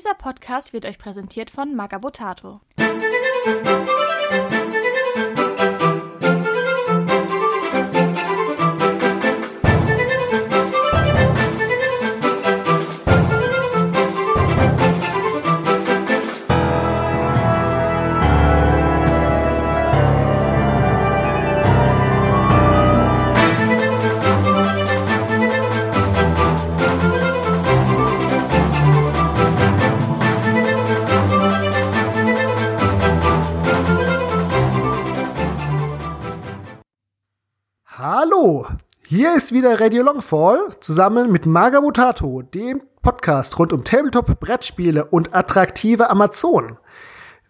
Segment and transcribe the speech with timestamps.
[0.00, 2.62] Dieser Podcast wird euch präsentiert von Magabotato.
[2.78, 4.59] Hallo,
[39.50, 45.34] ist wieder Radio Longfall zusammen mit Maga Mutato, dem Podcast rund um Tabletop, Brettspiele und
[45.34, 46.78] attraktive Amazonen.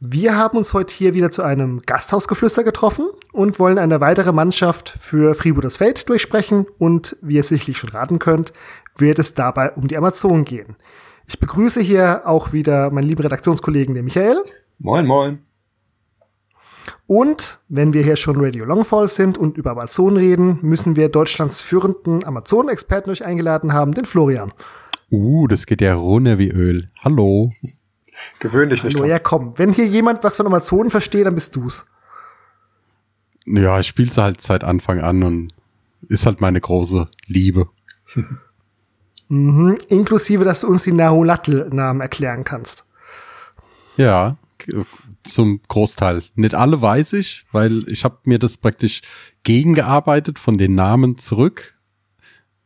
[0.00, 4.88] Wir haben uns heute hier wieder zu einem Gasthausgeflüster getroffen und wollen eine weitere Mannschaft
[4.88, 8.54] für Freebooters Fate durchsprechen und wie ihr sicherlich schon raten könnt,
[8.96, 10.76] wird es dabei um die Amazonen gehen.
[11.26, 14.42] Ich begrüße hier auch wieder meinen lieben Redaktionskollegen, den Michael.
[14.78, 15.40] Moin, moin.
[17.06, 21.62] Und wenn wir hier schon Radio Longfall sind und über Amazonen reden, müssen wir Deutschlands
[21.62, 24.52] führenden Amazonen-Experten euch eingeladen haben, den Florian.
[25.10, 26.90] Uh, das geht ja runter wie Öl.
[27.00, 27.52] Hallo.
[28.38, 28.96] Gewöhnlich nicht.
[28.96, 29.54] Hallo, ja komm.
[29.56, 31.86] Wenn hier jemand was von Amazonen versteht, dann bist du's.
[33.46, 35.52] Ja, ich spiele sie halt seit Anfang an und
[36.08, 37.68] ist halt meine große Liebe.
[39.28, 42.84] Mhm, inklusive, dass du uns die Nahulatl-Namen erklären kannst.
[43.96, 44.36] Ja,
[45.24, 46.22] zum Großteil.
[46.34, 49.02] Nicht alle weiß ich, weil ich habe mir das praktisch
[49.42, 51.74] gegengearbeitet von den Namen zurück,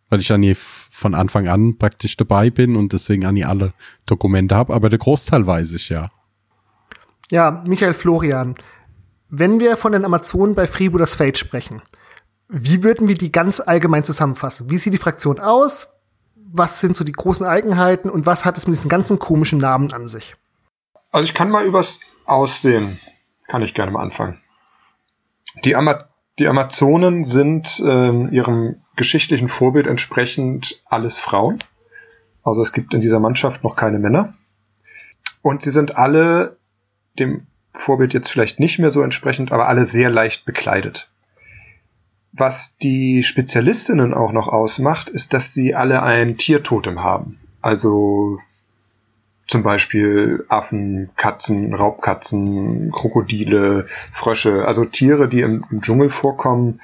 [0.09, 3.73] weil ich an nie von Anfang an praktisch dabei bin und deswegen an nie alle
[4.07, 4.75] Dokumente habe.
[4.75, 6.11] Aber der Großteil weiß ich ja.
[7.31, 8.55] Ja, Michael Florian,
[9.29, 11.83] wenn wir von den Amazonen bei Freebooters Fate sprechen,
[12.49, 14.71] wie würden wir die ganz allgemein zusammenfassen?
[14.71, 15.89] Wie sieht die Fraktion aus?
[16.37, 19.93] Was sind so die großen Eigenheiten und was hat es mit diesen ganzen komischen Namen
[19.93, 20.37] an sich?
[21.15, 22.99] Also ich kann mal übers Aussehen,
[23.47, 24.41] kann ich gerne mal anfangen.
[25.65, 25.99] Die, Ama
[26.41, 31.61] die Amazonen sind ähm, ihrem geschichtlichen Vorbild entsprechend alles Frauen.
[32.43, 34.35] Also es gibt in dieser Mannschaft noch keine Männer.
[35.41, 36.57] Und sie sind alle
[37.17, 41.09] dem Vorbild jetzt vielleicht nicht mehr so entsprechend, aber alle sehr leicht bekleidet.
[42.33, 47.39] Was die Spezialistinnen auch noch ausmacht, ist, dass sie alle ein Tiertotem haben.
[47.63, 48.41] Also
[49.47, 56.81] zum Beispiel Affen, Katzen, Raubkatzen, Krokodile, Frösche, also Tiere, die im, im Dschungel vorkommen,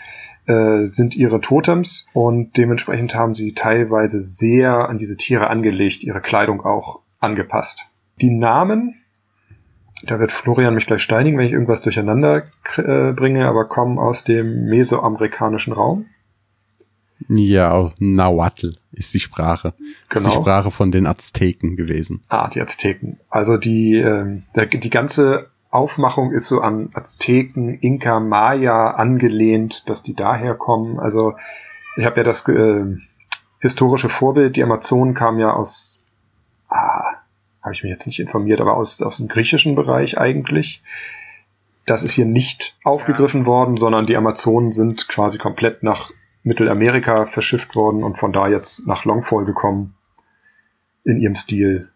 [0.47, 6.21] äh, sind ihre Totems und dementsprechend haben sie teilweise sehr an diese Tiere angelegt, ihre
[6.21, 7.87] Kleidung auch angepasst.
[8.21, 8.95] Die Namen,
[10.03, 12.45] da wird Florian mich gleich steinigen, wenn ich irgendwas durcheinander
[12.77, 16.07] äh, bringe, aber kommen aus dem mesoamerikanischen Raum.
[17.29, 19.75] Ja, Nahuatl ist die Sprache.
[20.09, 20.29] Genau.
[20.29, 22.23] Ist die Sprache von den Azteken gewesen.
[22.29, 23.19] Ah, die Azteken.
[23.29, 30.03] Also die, äh, der, die ganze Aufmachung ist so an Azteken, Inka, Maya angelehnt, dass
[30.03, 30.99] die daher kommen.
[30.99, 31.35] Also
[31.97, 32.97] ich habe ja das äh,
[33.61, 36.03] historische Vorbild, die Amazonen kamen ja aus,
[36.69, 37.15] ah,
[37.63, 40.83] habe ich mich jetzt nicht informiert, aber aus, aus dem griechischen Bereich eigentlich.
[41.87, 43.47] Das ist hier nicht aufgegriffen ja.
[43.47, 46.11] worden, sondern die Amazonen sind quasi komplett nach
[46.43, 49.95] Mittelamerika verschifft worden und von da jetzt nach Longfall gekommen
[51.05, 51.91] in ihrem Stil.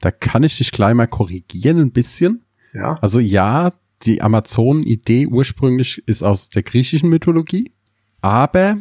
[0.00, 2.44] Da kann ich dich gleich mal korrigieren ein bisschen.
[2.72, 2.96] Ja.
[3.00, 7.72] Also ja, die Amazonen-Idee ursprünglich ist aus der griechischen Mythologie,
[8.20, 8.78] aber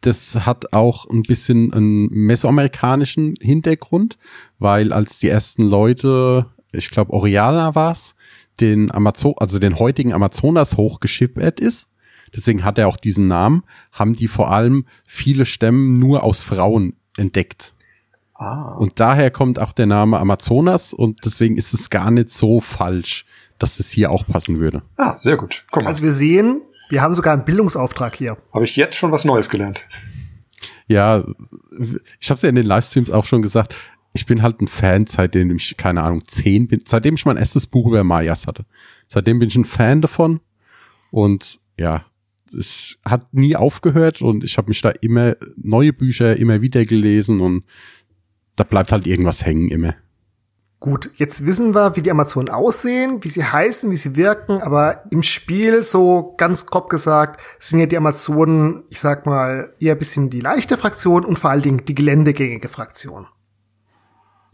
[0.00, 4.18] das hat auch ein bisschen einen mesoamerikanischen Hintergrund,
[4.58, 8.14] weil als die ersten Leute, ich glaube Oriana war's,
[8.60, 11.88] den Amazon, also den heutigen Amazonas hochgeschippert ist,
[12.34, 16.94] deswegen hat er auch diesen Namen, haben die vor allem viele Stämme nur aus Frauen
[17.16, 17.74] entdeckt.
[18.34, 18.74] Ah.
[18.78, 23.24] Und daher kommt auch der Name Amazonas und deswegen ist es gar nicht so falsch,
[23.58, 24.82] dass es hier auch passen würde.
[24.96, 25.64] Ah, sehr gut.
[25.72, 25.90] Komm mal.
[25.90, 28.38] Also wir sehen, wir haben sogar einen Bildungsauftrag hier.
[28.54, 29.82] Habe ich jetzt schon was Neues gelernt.
[30.86, 31.24] Ja,
[32.20, 33.74] ich habe es ja in den Livestreams auch schon gesagt.
[34.14, 37.66] Ich bin halt ein Fan, seitdem ich, keine Ahnung, zehn bin, seitdem ich mein erstes
[37.66, 38.64] Buch über Mayas hatte.
[39.06, 40.40] Seitdem bin ich ein Fan davon.
[41.10, 42.04] Und ja,
[42.54, 47.40] es hat nie aufgehört und ich habe mich da immer neue Bücher immer wieder gelesen
[47.40, 47.64] und
[48.56, 49.94] da bleibt halt irgendwas hängen immer.
[50.80, 55.02] Gut, jetzt wissen wir, wie die Amazonen aussehen, wie sie heißen, wie sie wirken, aber
[55.10, 59.98] im Spiel, so ganz grob gesagt, sind ja die Amazonen, ich sag mal, eher ein
[59.98, 63.26] bisschen die leichte Fraktion und vor allen Dingen die geländegängige Fraktion.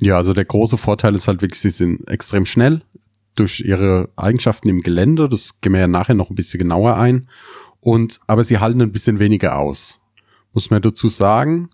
[0.01, 2.81] Ja, also der große Vorteil ist halt wirklich, sie sind extrem schnell
[3.35, 7.29] durch ihre Eigenschaften im Gelände, das gehen wir ja nachher noch ein bisschen genauer ein.
[7.85, 10.01] Und, aber sie halten ein bisschen weniger aus.
[10.53, 11.71] Muss man dazu sagen,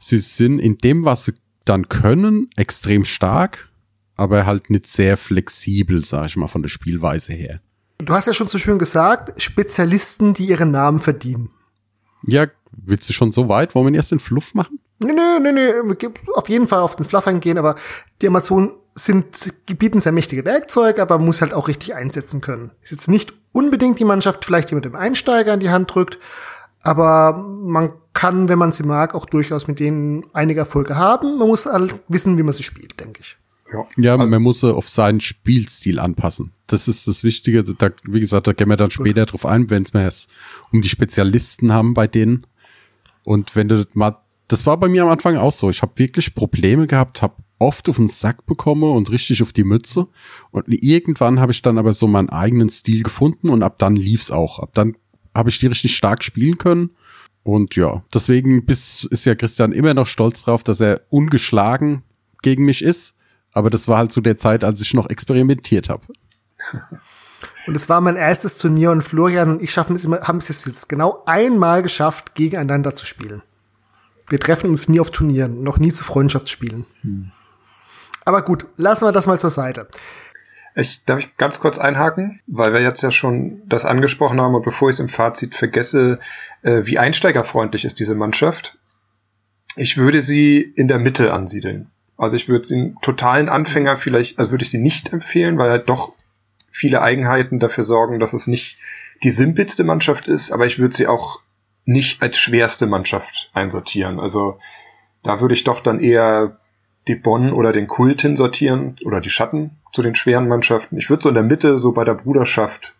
[0.00, 1.34] sie sind in dem, was sie
[1.64, 3.72] dann können, extrem stark
[4.16, 7.60] aber halt nicht sehr flexibel, sag ich mal, von der Spielweise her.
[7.98, 11.50] Du hast ja schon so schön gesagt, Spezialisten, die ihren Namen verdienen.
[12.24, 13.74] Ja, willst du schon so weit?
[13.74, 14.78] Wollen wir erst den Fluff machen?
[15.00, 15.72] Nee, nee, nee, nee,
[16.34, 17.74] auf jeden Fall auf den Fluff eingehen, aber
[18.20, 22.70] die Amazonen sind, bieten sehr mächtige Werkzeuge, aber man muss halt auch richtig einsetzen können.
[22.82, 26.18] Ist jetzt nicht unbedingt die Mannschaft vielleicht, die mit dem Einsteiger in die Hand drückt,
[26.82, 31.38] aber man kann, wenn man sie mag, auch durchaus mit denen einige Erfolge haben.
[31.38, 33.36] Man muss halt wissen, wie man sie spielt, denke ich.
[33.96, 36.52] Ja, man muss sie auf seinen Spielstil anpassen.
[36.66, 37.64] Das ist das Wichtige.
[37.64, 40.28] Da, wie gesagt, da gehen wir dann später drauf ein, wenn es
[40.72, 42.46] um die Spezialisten haben bei denen.
[43.24, 44.18] Und wenn du mal,
[44.48, 45.70] das war bei mir am Anfang auch so.
[45.70, 49.64] Ich habe wirklich Probleme gehabt, habe oft auf den Sack bekommen und richtig auf die
[49.64, 50.08] Mütze.
[50.50, 54.30] Und irgendwann habe ich dann aber so meinen eigenen Stil gefunden und ab dann lief's
[54.30, 54.58] auch.
[54.58, 54.96] Ab dann
[55.34, 56.90] habe ich die richtig stark spielen können.
[57.44, 62.02] Und ja, deswegen bis, ist ja Christian immer noch stolz drauf, dass er ungeschlagen
[62.42, 63.14] gegen mich ist.
[63.52, 66.06] Aber das war halt zu der Zeit, als ich noch experimentiert habe.
[67.66, 70.48] Und es war mein erstes Turnier und Florian und ich schaffen es immer, haben es
[70.48, 73.42] jetzt genau einmal geschafft, gegeneinander zu spielen.
[74.28, 76.86] Wir treffen uns nie auf Turnieren, noch nie zu Freundschaftsspielen.
[77.02, 77.30] Hm.
[78.24, 79.88] Aber gut, lassen wir das mal zur Seite.
[80.74, 84.64] Ich, darf ich ganz kurz einhaken, weil wir jetzt ja schon das angesprochen haben und
[84.64, 86.18] bevor ich es im Fazit vergesse,
[86.62, 88.78] äh, wie einsteigerfreundlich ist diese Mannschaft.
[89.76, 91.90] Ich würde sie in der Mitte ansiedeln.
[92.16, 95.70] Also ich würde sie einen totalen Anfänger vielleicht, also würde ich sie nicht empfehlen, weil
[95.70, 96.14] halt doch
[96.70, 98.78] viele Eigenheiten dafür sorgen, dass es nicht
[99.22, 101.40] die simpelste Mannschaft ist, aber ich würde sie auch
[101.84, 104.20] nicht als schwerste Mannschaft einsortieren.
[104.20, 104.58] Also
[105.22, 106.58] da würde ich doch dann eher
[107.08, 110.98] die Bonn oder den Kult hinsortieren oder die Schatten zu den schweren Mannschaften.
[110.98, 112.94] Ich würde so in der Mitte, so bei der Bruderschaft,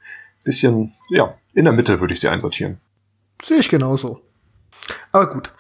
[0.45, 2.79] bisschen, ja, in der Mitte würde ich sie einsortieren.
[3.43, 4.21] Sehe ich genauso.
[5.13, 5.53] Aber gut.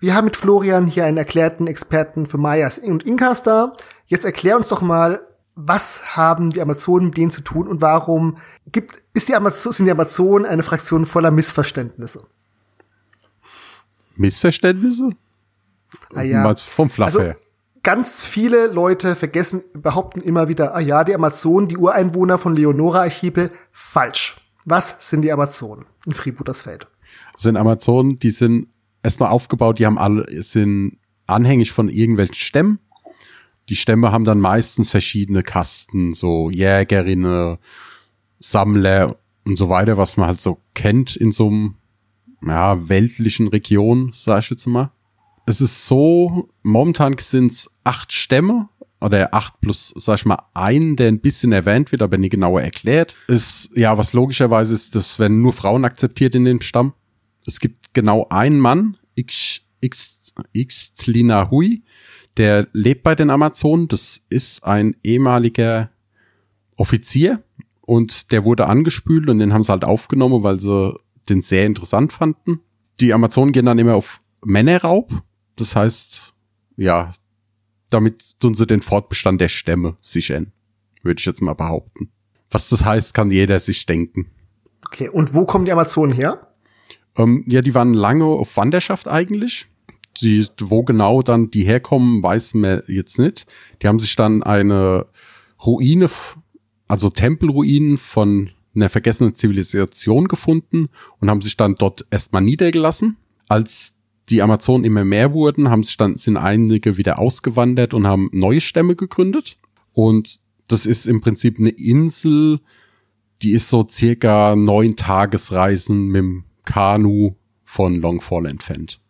[0.00, 3.72] Wir haben mit Florian hier einen erklärten Experten für Mayas und Inkas da.
[4.06, 5.20] Jetzt erklär uns doch mal,
[5.54, 8.38] was haben die Amazonen mit denen zu tun und warum
[8.70, 12.26] gibt, ist die Amazon, sind die Amazonen eine Fraktion voller Missverständnisse?
[14.16, 15.10] Missverständnisse?
[16.14, 16.54] Ah ja.
[16.56, 17.36] Vom Fluff also, her
[17.82, 23.50] ganz viele Leute vergessen, behaupten immer wieder, ah ja, die Amazonen, die Ureinwohner von Leonora-Archipel,
[23.70, 24.36] falsch.
[24.64, 26.86] Was sind die Amazonen in Freebootersfeld?
[27.36, 28.68] Sind Amazonen, die sind
[29.02, 32.78] erstmal aufgebaut, die haben alle, sind anhängig von irgendwelchen Stämmen.
[33.68, 37.58] Die Stämme haben dann meistens verschiedene Kasten, so Jägerinnen,
[38.38, 41.74] Sammler und so weiter, was man halt so kennt in so einem
[42.44, 44.92] ja, weltlichen Region, sag ich jetzt mal
[45.46, 48.68] es ist so, momentan sind es acht Stämme
[49.00, 52.62] oder acht plus, sag ich mal, ein, der ein bisschen erwähnt wird, aber nie genauer
[52.62, 53.16] erklärt.
[53.26, 56.94] Ist, ja, was logischerweise ist, das werden nur Frauen akzeptiert in den Stamm.
[57.44, 61.82] Es gibt genau einen Mann, X, X, Xtlina Hui,
[62.36, 63.88] der lebt bei den Amazonen.
[63.88, 65.90] Das ist ein ehemaliger
[66.76, 67.42] Offizier
[67.80, 70.98] und der wurde angespült und den haben sie halt aufgenommen, weil sie
[71.28, 72.60] den sehr interessant fanden.
[73.00, 75.22] Die Amazonen gehen dann immer auf Männerraub
[75.56, 76.34] das heißt,
[76.76, 77.12] ja,
[77.90, 80.52] damit tun sie den Fortbestand der Stämme sichern,
[81.02, 82.10] würde ich jetzt mal behaupten.
[82.50, 84.30] Was das heißt, kann jeder sich denken.
[84.86, 86.54] Okay, und wo kommen die Amazonen her?
[87.16, 89.66] Ähm, ja, die waren lange auf Wanderschaft eigentlich.
[90.20, 93.46] Die, wo genau dann die herkommen, weiß man jetzt nicht.
[93.80, 95.06] Die haben sich dann eine
[95.64, 96.10] Ruine,
[96.86, 100.88] also Tempelruinen von einer vergessenen Zivilisation gefunden
[101.20, 103.16] und haben sich dann dort erstmal niedergelassen.
[103.48, 108.30] Als die Amazonen immer mehr wurden, haben sich dann, sind einige wieder ausgewandert und haben
[108.32, 109.58] neue Stämme gegründet.
[109.92, 112.60] Und das ist im Prinzip eine Insel,
[113.42, 119.00] die ist so circa neun Tagesreisen mit dem Kanu von Longfall entfernt.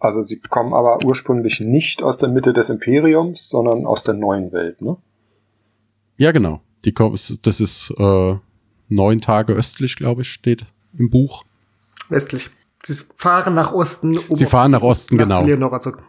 [0.00, 4.52] Also sie kommen aber ursprünglich nicht aus der Mitte des Imperiums, sondern aus der neuen
[4.52, 4.96] Welt, ne?
[6.16, 6.60] Ja, genau.
[6.84, 8.34] Die kommen, das ist äh,
[8.88, 10.66] neun Tage östlich, glaube ich, steht
[10.98, 11.44] im Buch.
[12.08, 12.50] Westlich.
[12.84, 14.18] Sie fahren nach Osten.
[14.18, 15.40] Um sie fahren nach Osten, nach genau.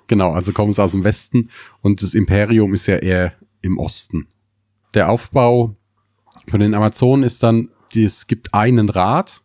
[0.07, 1.49] Genau, also kommen sie aus dem Westen
[1.81, 4.27] und das Imperium ist ja eher im Osten.
[4.93, 5.75] Der Aufbau
[6.49, 9.43] von den Amazonen ist dann, es gibt einen Rat,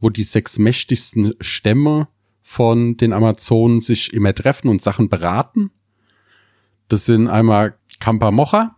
[0.00, 2.08] wo die sechs mächtigsten Stämme
[2.42, 5.70] von den Amazonen sich immer treffen und Sachen beraten.
[6.88, 8.76] Das sind einmal Kampa Mocha,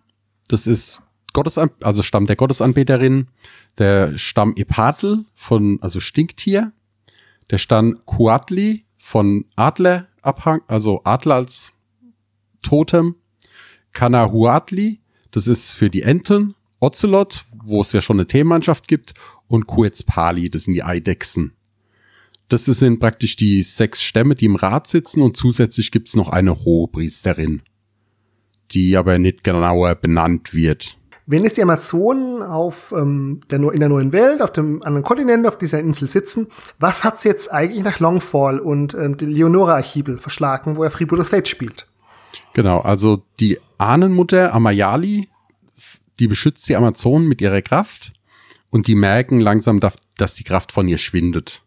[0.48, 1.02] das ist
[1.32, 3.28] Gottesan also Stamm der Gottesanbeterin,
[3.76, 6.72] der Stamm Epatl von, also Stinktier,
[7.50, 11.72] der stand Kuatli von Adler abhang, also Adler als
[12.62, 13.16] Totem.
[13.92, 15.00] Kanahuatli,
[15.30, 16.54] das ist für die Enten.
[16.80, 19.14] Ocelot, wo es ja schon eine Themenmannschaft gibt.
[19.46, 21.52] Und Kuetzpali, das sind die Eidechsen.
[22.48, 26.64] Das sind praktisch die sechs Stämme, die im Rat sitzen und zusätzlich gibt's noch eine
[26.64, 27.62] Hohepriesterin.
[28.72, 30.98] die aber nicht genauer benannt wird.
[31.30, 35.46] Wenn jetzt die Amazonen auf, ähm, der, in der neuen Welt, auf dem anderen Kontinent,
[35.46, 36.46] auf dieser Insel sitzen,
[36.78, 41.46] was hat's jetzt eigentlich nach Longfall und ähm, dem Leonora-Archibel verschlagen, wo er Freebooters Fate
[41.46, 41.86] spielt?
[42.54, 45.28] Genau, also die Ahnenmutter Amayali,
[46.18, 48.14] die beschützt die Amazonen mit ihrer Kraft
[48.70, 51.62] und die merken langsam, dass die Kraft von ihr schwindet.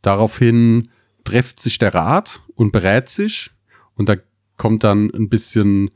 [0.00, 0.90] Daraufhin
[1.24, 3.50] trifft sich der Rat und berät sich
[3.96, 4.14] und da
[4.58, 5.90] kommt dann ein bisschen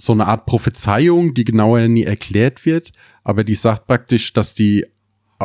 [0.00, 2.92] so eine Art Prophezeiung, die genauer nie erklärt wird,
[3.24, 4.86] aber die sagt praktisch, dass die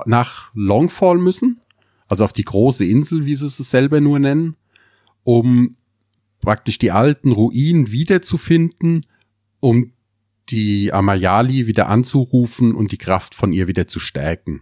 [0.06, 1.60] nach Longfall müssen,
[2.08, 4.56] also auf die große Insel, wie sie es selber nur nennen,
[5.24, 5.76] um
[6.40, 9.08] praktisch die alten Ruinen wiederzufinden,
[9.60, 9.92] um
[10.50, 14.62] die Amayali wieder anzurufen und die Kraft von ihr wieder zu stärken.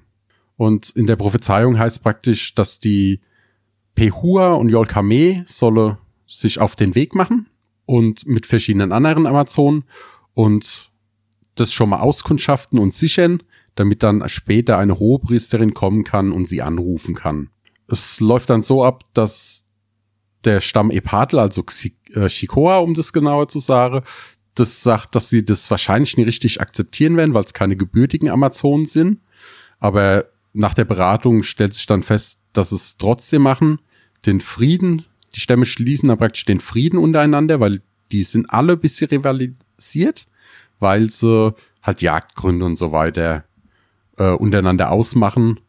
[0.55, 3.19] Und in der Prophezeiung heißt praktisch, dass die
[3.95, 7.47] Pehua und Yolkame solle sich auf den Weg machen
[7.91, 9.83] und mit verschiedenen anderen Amazonen
[10.33, 10.91] und
[11.55, 13.43] das schon mal auskundschaften und sichern,
[13.75, 17.49] damit dann später eine Hohepriesterin kommen kann und sie anrufen kann.
[17.89, 19.65] Es läuft dann so ab, dass
[20.45, 21.65] der Stamm Epatl, also
[22.13, 24.05] äh, Shikoa, um das genauer zu sagen,
[24.55, 28.85] das sagt, dass sie das wahrscheinlich nicht richtig akzeptieren werden, weil es keine gebürtigen Amazonen
[28.85, 29.19] sind.
[29.79, 33.79] Aber nach der Beratung stellt sich dann fest, dass es trotzdem machen,
[34.25, 35.03] den Frieden
[35.35, 40.27] die Stämme schließen dann praktisch den Frieden untereinander, weil die sind alle ein bisschen rivalisiert,
[40.79, 43.45] weil sie halt Jagdgründe und so weiter
[44.17, 45.59] äh, untereinander ausmachen.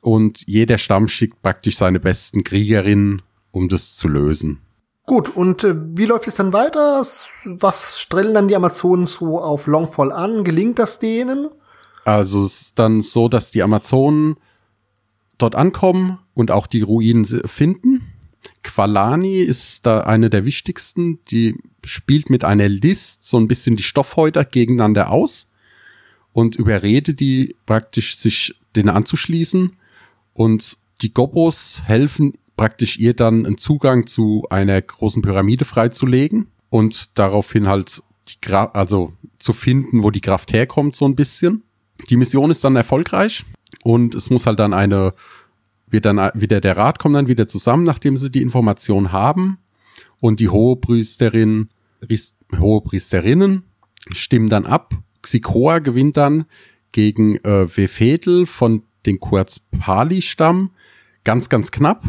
[0.00, 4.60] Und jeder Stamm schickt praktisch seine besten Kriegerinnen, um das zu lösen.
[5.04, 7.00] Gut, und äh, wie läuft es dann weiter?
[7.44, 10.44] Was stellen dann die Amazonen so auf Longfall an?
[10.44, 11.48] Gelingt das denen?
[12.04, 14.36] Also es ist dann so, dass die Amazonen
[15.38, 18.15] dort ankommen und auch die Ruinen finden
[18.66, 21.20] Qualani ist da eine der wichtigsten.
[21.30, 25.48] Die spielt mit einer List so ein bisschen die Stoffhäuter gegeneinander aus
[26.32, 29.70] und überredet die praktisch sich denen anzuschließen.
[30.34, 37.16] Und die Gobos helfen praktisch ihr dann einen Zugang zu einer großen Pyramide freizulegen und
[37.18, 41.62] daraufhin halt die Kraft, also zu finden, wo die Kraft herkommt, so ein bisschen.
[42.10, 43.44] Die Mission ist dann erfolgreich
[43.84, 45.14] und es muss halt dann eine
[45.88, 49.58] wird dann wieder der Rat kommt dann wieder zusammen, nachdem sie die Information haben
[50.20, 51.68] und die Hohepriesterin,
[52.58, 53.64] Hohepriesterinnen
[54.12, 54.94] stimmen dann ab.
[55.22, 56.46] Xikoa gewinnt dann
[56.92, 60.70] gegen äh, Wefedel von den Kurzpali-Stamm
[61.24, 62.04] ganz, ganz knapp,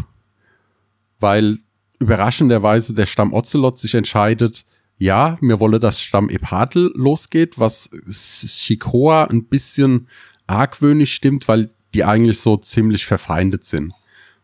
[1.19, 1.59] weil
[1.99, 4.65] überraschenderweise der Stamm Ocelot sich entscheidet,
[4.99, 10.07] ja, mir wolle das Stamm Epatl losgeht, was Shikoa ein bisschen
[10.47, 13.91] argwöhnig stimmt, weil die eigentlich so ziemlich verfeindet sind.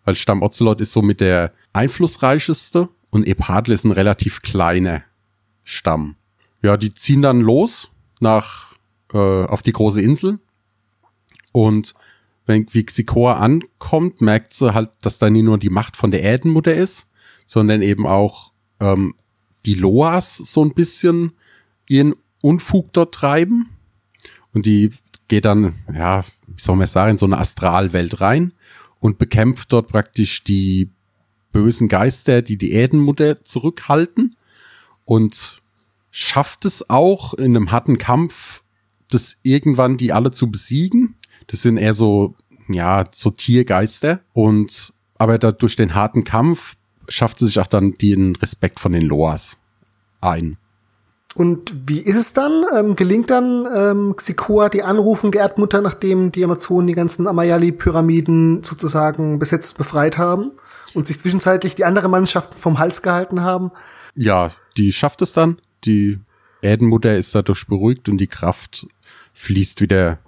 [0.03, 5.03] Weil Stamm Ocelot ist so mit der einflussreicheste und Epadl ist ein relativ kleiner
[5.63, 6.15] Stamm.
[6.63, 8.73] Ja, die ziehen dann los nach
[9.13, 10.39] äh, auf die große Insel
[11.51, 11.93] und
[12.47, 16.23] wenn wie Xikor ankommt, merkt sie halt, dass da nicht nur die Macht von der
[16.23, 17.07] Erdenmutter ist,
[17.45, 19.13] sondern eben auch ähm,
[19.65, 21.33] die Loas so ein bisschen
[21.87, 23.69] ihren Unfug dort treiben.
[24.53, 24.89] Und die
[25.27, 28.53] geht dann, ja, wie soll man sagen, in so eine Astralwelt rein
[28.99, 30.89] und bekämpft dort praktisch die
[31.51, 34.35] bösen Geister, die die Erdenmutter zurückhalten
[35.05, 35.61] und
[36.11, 38.63] schafft es auch in einem harten Kampf,
[39.09, 41.15] das irgendwann die alle zu besiegen.
[41.47, 42.35] Das sind eher so,
[42.67, 46.75] ja, so Tiergeister und aber da durch den harten Kampf
[47.07, 49.59] schafft sie sich auch dann den Respekt von den Loas
[50.21, 50.57] ein.
[51.35, 52.63] Und wie ist es dann?
[52.77, 58.63] Ähm, gelingt dann ähm, Xikoa die Anrufung der Erdmutter, nachdem die Amazonen die ganzen Amayali-Pyramiden
[58.63, 60.51] sozusagen besetzt befreit haben
[60.93, 63.71] und sich zwischenzeitlich die andere Mannschaften vom Hals gehalten haben?
[64.15, 65.57] Ja, die schafft es dann.
[65.85, 66.19] Die
[66.61, 68.87] Erdenmutter ist dadurch beruhigt und die Kraft
[69.33, 70.19] fließt wieder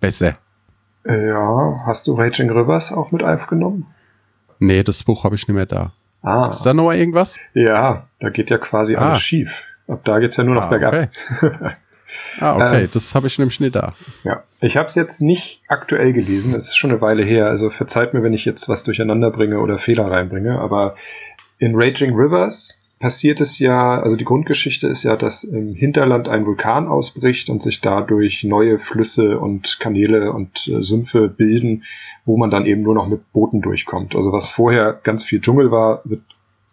[0.00, 0.34] besser.
[1.04, 3.86] Äh, ja, hast du Raging Rivers auch mit aufgenommen?
[4.58, 5.92] Nee, das Buch habe ich nicht mehr da.
[6.22, 6.48] Ah.
[6.50, 7.38] Ist da noch irgendwas?
[7.54, 9.08] Ja, da geht ja quasi ah.
[9.08, 9.64] alles schief.
[9.92, 10.94] Ab da geht's ja nur noch ah, bergab.
[10.94, 11.08] Okay.
[12.40, 13.92] ah, okay, äh, das habe ich nämlich nicht da.
[14.24, 16.54] Ja, ich habe es jetzt nicht aktuell gelesen.
[16.54, 17.46] Es ist schon eine Weile her.
[17.46, 20.58] Also verzeiht mir, wenn ich jetzt was durcheinander bringe oder Fehler reinbringe.
[20.58, 20.96] Aber
[21.58, 26.46] in Raging Rivers passiert es ja, also die Grundgeschichte ist ja, dass im Hinterland ein
[26.46, 31.82] Vulkan ausbricht und sich dadurch neue Flüsse und Kanäle und äh, Sümpfe bilden,
[32.24, 34.14] wo man dann eben nur noch mit Booten durchkommt.
[34.14, 36.22] Also was vorher ganz viel Dschungel war, wird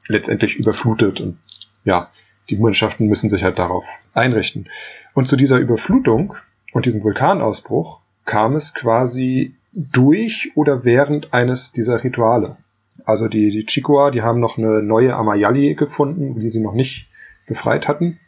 [0.08, 1.38] letztendlich überflutet und
[1.84, 2.10] ja,
[2.50, 4.68] die Mannschaften müssen sich halt darauf einrichten.
[5.14, 6.36] Und zu dieser Überflutung
[6.74, 12.58] und diesem Vulkanausbruch kam es quasi durch oder während eines dieser Rituale.
[13.06, 17.10] Also die, die Chikoa, die haben noch eine neue Amayali gefunden, die sie noch nicht
[17.48, 18.20] befreit hatten.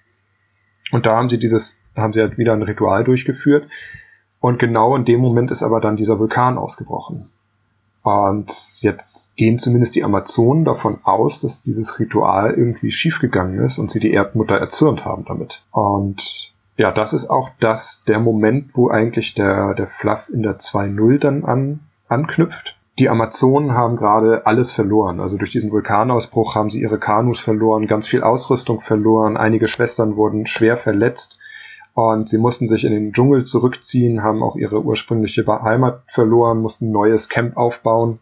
[0.91, 3.67] Und da haben sie dieses, haben sie halt wieder ein Ritual durchgeführt.
[4.39, 7.31] Und genau in dem Moment ist aber dann dieser Vulkan ausgebrochen.
[8.03, 13.91] Und jetzt gehen zumindest die Amazonen davon aus, dass dieses Ritual irgendwie schiefgegangen ist und
[13.91, 15.63] sie die Erdmutter erzürnt haben damit.
[15.71, 20.57] Und ja, das ist auch das, der Moment, wo eigentlich der, der Fluff in der
[20.57, 22.75] 2.0 dann an, anknüpft.
[22.97, 25.19] Die Amazonen haben gerade alles verloren.
[25.19, 30.15] Also durch diesen Vulkanausbruch haben sie ihre Kanus verloren, ganz viel Ausrüstung verloren, einige Schwestern
[30.15, 31.37] wurden schwer verletzt
[31.93, 36.87] und sie mussten sich in den Dschungel zurückziehen, haben auch ihre ursprüngliche Heimat verloren, mussten
[36.87, 38.19] ein neues Camp aufbauen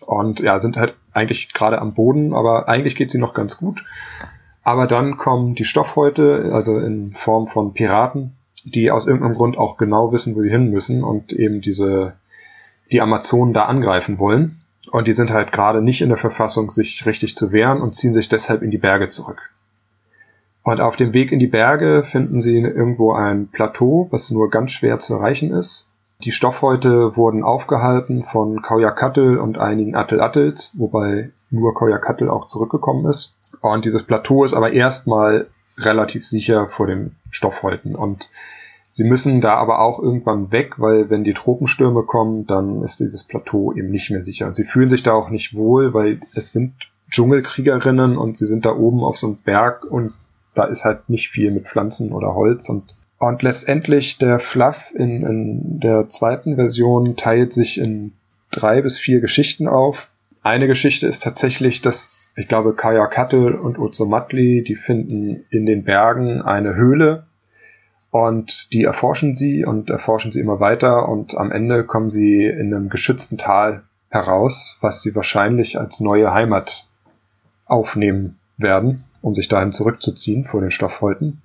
[0.00, 3.84] und ja, sind halt eigentlich gerade am Boden, aber eigentlich geht sie noch ganz gut.
[4.62, 9.76] Aber dann kommen die Stoffhäute, also in Form von Piraten, die aus irgendeinem Grund auch
[9.76, 12.14] genau wissen, wo sie hin müssen und eben diese
[12.92, 14.60] die Amazonen da angreifen wollen.
[14.90, 18.12] Und die sind halt gerade nicht in der Verfassung, sich richtig zu wehren und ziehen
[18.12, 19.50] sich deshalb in die Berge zurück.
[20.66, 24.72] Und auf dem Weg in die Berge finden sie irgendwo ein Plateau, was nur ganz
[24.72, 25.92] schwer zu erreichen ist.
[26.24, 33.36] Die Stoffhäute wurden aufgehalten von Kaujakattel und einigen Attel-Attels, wobei nur Kaujakattel auch zurückgekommen ist.
[33.60, 35.46] Und dieses Plateau ist aber erstmal
[35.78, 37.94] relativ sicher vor den Stoffhäuten.
[37.94, 38.28] Und
[38.88, 43.22] sie müssen da aber auch irgendwann weg, weil wenn die Tropenstürme kommen, dann ist dieses
[43.22, 44.48] Plateau eben nicht mehr sicher.
[44.48, 46.74] Und sie fühlen sich da auch nicht wohl, weil es sind
[47.08, 50.12] Dschungelkriegerinnen und sie sind da oben auf so einem Berg und
[50.56, 52.68] da ist halt nicht viel mit Pflanzen oder Holz.
[52.68, 58.12] Und und letztendlich der Fluff in, in der zweiten Version teilt sich in
[58.50, 60.08] drei bis vier Geschichten auf.
[60.42, 65.84] Eine Geschichte ist tatsächlich, dass ich glaube Kaya Kattel und Matli, die finden in den
[65.84, 67.24] Bergen eine Höhle.
[68.10, 71.08] Und die erforschen sie und erforschen sie immer weiter.
[71.08, 76.32] Und am Ende kommen sie in einem geschützten Tal heraus, was sie wahrscheinlich als neue
[76.32, 76.86] Heimat
[77.66, 81.42] aufnehmen werden um sich dahin zurückzuziehen vor den Stoffhäuten.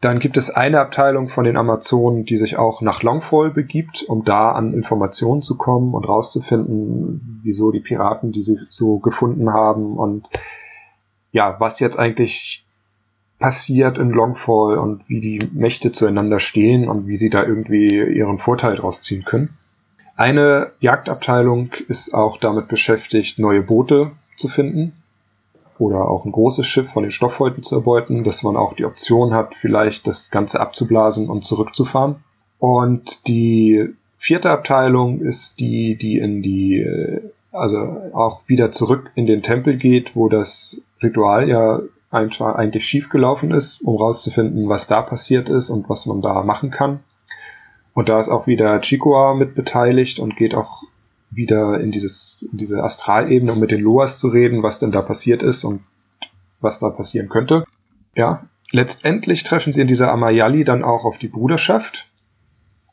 [0.00, 4.24] Dann gibt es eine Abteilung von den Amazonen, die sich auch nach Longfall begibt, um
[4.24, 9.98] da an Informationen zu kommen und rauszufinden, wieso die Piraten, die sie so gefunden haben
[9.98, 10.26] und
[11.30, 12.64] ja, was jetzt eigentlich
[13.38, 18.38] passiert in Longfall und wie die Mächte zueinander stehen und wie sie da irgendwie ihren
[18.38, 19.50] Vorteil draus ziehen können.
[20.16, 25.01] Eine Jagdabteilung ist auch damit beschäftigt, neue Boote zu finden,
[25.82, 29.34] oder auch ein großes Schiff von den Stoffhäuten zu erbeuten, dass man auch die Option
[29.34, 32.16] hat, vielleicht das Ganze abzublasen und zurückzufahren.
[32.58, 37.78] Und die vierte Abteilung ist die, die in die, äh, also
[38.12, 43.80] auch wieder zurück in den Tempel geht, wo das Ritual ja eigentlich schief gelaufen ist,
[43.82, 47.00] um rauszufinden, was da passiert ist und was man da machen kann.
[47.94, 50.84] Und da ist auch wieder Chikoa mit beteiligt und geht auch
[51.34, 55.02] wieder in dieses, in diese Astralebene, um mit den Loas zu reden, was denn da
[55.02, 55.82] passiert ist und
[56.60, 57.64] was da passieren könnte.
[58.14, 58.46] Ja.
[58.70, 62.10] Letztendlich treffen sie in dieser Amayali dann auch auf die Bruderschaft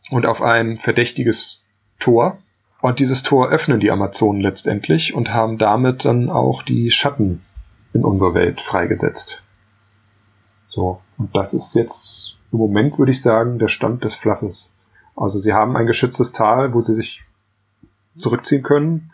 [0.09, 1.63] und auf ein verdächtiges
[1.99, 2.37] Tor.
[2.81, 7.45] Und dieses Tor öffnen die Amazonen letztendlich und haben damit dann auch die Schatten
[7.93, 9.43] in unserer Welt freigesetzt.
[10.67, 14.73] So, und das ist jetzt im Moment, würde ich sagen, der Stand des Fluffes.
[15.15, 17.21] Also sie haben ein geschütztes Tal, wo sie sich
[18.19, 19.11] zurückziehen können.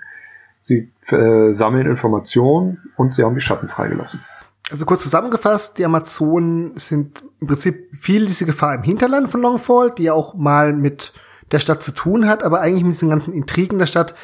[0.59, 4.21] Sie äh, sammeln Informationen und sie haben die Schatten freigelassen.
[4.71, 9.91] Also kurz zusammengefasst, die Amazonen sind im Prinzip viel diese Gefahr im Hinterland von Longfall,
[9.91, 11.13] die ja auch mal mit
[11.51, 14.15] der Stadt zu tun hat, aber eigentlich mit diesen ganzen Intrigen der Stadt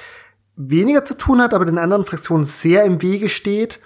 [0.55, 3.79] weniger zu tun hat, aber den anderen Fraktionen sehr im Wege steht,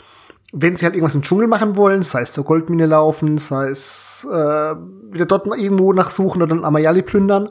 [0.53, 4.25] wenn sie halt irgendwas im Dschungel machen wollen, sei es zur Goldmine laufen, sei es
[4.31, 7.49] äh, wieder dort irgendwo nachsuchen oder dann Amayali plündern.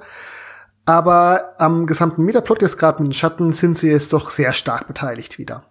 [0.87, 4.87] Aber am gesamten Metaplot jetzt gerade mit den Schatten sind sie jetzt doch sehr stark
[4.87, 5.65] beteiligt wieder.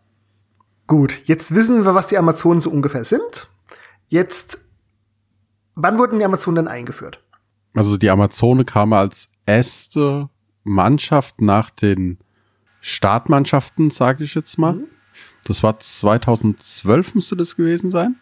[0.87, 3.47] Gut, jetzt wissen wir, was die Amazonen so ungefähr sind.
[4.07, 4.59] Jetzt,
[5.75, 7.23] wann wurden die Amazonen denn eingeführt?
[7.75, 10.29] Also die Amazone kam als erste
[10.63, 12.17] Mannschaft nach den
[12.81, 14.73] Startmannschaften, sage ich jetzt mal.
[14.73, 14.87] Mhm.
[15.45, 18.15] Das war 2012 müsste das gewesen sein.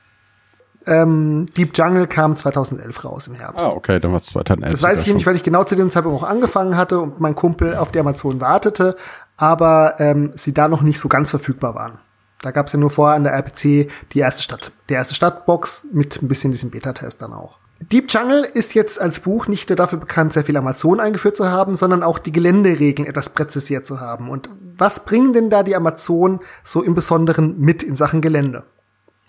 [0.86, 3.66] Ähm, Deep Jungle kam 2011 raus im Herbst.
[3.66, 4.72] Ah, okay, dann war es 2011.
[4.72, 7.36] Das weiß ich nicht, weil ich genau zu dem Zeitpunkt auch angefangen hatte und mein
[7.36, 8.96] Kumpel auf die Amazon wartete,
[9.38, 12.00] aber ähm, sie da noch nicht so ganz verfügbar waren.
[12.42, 15.88] Da gab es ja nur vorher an der RPC die erste Stadt, die erste Stadtbox
[15.92, 17.58] mit ein bisschen diesem Beta-Test dann auch.
[17.92, 21.50] Deep Jungle ist jetzt als Buch nicht nur dafür bekannt, sehr viel Amazon eingeführt zu
[21.50, 24.30] haben, sondern auch die Geländeregeln etwas präzisiert zu haben.
[24.30, 28.64] Und was bringen denn da die Amazon so im Besonderen mit in Sachen Gelände?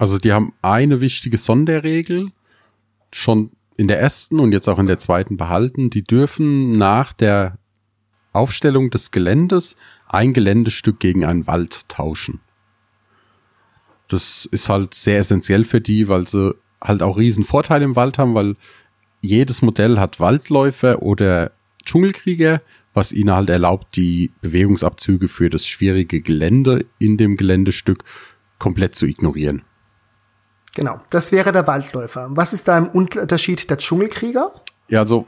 [0.02, 2.32] Also die haben eine wichtige Sonderregel
[3.12, 5.90] schon in der ersten und jetzt auch in der zweiten behalten.
[5.90, 7.56] Die dürfen nach der
[8.32, 9.76] Aufstellung des Geländes
[10.08, 12.40] ein Geländestück gegen einen Wald tauschen.
[14.08, 18.18] Das ist halt sehr essentiell für die, weil sie halt auch riesen Vorteile im Wald
[18.18, 18.56] haben, weil
[19.20, 21.52] jedes Modell hat Waldläufer oder
[21.84, 22.60] Dschungelkrieger,
[22.92, 28.02] was ihnen halt erlaubt, die Bewegungsabzüge für das schwierige Gelände in dem Geländestück
[28.58, 29.62] komplett zu ignorieren.
[30.74, 32.28] Genau, das wäre der Waldläufer.
[32.30, 34.52] Was ist da im Unterschied der Dschungelkrieger?
[34.88, 35.26] Ja, also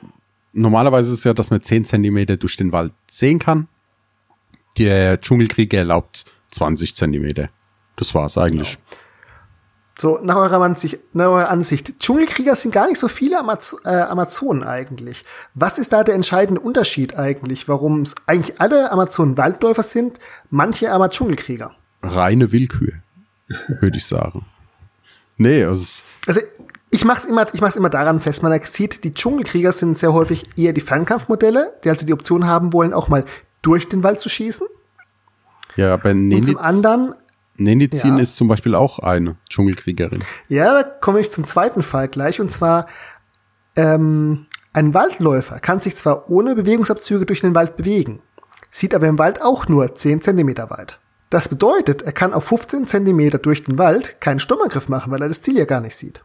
[0.52, 3.68] normalerweise ist es ja, dass man 10 Zentimeter durch den Wald sehen kann.
[4.78, 7.50] Der Dschungelkrieger erlaubt 20 Zentimeter.
[7.96, 8.78] Das war's eigentlich.
[8.78, 8.98] Genau.
[9.96, 13.90] So, nach eurer Ansicht, nach eurer Ansicht, Dschungelkrieger sind gar nicht so viele Amaz äh,
[13.90, 15.24] Amazonen eigentlich.
[15.54, 20.18] Was ist da der entscheidende Unterschied eigentlich, warum es eigentlich alle Amazonen Waldläufer sind,
[20.50, 21.76] manche aber Dschungelkrieger?
[22.02, 22.94] Reine Willkür,
[23.80, 24.44] würde ich sagen.
[25.36, 26.40] Nee, also, also
[26.90, 30.44] ich mach's immer, ich mach's immer daran fest, man sieht, die Dschungelkrieger sind sehr häufig
[30.56, 33.24] eher die Fernkampfmodelle, die also die Option haben wollen, auch mal
[33.62, 34.66] durch den Wald zu schießen.
[35.76, 37.14] Ja, aber nee, Und zum anderen
[37.56, 38.22] Nenizin ja.
[38.22, 40.22] ist zum Beispiel auch eine Dschungelkriegerin.
[40.48, 42.40] Ja, da komme ich zum zweiten Fall gleich.
[42.40, 42.86] Und zwar,
[43.76, 48.20] ähm, ein Waldläufer kann sich zwar ohne Bewegungsabzüge durch den Wald bewegen,
[48.70, 50.98] sieht aber im Wald auch nur 10 Zentimeter weit.
[51.34, 55.26] Das bedeutet, er kann auf 15 Zentimeter durch den Wald keinen Sturmangriff machen, weil er
[55.26, 56.22] das Ziel ja gar nicht sieht.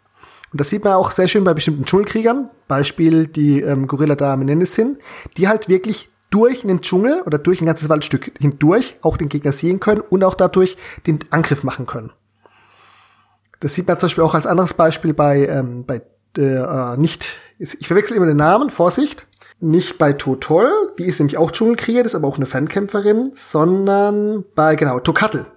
[0.51, 4.37] Und das sieht man auch sehr schön bei bestimmten Dschungelkriegern, Beispiel die ähm, Gorilla da
[4.37, 4.99] Menendezin,
[5.35, 9.51] die halt wirklich durch den Dschungel oder durch ein ganzes Waldstück hindurch auch den Gegner
[9.51, 12.11] sehen können und auch dadurch den Angriff machen können.
[13.61, 16.03] Das sieht man zum Beispiel auch als anderes Beispiel bei, ähm, bei
[16.37, 19.25] äh, nicht, ich verwechsel immer den Namen, Vorsicht,
[19.59, 24.45] nicht bei Totol, die ist nämlich auch Dschungelkrieger, das ist aber auch eine Fernkämpferin, sondern
[24.55, 25.47] bei, genau, Tokattel.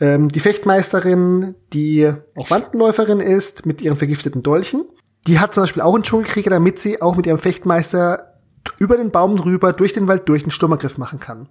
[0.00, 4.84] Ähm, die Fechtmeisterin, die auch Wandenläuferin ist, mit ihren vergifteten Dolchen.
[5.26, 8.34] Die hat zum Beispiel auch einen Dschungelkrieger, damit sie auch mit ihrem Fechtmeister
[8.78, 11.48] über den Baum drüber, durch den Wald durch einen Sturmangriff machen kann.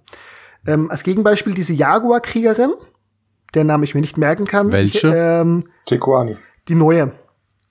[0.66, 2.72] Ähm, als Gegenbeispiel diese Jaguar-Kriegerin,
[3.54, 4.70] der Name ich mir nicht merken kann.
[4.72, 5.08] Welche?
[5.08, 6.36] Ähm, Tequani.
[6.68, 7.12] Die neue.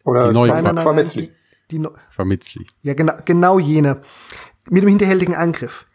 [0.03, 1.29] Oder die neue nein, nein, nein, nein,
[1.73, 2.65] die, no Vermitzli.
[2.81, 4.01] Ja, genau, genau jene.
[4.69, 5.85] Mit dem hinterhältigen Angriff.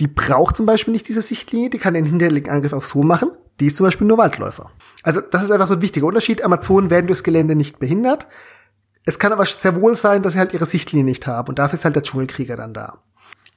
[0.00, 3.30] Die braucht zum Beispiel nicht diese Sichtlinie, die kann den hinterhältigen Angriff auch so machen.
[3.60, 4.70] Die ist zum Beispiel nur Waldläufer.
[5.02, 6.42] Also das ist einfach so ein wichtiger Unterschied.
[6.42, 8.26] Amazonen werden durchs Gelände nicht behindert.
[9.04, 11.78] Es kann aber sehr wohl sein, dass sie halt ihre Sichtlinie nicht haben und dafür
[11.78, 13.02] ist halt der Dschungelkrieger dann da.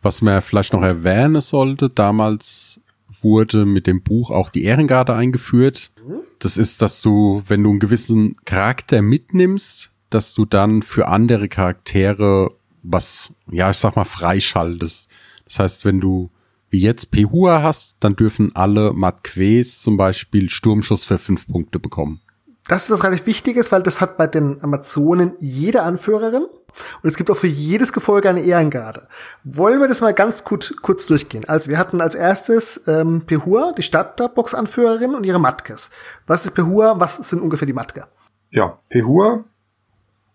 [0.01, 2.81] Was man vielleicht noch erwähnen sollte, damals
[3.21, 5.91] wurde mit dem Buch auch die Ehrengarde eingeführt.
[6.39, 11.47] Das ist, dass du, wenn du einen gewissen Charakter mitnimmst, dass du dann für andere
[11.47, 12.51] Charaktere
[12.81, 15.09] was, ja, ich sag mal, freischaltest.
[15.45, 16.31] Das heißt, wenn du
[16.69, 22.21] wie jetzt Pehua hast, dann dürfen alle Matques zum Beispiel Sturmschuss für fünf Punkte bekommen
[22.67, 27.15] das ist was relativ Wichtiges, weil das hat bei den Amazonen jede Anführerin und es
[27.15, 29.07] gibt auch für jedes Gefolge eine Ehrengarde.
[29.43, 31.47] Wollen wir das mal ganz kurz, kurz durchgehen?
[31.47, 35.91] Also wir hatten als erstes ähm, Pehua, die Stadtbox-Anführerin und ihre Matkes.
[36.25, 36.99] Was ist Pehua?
[36.99, 38.07] Was sind ungefähr die Matke?
[38.49, 39.43] Ja, Pehua,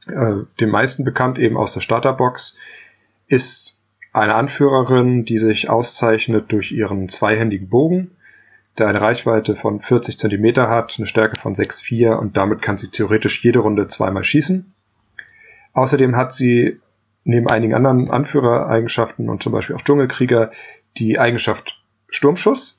[0.07, 2.57] äh, den meisten bekannt eben aus der Starterbox,
[3.27, 3.79] ist
[4.13, 8.11] eine Anführerin, die sich auszeichnet durch ihren zweihändigen Bogen
[8.79, 12.89] der eine Reichweite von 40 Zentimeter hat, eine Stärke von 6,4 und damit kann sie
[12.89, 14.73] theoretisch jede Runde zweimal schießen.
[15.73, 16.81] Außerdem hat sie
[17.25, 20.51] neben einigen anderen Anführereigenschaften und zum Beispiel auch Dschungelkrieger
[20.97, 22.79] die Eigenschaft Sturmschuss.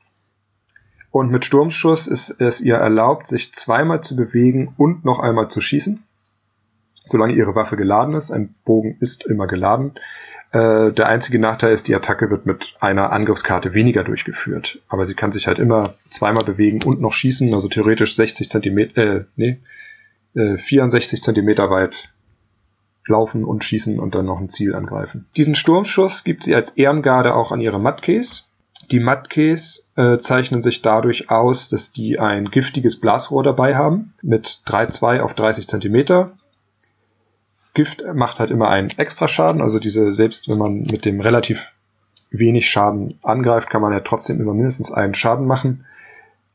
[1.11, 5.61] Und mit Sturmschuss ist es ihr erlaubt, sich zweimal zu bewegen und noch einmal zu
[5.61, 6.03] schießen,
[7.03, 8.31] solange ihre Waffe geladen ist.
[8.31, 9.93] Ein Bogen ist immer geladen.
[10.51, 14.79] Äh, der einzige Nachteil ist, die Attacke wird mit einer Angriffskarte weniger durchgeführt.
[14.89, 19.01] Aber sie kann sich halt immer zweimal bewegen und noch schießen, also theoretisch 60 Zentimeter,
[19.01, 19.59] äh, nee,
[20.35, 22.09] äh, 64 Zentimeter weit
[23.07, 25.27] laufen und schießen und dann noch ein Ziel angreifen.
[25.37, 28.49] Diesen Sturmschuss gibt sie als Ehrengarde auch an ihre Matkes.
[28.91, 34.61] Die Matkes äh, zeichnen sich dadurch aus, dass die ein giftiges Blasrohr dabei haben mit
[34.65, 36.33] 3,2 auf 30 Zentimeter
[37.81, 41.73] Gift macht halt immer einen extra Schaden, also diese, selbst wenn man mit dem relativ
[42.29, 45.83] wenig Schaden angreift, kann man ja trotzdem immer mindestens einen Schaden machen.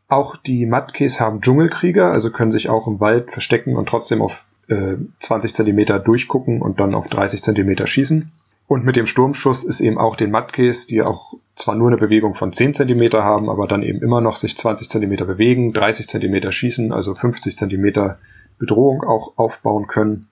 [0.06, 4.46] Auch die Matkes haben Dschungelkrieger, also können sich auch im Wald verstecken und trotzdem auf
[4.68, 8.30] äh, 20 Zentimeter durchgucken und dann auf 30 Zentimeter schießen.
[8.68, 12.34] Und mit dem Sturmschuss ist eben auch den Matkes, die auch zwar nur eine Bewegung
[12.34, 16.52] von 10 Zentimeter haben, aber dann eben immer noch sich 20 Zentimeter bewegen, 30 Zentimeter
[16.52, 18.18] schießen, also 50 Zentimeter
[18.60, 20.28] Bedrohung auch aufbauen können.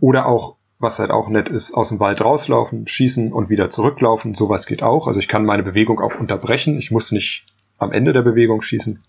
[0.00, 4.34] Oder auch, was halt auch nett ist, aus dem Wald rauslaufen, schießen und wieder zurücklaufen.
[4.34, 5.06] Sowas geht auch.
[5.06, 6.76] Also ich kann meine Bewegung auch unterbrechen.
[6.78, 7.46] Ich muss nicht
[7.78, 9.02] am Ende der Bewegung schießen.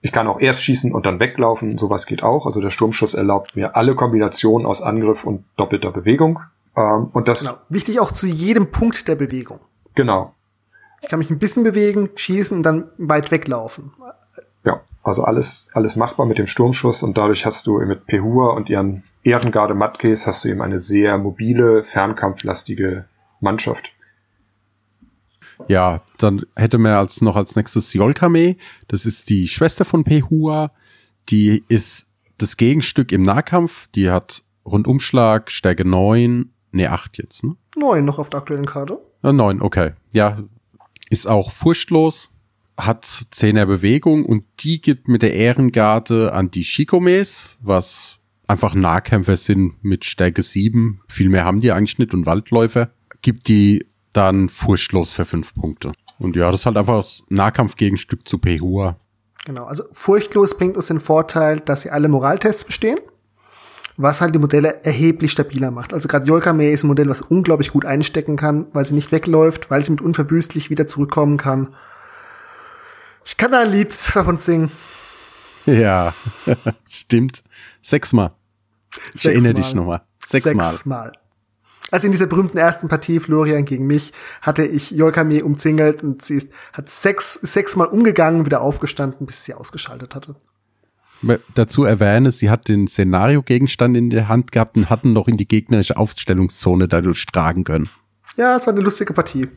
[0.00, 1.76] Ich kann auch erst schießen und dann weglaufen.
[1.76, 2.46] Sowas geht auch.
[2.46, 6.40] Also der Sturmschuss erlaubt mir alle Kombinationen aus Angriff und doppelter Bewegung.
[6.76, 7.58] Ähm, und das genau.
[7.68, 9.60] Wichtig auch zu jedem Punkt der Bewegung.
[9.94, 10.34] Genau.
[11.02, 13.92] Ich kann mich ein bisschen bewegen, schießen und dann weit weglaufen.
[15.08, 19.02] Also alles, alles machbar mit dem Sturmschuss und dadurch hast du mit Pehua und ihren
[19.22, 23.06] Ehrengarde Matkes hast du eben eine sehr mobile, fernkampflastige
[23.40, 23.92] Mannschaft.
[25.66, 28.56] Ja, dann hätte man als noch als nächstes Yolkame.
[28.86, 30.70] Das ist die Schwester von Pehua.
[31.30, 33.88] Die ist das Gegenstück im Nahkampf.
[33.94, 37.56] Die hat Rundumschlag, Stärke 9, ne 8 jetzt, ne?
[37.76, 39.00] 9 noch auf der aktuellen Karte.
[39.22, 39.92] Ja, 9, okay.
[40.12, 40.38] Ja,
[41.08, 42.28] ist auch furchtlos,
[42.76, 49.36] hat 10er Bewegung und die gibt mit der Ehrengarde an die Shikomes, was einfach Nahkämpfer
[49.36, 51.00] sind mit Stärke 7.
[51.08, 52.90] Viel mehr haben die eigentlich nicht und Waldläufer.
[53.22, 55.92] Gibt die dann furchtlos für 5 Punkte.
[56.18, 58.96] Und ja, das ist halt einfach das Nahkampfgegenstück zu Pehua.
[59.44, 62.98] Genau, also furchtlos bringt uns den Vorteil, dass sie alle Moraltests bestehen,
[63.96, 65.92] was halt die Modelle erheblich stabiler macht.
[65.92, 69.70] Also gerade Yolkame ist ein Modell, was unglaublich gut einstecken kann, weil sie nicht wegläuft,
[69.70, 71.68] weil sie mit unverwüstlich wieder zurückkommen kann.
[73.28, 74.70] Ich kann da ein Lied davon singen.
[75.66, 76.14] Ja,
[76.88, 77.44] stimmt.
[77.82, 78.32] Sechsmal.
[79.12, 79.32] Ich Sechsmal.
[79.34, 80.00] erinnere dich nochmal.
[80.18, 80.72] Sechsmal.
[80.72, 81.12] Sechsmal.
[81.90, 86.36] Also in dieser berühmten ersten Partie Florian gegen mich hatte ich Yolkame umzingelt und sie
[86.36, 90.36] ist, hat sechs, sechsmal umgegangen, wieder aufgestanden, bis sie ausgeschaltet hatte.
[91.54, 95.48] Dazu erwähne, sie hat den Szenario-Gegenstand in der Hand gehabt und hatten noch in die
[95.48, 97.90] gegnerische Aufstellungszone dadurch tragen können.
[98.36, 99.48] Ja, es war eine lustige Partie.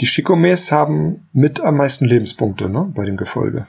[0.00, 3.66] Die Shikomes haben mit am meisten Lebenspunkte, ne, bei dem Gefolge.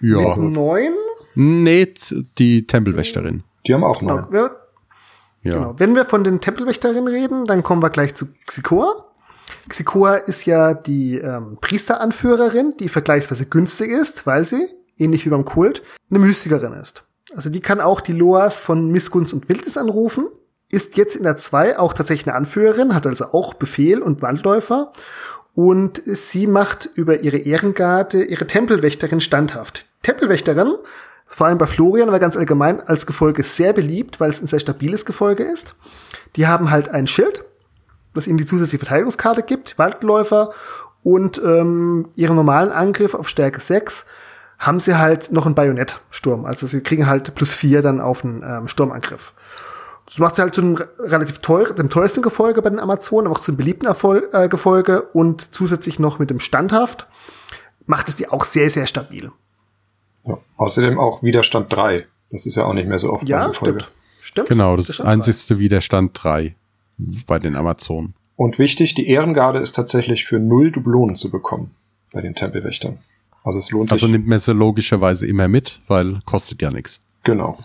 [0.00, 0.18] Ja.
[0.36, 0.92] Mit neun.
[1.34, 1.92] Nee,
[2.38, 3.42] die Tempelwächterin.
[3.66, 4.32] Die haben auch Genau, neun.
[4.32, 4.50] wir,
[5.42, 5.54] Ja.
[5.54, 5.74] genau.
[5.78, 9.06] Wenn wir von den Tempelwächterinnen reden, dann kommen wir gleich zu Xikoa.
[9.68, 15.44] Xikoa ist ja die ähm, Priesteranführerin, die vergleichsweise günstig ist, weil sie, ähnlich wie beim
[15.44, 17.04] Kult, eine Mystikerin ist.
[17.34, 20.28] Also die kann auch die Loas von Missgunst und Wildnis anrufen,
[20.70, 24.92] ist jetzt in der 2 auch tatsächlich eine Anführerin, hat also auch Befehl und Waldläufer
[25.54, 29.86] und sie macht über ihre Ehrengarde ihre Tempelwächterin standhaft.
[30.02, 30.74] Tempelwächterin,
[31.26, 34.60] vor allem bei Florian, aber ganz allgemein als Gefolge sehr beliebt, weil es ein sehr
[34.60, 35.76] stabiles Gefolge ist.
[36.36, 37.44] Die haben halt ein Schild,
[38.14, 40.50] das ihnen die zusätzliche Verteidigungskarte gibt, Waldläufer
[41.02, 44.06] und ähm, ihren normalen Angriff auf Stärke 6
[44.58, 46.44] haben sie halt noch einen Bajonettsturm.
[46.44, 49.34] Also sie kriegen halt plus 4 dann auf einen ähm, Sturmangriff.
[50.06, 53.26] Das macht sie halt zu einem re- relativ teuer, dem teuersten Gefolge bei den Amazonen,
[53.26, 57.06] aber auch zum beliebten Erfol äh, Gefolge und zusätzlich noch mit dem Standhaft
[57.86, 59.30] macht es die auch sehr, sehr stabil.
[60.26, 60.38] Ja.
[60.56, 62.06] Außerdem auch Widerstand 3.
[62.30, 63.80] Das ist ja auch nicht mehr so oft Ja, bei Gefolge.
[63.80, 63.92] stimmt.
[64.20, 64.48] Stimmt.
[64.48, 65.08] Genau, das ist stimmt.
[65.10, 66.54] einzigste Widerstand 3
[67.26, 68.14] bei den Amazonen.
[68.36, 71.70] Und wichtig, die Ehrengarde ist tatsächlich für null Dublonen zu bekommen
[72.12, 72.98] bei den Tempelwächtern.
[73.44, 73.92] Also es lohnt sich.
[74.02, 77.00] Also nimmt man sie logischerweise immer mit, weil kostet ja nichts.
[77.22, 77.56] genau.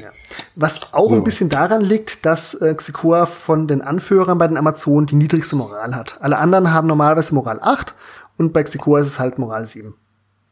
[0.00, 0.08] Ja.
[0.56, 1.14] Was auch So.
[1.16, 5.56] ein bisschen daran liegt, dass äh, Xikoa von den Anführern bei den Amazonen die niedrigste
[5.56, 6.18] Moral hat.
[6.20, 7.94] Alle anderen haben normalerweise Moral 8
[8.38, 9.94] und bei Xikoa ist es halt Moral 7.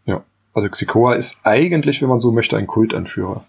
[0.07, 0.23] Ja.
[0.55, 3.45] Also Xikoa ist eigentlich, wenn man so möchte, ein Kultanführer.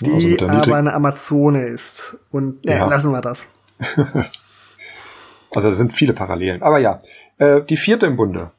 [0.00, 2.16] Die also aber niedrig- eine Amazone ist.
[2.30, 2.86] Und ja, Ja.
[2.88, 3.46] lassen wir das.
[5.52, 6.62] Also da sind viele Parallelen.
[6.62, 7.00] Aber ja,
[7.38, 8.52] äh, die vierte im Bunde,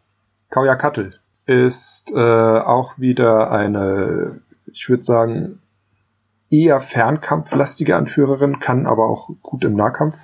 [0.50, 1.14] Kauyakatl,
[1.46, 5.61] ist äh, auch wieder eine, ich würde sagen,
[6.52, 10.16] eher fernkampflastige Anführerin, kann aber auch gut im Nahkampf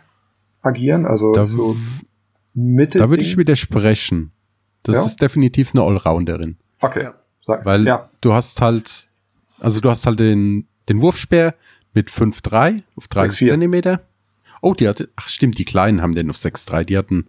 [0.61, 1.05] agieren.
[1.05, 1.75] Also Da, so
[2.53, 2.99] Mitte.
[2.99, 4.31] da würde ich widersprechen.
[4.83, 5.05] Das Ja?
[5.05, 6.57] ist definitiv eine Allrounderin.
[6.81, 7.03] Okay.
[7.03, 7.13] Ja.
[7.39, 9.09] Sag, Weil ja, du hast halt,
[9.59, 11.55] also du hast halt den, den Wurfspeer
[11.93, 13.51] mit 5,3 auf 30 6,4.
[13.51, 14.01] Zentimeter.
[14.61, 17.27] Oh, die hatte, ach stimmt, die Kleinen haben den auf 6,3, die hatten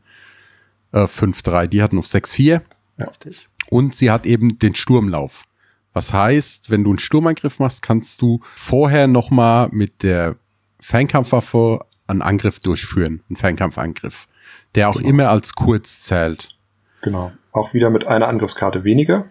[0.93, 2.63] äh, 5,3, die hatten auf 6,4
[2.99, 3.49] Richtig.
[3.71, 5.45] und sie hat eben den Sturmlauf.
[5.99, 10.37] Was heißt, wenn du einen Sturmangriff machst, kannst du vorher nochmal mit der
[10.79, 14.29] Fernkampfwaffe einen Angriff durchführen, einen Fernkampfangriff,
[14.77, 15.09] der auch Genau.
[15.09, 16.57] immer als kurz zählt.
[17.03, 17.33] genau.
[17.51, 19.25] Auch wieder mit einer Angriffskarte weniger.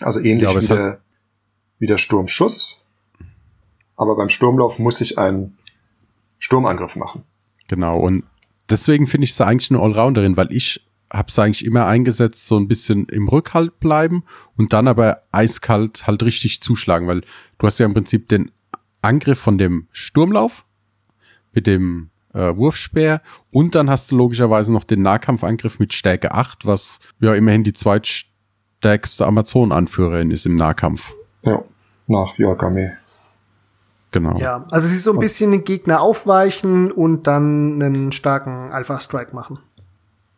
[0.00, 1.00] Also ähnlich Ja, wie, es der,
[1.78, 2.82] wie der Sturmschuss.
[3.96, 5.58] Aber beim Sturmlauf muss ich einen
[6.38, 7.24] Sturmangriff machen.
[7.68, 8.24] Genau, und
[8.70, 10.80] deswegen finde ich sie eigentlich eine Allrounderin, weil ich
[11.12, 14.24] habe sie eigentlich immer eingesetzt, so ein bisschen im Rückhalt bleiben
[14.56, 17.22] und dann aber eiskalt halt richtig zuschlagen, weil
[17.58, 18.50] du hast ja im Prinzip den
[19.02, 20.64] Angriff von dem Sturmlauf
[21.52, 26.66] mit dem äh, Wurfspeer und dann hast du logischerweise noch den Nahkampfangriff mit Stärke 8,
[26.66, 31.14] was ja immerhin die zweitstärkste Amazon-Anführerin ist im Nahkampf.
[31.42, 31.62] Ja,
[32.06, 32.98] nach Yorkame.
[34.10, 34.38] Genau.
[34.38, 39.34] Ja, also sie ist so ein bisschen den Gegner aufweichen und dann einen starken Alpha-Strike
[39.34, 39.58] machen.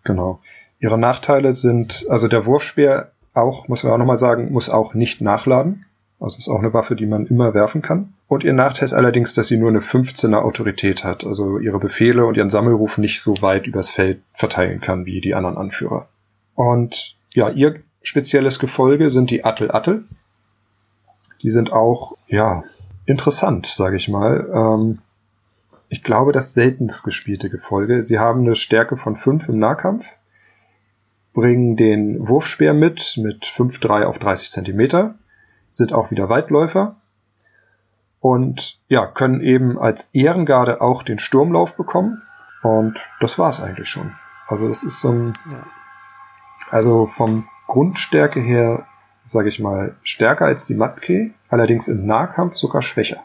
[0.04, 0.40] Genau.
[0.80, 5.20] Ihre Nachteile sind, also der Wurfspeer auch, muss man auch nochmal sagen, muss auch nicht
[5.20, 5.84] nachladen.
[6.18, 8.12] Also ist auch eine Waffe, die man immer werfen kann.
[8.28, 12.26] Und ihr Nachteil ist allerdings, dass sie nur eine 15er Autorität hat, also ihre Befehle
[12.26, 16.08] und ihren Sammelruf nicht so weit übers Feld verteilen kann wie die anderen Anführer.
[16.54, 20.04] Und ja, ihr spezielles Gefolge sind die Attel-Attel.
[21.42, 22.64] Die sind auch, ja,
[23.06, 24.48] interessant, sage ich mal.
[24.52, 24.98] Ähm,
[25.88, 28.02] ich glaube, das seltenst gespielte Gefolge.
[28.02, 30.06] Sie haben eine Stärke von 5 im Nahkampf,
[31.32, 35.14] bringen den Wurfspeer mit, mit 5,3 auf 30 Zentimeter,
[35.70, 36.96] sind auch wieder Weitläufer
[38.20, 42.22] und ja, können eben als Ehrengarde auch den Sturmlauf bekommen.
[42.62, 44.12] Und das war's eigentlich schon.
[44.46, 45.64] Also das ist so ein, ja.
[46.70, 48.86] also vom Grundstärke her,
[49.22, 53.22] sage ich mal, stärker als die Matke, allerdings im Nahkampf sogar schwächer.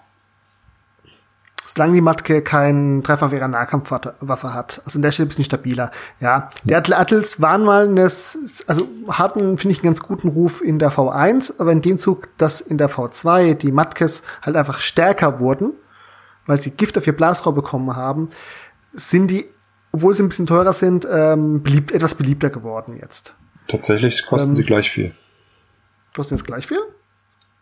[1.76, 4.82] Solange die Matke keinen Treffer ihrer Nahkampfwaffe hat.
[4.86, 5.92] Also in der Stelle ist nicht stabiler.
[6.22, 10.80] Ja, die Atlatels waren mal das, also hatten, finde ich, einen ganz guten Ruf in
[10.80, 15.42] der V1, aber in dem Zug, dass in der V2 die Matkes halt einfach stärker
[15.42, 15.74] wurden,
[16.46, 18.30] weil sie Gift auf ihr Blasrohr bekommen haben,
[18.94, 19.46] sind die,
[19.92, 23.36] obwohl sie ein bisschen teurer sind, ähm, beliebt, etwas beliebter geworden jetzt.
[23.68, 25.12] Tatsächlich kosten ähm, sie gleich viel.
[26.16, 26.80] Kosten jetzt gleich viel?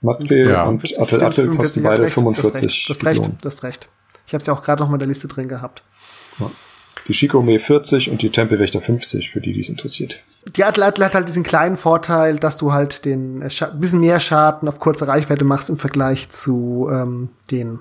[0.01, 0.65] Matke ja.
[0.65, 2.85] und Attel Attel kosten beide 45.
[2.87, 3.89] Das recht, das recht.
[4.25, 5.83] Ich habe es ja auch gerade noch mal in der Liste drin gehabt.
[6.39, 6.49] Ja.
[7.07, 10.19] Die Shikome 40 und die Tempelwächter 50, für die, die es interessiert.
[10.55, 14.21] Die Attel hat halt diesen kleinen Vorteil, dass du halt den äh, ein bisschen mehr
[14.21, 17.79] Schaden auf kurze Reichweite machst im Vergleich zu ähm, den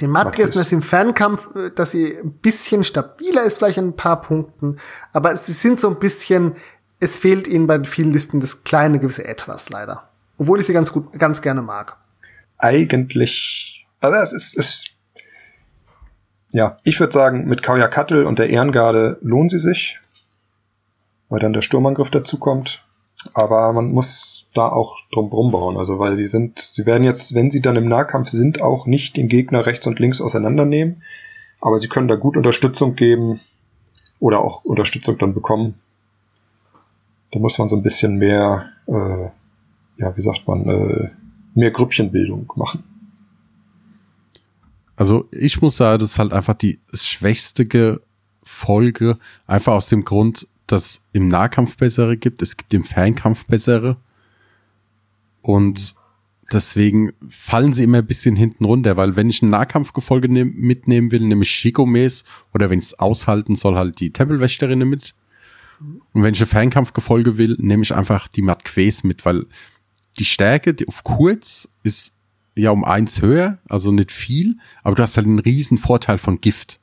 [0.00, 3.96] den Matkes, dass sie im Fernkampf, äh, dass sie ein bisschen stabiler ist, vielleicht ein
[3.96, 4.78] paar Punkten,
[5.12, 6.54] aber sie sind so ein bisschen,
[7.00, 10.08] es fehlt ihnen bei vielen Listen das kleine gewisse Etwas leider.
[10.38, 11.96] Obwohl ich sie ganz gut, ganz gerne mag.
[12.58, 13.71] Eigentlich,
[14.02, 14.84] also es ist, es,
[16.50, 19.98] ja, ich würde sagen, mit Kauja Kattel und der Ehrengarde lohnen sie sich,
[21.28, 22.82] weil dann der Sturmangriff dazu kommt.
[23.34, 27.50] Aber man muss da auch drum bauen, also weil sie sind, sie werden jetzt, wenn
[27.50, 31.02] sie dann im Nahkampf sind, auch nicht den Gegner rechts und links auseinandernehmen,
[31.60, 33.40] aber sie können da gut Unterstützung geben
[34.18, 35.76] oder auch Unterstützung dann bekommen.
[37.30, 39.28] Da muss man so ein bisschen mehr äh,
[40.02, 41.10] ja, wie sagt man, äh,
[41.54, 42.84] mehr Grüppchenbildung machen.
[45.02, 48.00] Also ich muss sagen, das ist halt einfach die schwächste
[48.44, 53.96] Folge, einfach aus dem Grund, dass im Nahkampf bessere gibt, es gibt im Fernkampf bessere.
[55.40, 55.96] Und
[56.52, 61.10] deswegen fallen sie immer ein bisschen hinten runter, weil wenn ich ein Nahkampfgefolge nehm, mitnehmen
[61.10, 62.22] will, nämlich Shikomes,
[62.54, 65.16] oder wenn ich es aushalten soll, halt die Tempelwächterinnen mit.
[66.12, 69.46] Und wenn ich ein Fernkampfgefolge will, nehme ich einfach die Matques mit, weil
[70.20, 72.14] die Stärke die auf kurz ist
[72.54, 76.40] ja um eins höher, also nicht viel, aber du hast halt einen riesen Vorteil von
[76.40, 76.80] Gift.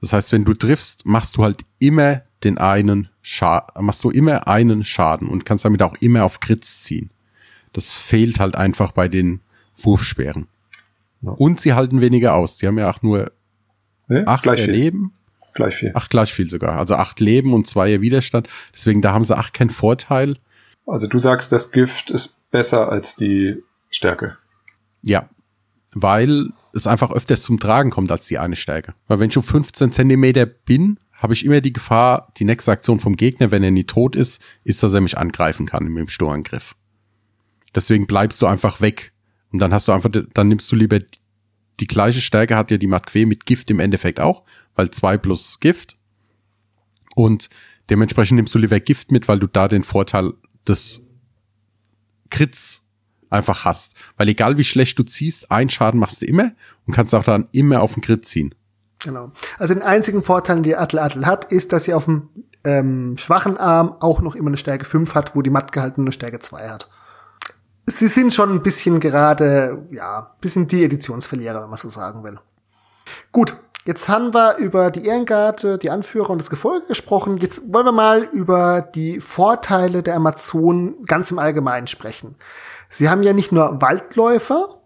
[0.00, 4.48] Das heißt, wenn du triffst, machst du halt immer den einen Schaden, machst du immer
[4.48, 7.10] einen Schaden und kannst damit auch immer auf Kritz ziehen.
[7.72, 9.40] Das fehlt halt einfach bei den
[9.78, 10.46] Wurfsperren.
[11.22, 11.32] Ja.
[11.32, 12.56] Und sie halten weniger aus.
[12.56, 13.30] Die haben ja auch nur
[14.08, 15.12] ja, acht Leben.
[15.54, 15.92] Gleich viel.
[15.94, 16.78] Acht gleich viel sogar.
[16.78, 18.48] Also acht Leben und zwei Widerstand.
[18.72, 20.38] Deswegen, da haben sie acht keinen Vorteil.
[20.86, 24.36] Also du sagst, das Gift ist besser als die Stärke.
[25.02, 25.28] Ja,
[25.92, 28.94] weil es einfach öfters zum Tragen kommt als die eine Stärke.
[29.08, 33.00] Weil wenn ich um 15 Zentimeter bin, habe ich immer die Gefahr, die nächste Aktion
[33.00, 36.08] vom Gegner, wenn er nie tot ist, ist, dass er mich angreifen kann mit dem
[36.08, 36.76] Sturmangriff.
[37.74, 39.12] Deswegen bleibst du einfach weg.
[39.52, 41.00] Und dann hast du einfach, dann nimmst du lieber
[41.80, 45.58] die gleiche Stärke hat ja die Matque mit Gift im Endeffekt auch, weil zwei plus
[45.60, 45.96] Gift.
[47.14, 47.48] Und
[47.88, 50.34] dementsprechend nimmst du lieber Gift mit, weil du da den Vorteil
[50.68, 51.06] des
[52.28, 52.84] Krits
[53.30, 53.94] einfach hast.
[54.16, 56.52] Weil egal wie schlecht du ziehst, einen Schaden machst du immer
[56.86, 58.54] und kannst auch dann immer auf den Crit ziehen.
[59.02, 59.32] Genau.
[59.58, 62.28] Also den einzigen Vorteil, den die Attel Attel hat, ist, dass sie auf dem
[62.64, 66.12] ähm, schwachen Arm auch noch immer eine Stärke 5 hat, wo die Matt gehalten eine
[66.12, 66.90] Stärke 2 hat.
[67.86, 72.38] Sie sind schon ein bisschen gerade, ja, bisschen die Editionsverlierer, wenn man so sagen will.
[73.32, 77.38] Gut, Jetzt haben wir über die Ehrengarde, die Anführer und das Gefolge gesprochen.
[77.38, 82.36] Jetzt wollen wir mal über die Vorteile der Amazonen ganz im Allgemeinen sprechen.
[82.90, 84.80] Sie haben ja nicht nur Waldläufer,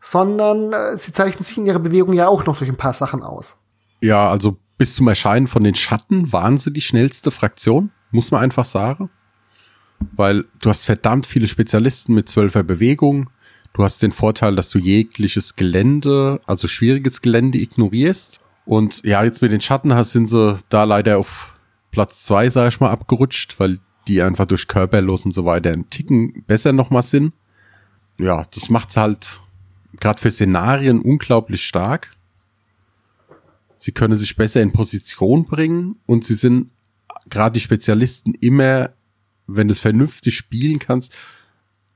[0.00, 3.22] sondern äh, sie zeichnen sich in ihrer Bewegung ja auch noch durch ein paar Sachen
[3.22, 3.56] aus.
[4.00, 8.42] Ja, also bis zum Erscheinen von den Schatten waren sie die schnellste Fraktion, muss man
[8.42, 9.10] einfach sagen.
[10.12, 13.30] Weil du hast verdammt viele Spezialisten mit zwölfer Bewegung.
[13.72, 18.40] Du hast den Vorteil, dass du jegliches Gelände, also schwieriges Gelände ignorierst.
[18.64, 21.54] Und ja, jetzt mit den Schatten hast, sind sie da leider auf
[21.90, 25.88] Platz zwei, sag ich mal, abgerutscht, weil die einfach durch körperlos und so weiter einen
[25.90, 27.32] Ticken besser nochmal sind.
[28.18, 29.40] Ja, das macht's halt
[30.00, 32.16] gerade für Szenarien unglaublich stark.
[33.76, 36.70] Sie können sich besser in Position bringen und sie sind
[37.30, 38.90] gerade die Spezialisten immer,
[39.46, 41.14] wenn du es vernünftig spielen kannst,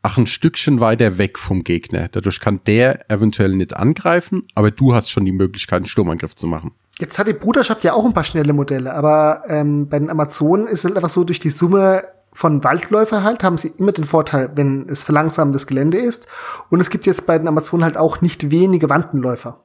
[0.02, 2.08] ach, ein Stückchen weiter weg vom Gegner.
[2.08, 6.46] Dadurch kann der eventuell nicht angreifen, aber du hast schon die Möglichkeit, einen Sturmangriff zu
[6.46, 6.72] machen.
[6.98, 10.66] Jetzt hat die Bruderschaft ja auch ein paar schnelle Modelle, aber ähm, bei den Amazonen
[10.66, 14.04] ist es halt einfach so, durch die Summe von Waldläufer halt haben sie immer den
[14.04, 16.26] Vorteil, wenn es verlangsamtes Gelände ist.
[16.70, 19.64] Und es gibt jetzt bei den Amazonen halt auch nicht wenige Wandenläufer.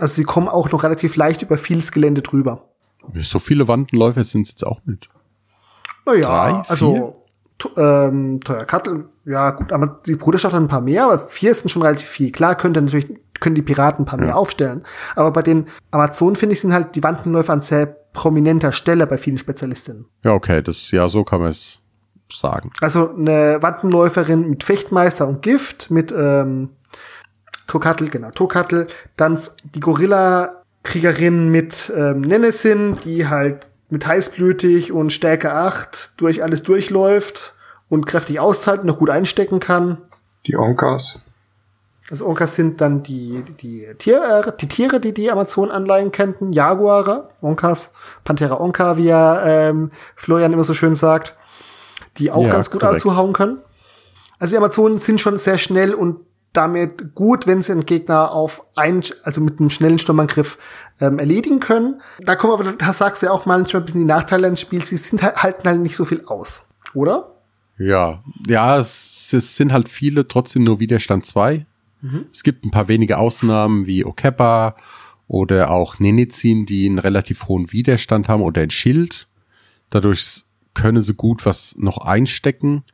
[0.00, 2.64] Also sie kommen auch noch relativ leicht über vieles Gelände drüber.
[3.14, 5.08] So viele Wandenläufer sind es jetzt auch nicht.
[6.06, 7.22] Naja, also
[7.76, 11.68] ähm, teuer Kattel, ja gut, aber die Bruderschaft hat ein paar mehr, aber vier sind
[11.68, 12.32] schon relativ viel.
[12.32, 13.08] Klar könnte natürlich
[13.40, 14.26] können die Piraten ein paar ja.
[14.26, 14.82] mehr aufstellen,
[15.16, 19.18] aber bei den Amazonen finde ich sind halt die Wandenläufer an sehr prominenter Stelle bei
[19.18, 20.06] vielen Spezialistinnen.
[20.24, 21.82] Ja, okay, das ja so kann man es
[22.32, 22.70] sagen.
[22.80, 26.70] Also eine Wandenläuferin mit Fechtmeister und Gift, mit ähm,
[27.66, 35.52] Tokattel, genau, Tokattel, dann die Gorilla-Kriegerin mit ähm, Nenesin, die halt mit heißblütig und Stärke
[35.52, 37.54] 8 durch alles durchläuft
[37.88, 39.98] und kräftig auszahlt und noch gut einstecken kann.
[40.46, 41.20] Die Onkas.
[42.10, 46.52] Also Onkas sind dann die, die, Tiere, die Tiere, die die Amazon-Anleihen kennten.
[46.52, 47.92] Jaguare, Onkas,
[48.24, 51.36] Panthera Onca, wie er ähm, Florian immer so schön sagt,
[52.18, 53.00] die auch ja, ganz gut korrekt.
[53.00, 53.58] zuhauen können.
[54.38, 56.20] Also die Amazonen sind schon sehr schnell und
[56.52, 60.58] damit gut, wenn sie einen Gegner auf ein, also mit einem schnellen Sturmangriff
[61.00, 62.00] ähm, erledigen können.
[62.20, 64.82] Da kommen aber, da sagst du ja auch manchmal ein bisschen die Nachteile ins Spiel.
[64.82, 67.34] Sie sind halt, halten halt nicht so viel aus, oder?
[67.78, 71.66] Ja, ja, es, es sind halt viele trotzdem nur Widerstand 2.
[72.00, 72.26] Mhm.
[72.32, 74.76] Es gibt ein paar wenige Ausnahmen wie Okepa
[75.28, 79.28] oder auch Nenezin, die einen relativ hohen Widerstand haben oder ein Schild.
[79.90, 80.44] Dadurch
[80.78, 82.84] können sie gut was noch einstecken.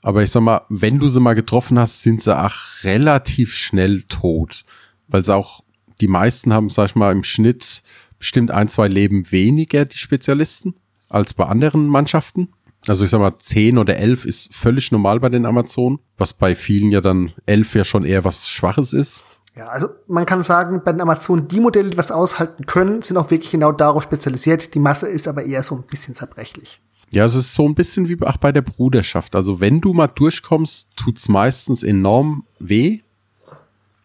[0.00, 4.04] Aber ich sag mal, wenn du sie mal getroffen hast, sind sie auch relativ schnell
[4.04, 4.64] tot.
[5.06, 5.62] Weil sie auch,
[6.00, 7.82] die meisten haben, sag ich mal, im Schnitt
[8.18, 10.76] bestimmt ein, zwei Leben weniger, die Spezialisten,
[11.10, 12.48] als bei anderen Mannschaften.
[12.86, 16.54] Also ich sag mal, zehn oder elf ist völlig normal bei den Amazonen, was bei
[16.54, 19.24] vielen ja dann elf ja schon eher was Schwaches ist.
[19.56, 23.16] Ja, also man kann sagen, bei den Amazonen, die Modelle, die was aushalten können, sind
[23.16, 24.74] auch wirklich genau darauf spezialisiert.
[24.74, 26.80] Die Masse ist aber eher so ein bisschen zerbrechlich.
[27.10, 29.36] Ja, es ist so ein bisschen wie auch bei der Bruderschaft.
[29.36, 33.00] Also wenn du mal durchkommst, tut's meistens enorm weh.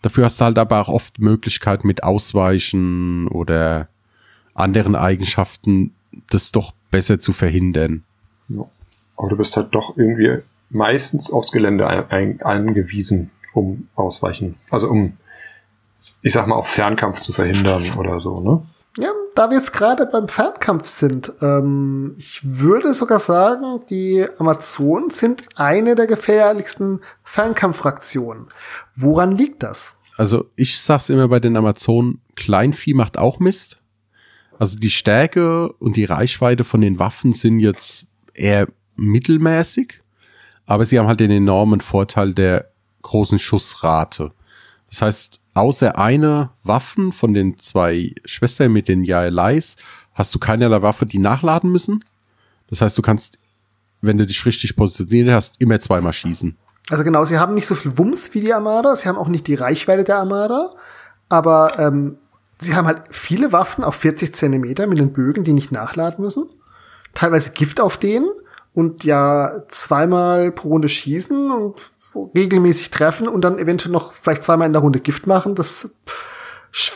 [0.01, 3.87] Dafür hast du halt aber auch oft Möglichkeit mit Ausweichen oder
[4.53, 5.93] anderen Eigenschaften,
[6.29, 8.03] das doch besser zu verhindern.
[8.47, 8.65] Ja.
[9.17, 14.55] Aber du bist halt doch irgendwie meistens aufs Gelände ein, angewiesen, um ausweichen.
[14.69, 15.17] Also um,
[16.21, 18.61] ich sag mal, auch Fernkampf zu verhindern oder so, ne?
[19.35, 25.43] Da wir jetzt gerade beim Fernkampf sind, ähm, ich würde sogar sagen, die Amazonen sind
[25.55, 28.47] eine der gefährlichsten Fernkampffraktionen.
[28.95, 29.97] Woran liegt das?
[30.17, 33.77] Also ich sag's immer bei den Amazonen, Kleinvieh macht auch Mist.
[34.59, 40.03] Also die Stärke und die Reichweite von den Waffen sind jetzt eher mittelmäßig,
[40.65, 42.71] aber sie haben halt den enormen Vorteil der
[43.01, 44.31] großen Schussrate.
[44.89, 49.75] Das heißt, außer eine Waffen von den zwei Schwestern mit den Yaelais
[50.13, 52.03] hast du keinerlei Waffe, die nachladen müssen.
[52.69, 53.39] Das heißt, du kannst,
[54.01, 56.57] wenn du dich richtig positioniert hast, immer zweimal schießen.
[56.89, 59.47] Also genau, sie haben nicht so viel Wumms wie die Armada, sie haben auch nicht
[59.47, 60.71] die Reichweite der Armada,
[61.29, 62.17] aber ähm,
[62.59, 66.49] sie haben halt viele Waffen auf 40 Zentimeter mit den Bögen, die nicht nachladen müssen.
[67.13, 68.29] Teilweise Gift auf denen
[68.73, 71.75] und ja zweimal pro Runde schießen und
[72.35, 75.95] regelmäßig treffen und dann eventuell noch vielleicht zweimal in der Runde Gift machen, das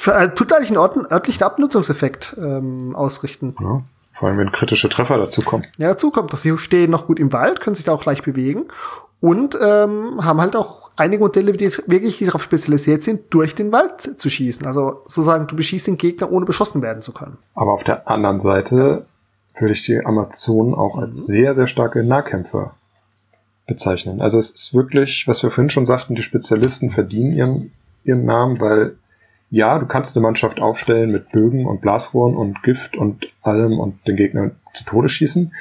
[0.07, 3.53] äh, tut eigentlich einen Ort örtlichen Abnutzungseffekt ähm, ausrichten.
[3.59, 3.81] Ja,
[4.13, 5.65] vor allem, wenn kritische Treffer dazu kommen.
[5.77, 8.23] Ja, dazu kommt, dass sie stehen noch gut im Wald, können sich da auch leicht
[8.23, 8.65] bewegen
[9.19, 14.19] und ähm, haben halt auch einige Modelle, die wirklich darauf spezialisiert sind, durch den Wald
[14.19, 14.65] zu schießen.
[14.65, 17.37] Also sozusagen, du beschießt den Gegner, ohne beschossen werden zu können.
[17.53, 19.05] Aber auf der anderen Seite
[19.57, 21.33] würde ich die Amazonen auch als mhm.
[21.33, 22.75] sehr, sehr starke Nahkämpfer
[23.67, 24.21] bezeichnen.
[24.21, 27.71] Also es ist wirklich, was wir vorhin schon sagten, die Spezialisten verdienen ihren,
[28.03, 28.97] ihren Namen, weil
[29.49, 34.07] ja, du kannst eine Mannschaft aufstellen mit Bögen und Blasrohren und Gift und allem und
[34.07, 35.53] den Gegner zu Tode schießen,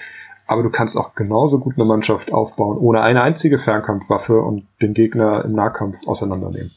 [0.47, 4.95] aber du kannst auch genauso gut eine Mannschaft aufbauen ohne eine einzige Fernkampfwaffe und den
[4.95, 6.71] Gegner im Nahkampf auseinandernehmen.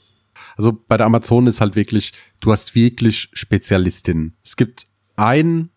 [0.58, 4.36] Also bei der Amazon ist halt wirklich, du hast wirklich Spezialistinnen.
[4.44, 5.72] Es gibt einen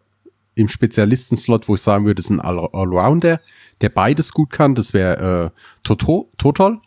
[0.61, 3.41] im Spezialistenslot, wo ich sagen würde, ist ein Allrounder,
[3.81, 6.81] der beides gut kann, das wäre äh, Toto, Totol.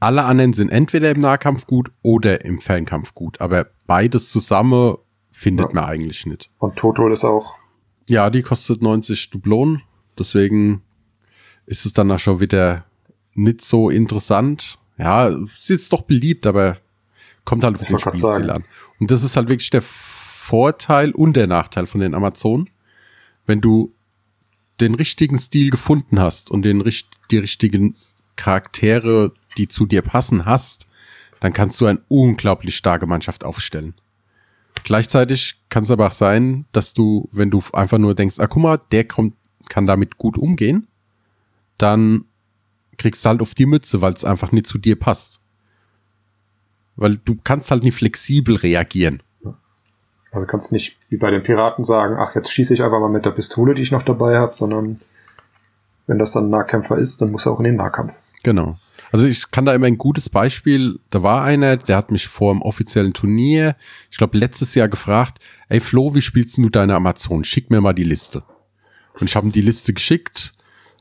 [0.00, 4.96] Alle anderen sind entweder im Nahkampf gut oder im Fernkampf gut, aber beides zusammen
[5.30, 5.74] findet ja.
[5.74, 6.50] man eigentlich nicht.
[6.58, 7.54] Und Totol ist auch.
[8.08, 9.82] Ja, die kostet 90 Dublonen,
[10.18, 10.82] deswegen
[11.66, 12.84] ist es dann auch schon wieder
[13.34, 14.78] nicht so interessant.
[14.98, 16.78] Ja, es ist doch beliebt, aber
[17.44, 18.64] kommt halt auf den Spielziel an.
[18.98, 19.82] Und das ist halt wirklich der
[20.52, 22.68] Vorteil und der Nachteil von den Amazonen.
[23.46, 23.94] Wenn du
[24.82, 26.84] den richtigen Stil gefunden hast und den,
[27.30, 27.96] die richtigen
[28.36, 30.86] Charaktere, die zu dir passen, hast,
[31.40, 33.94] dann kannst du eine unglaublich starke Mannschaft aufstellen.
[34.84, 38.62] Gleichzeitig kann es aber auch sein, dass du, wenn du einfach nur denkst, ah, guck
[38.62, 39.34] mal, der kommt,
[39.70, 40.86] kann damit gut umgehen,
[41.78, 42.26] dann
[42.98, 45.40] kriegst du halt auf die Mütze, weil es einfach nicht zu dir passt.
[46.96, 49.22] Weil du kannst halt nicht flexibel reagieren.
[50.32, 53.26] Also kannst nicht wie bei den Piraten sagen, ach, jetzt schieße ich einfach mal mit
[53.26, 55.00] der Pistole, die ich noch dabei habe, sondern
[56.06, 58.14] wenn das dann ein Nahkämpfer ist, dann muss er auch in den Nahkampf.
[58.42, 58.76] Genau.
[59.12, 62.52] Also ich kann da immer ein gutes Beispiel, da war einer, der hat mich vor
[62.52, 63.76] dem offiziellen Turnier,
[64.10, 67.44] ich glaube letztes Jahr gefragt, ey Flo, wie spielst du deine Amazon?
[67.44, 68.42] Schick mir mal die Liste.
[69.20, 70.54] Und ich habe ihm die Liste geschickt.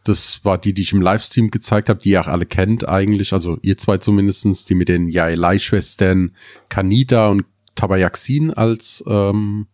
[0.04, 3.32] Das war die, die ich im Livestream gezeigt habe, die ihr auch alle kennt eigentlich,
[3.34, 6.36] also ihr zwei zumindestens, die mit den Yaelai-Schwestern
[6.68, 7.46] Kanida und
[7.82, 9.66] Tabayaxin als ähm,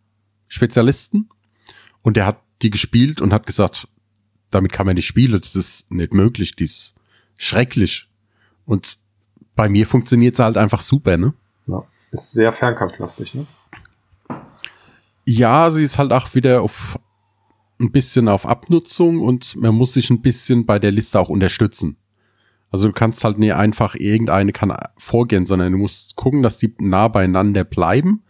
[0.47, 1.29] Spezialisten.
[2.01, 3.89] Und der hat die gespielt und hat gesagt,
[4.49, 6.95] damit kann man nicht spielen, das ist nicht möglich, die ist
[7.35, 8.09] schrecklich.
[8.65, 8.97] Und
[9.55, 11.33] bei mir funktioniert es halt einfach super, ne?
[11.67, 11.83] Ja.
[12.11, 13.45] Ist sehr fernkampflastig, ne?
[15.25, 16.97] Ja, sie ist halt auch wieder auf
[17.79, 21.97] ein bisschen auf Abnutzung und man muss sich ein bisschen bei der Liste auch unterstützen.
[22.71, 26.73] Also du kannst halt nicht einfach irgendeine kann vorgehen, sondern du musst gucken, dass die
[26.79, 28.23] nah beieinander bleiben.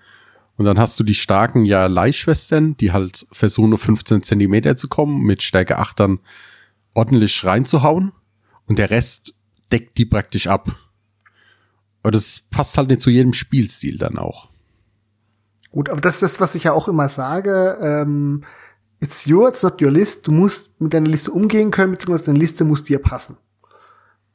[0.57, 4.87] Und dann hast du die starken ja Leihschwestern, die halt versuchen nur 15 Zentimeter zu
[4.87, 6.19] kommen, mit Stärke 8 dann
[6.93, 8.11] ordentlich reinzuhauen.
[8.65, 9.35] Und der Rest
[9.71, 10.75] deckt die praktisch ab.
[12.03, 14.49] Aber das passt halt nicht zu jedem Spielstil dann auch.
[15.71, 17.77] Gut, aber das ist das, was ich ja auch immer sage.
[17.81, 18.43] Ähm,
[18.99, 20.27] it's yours, not your list.
[20.27, 23.37] Du musst mit deiner Liste umgehen können, beziehungsweise deine Liste muss dir passen.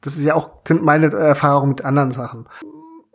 [0.03, 2.45] Das ist ja auch, sind meine Erfahrungen mit anderen Sachen.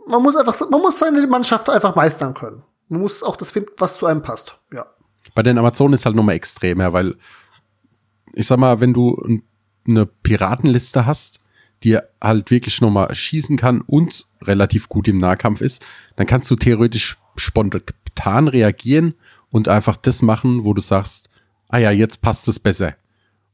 [0.08, 2.62] Man muss einfach, man muss seine Mannschaft einfach meistern können.
[2.88, 4.58] Man muss auch das finden, was zu einem passt.
[4.72, 4.86] Ja.
[5.34, 7.16] Bei den Amazonen ist halt nochmal extremer, weil
[8.32, 9.40] ich sag mal, wenn du
[9.86, 11.40] eine Piratenliste hast,
[11.84, 15.84] die halt wirklich nochmal schießen kann und relativ gut im Nahkampf ist,
[16.16, 19.14] dann kannst du theoretisch spontan reagieren
[19.50, 21.28] und einfach das machen, wo du sagst,
[21.68, 22.94] ah ja, jetzt passt es besser.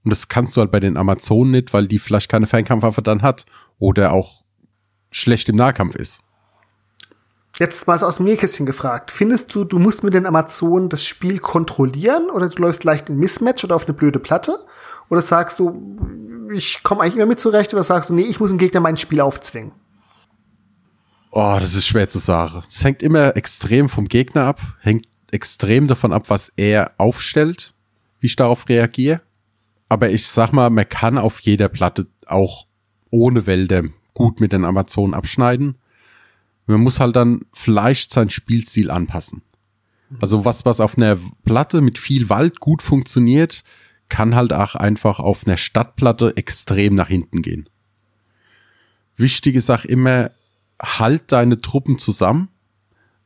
[0.05, 3.23] Und das kannst du halt bei den Amazonen nicht, weil die vielleicht keine Fernkampfwaffe dann
[3.23, 3.47] hat
[3.79, 4.45] oder auch
[5.11, 6.21] schlecht im Nahkampf ist.
[7.59, 9.13] Jetzt mal so aus dem Nähkästchen gefragt.
[9.13, 13.17] Findest du, du musst mit den Amazonen das Spiel kontrollieren oder du läufst leicht in
[13.17, 14.59] Mismatch oder auf eine blöde Platte?
[15.09, 15.97] Oder sagst du,
[16.53, 18.97] ich komme eigentlich immer mit zurecht oder sagst du, nee, ich muss dem Gegner mein
[18.97, 19.73] Spiel aufzwingen?
[21.31, 22.63] Oh, das ist schwer zu sagen.
[22.71, 27.75] Es hängt immer extrem vom Gegner ab, hängt extrem davon ab, was er aufstellt,
[28.21, 29.21] wie ich darauf reagiere.
[29.95, 32.67] Aber ich sag mal, man kann auf jeder Platte auch
[33.11, 35.79] ohne Wälder gut mit den Amazonen abschneiden.
[36.67, 39.43] Man muss halt dann vielleicht sein Spielstil anpassen.
[40.21, 43.63] Also was, was auf einer Platte mit viel Wald gut funktioniert,
[44.09, 47.69] kann halt auch einfach auf einer Stadtplatte extrem nach hinten gehen.
[49.17, 50.33] Wichtige Sache immer,
[50.83, 52.49] halt deine Truppen zusammen.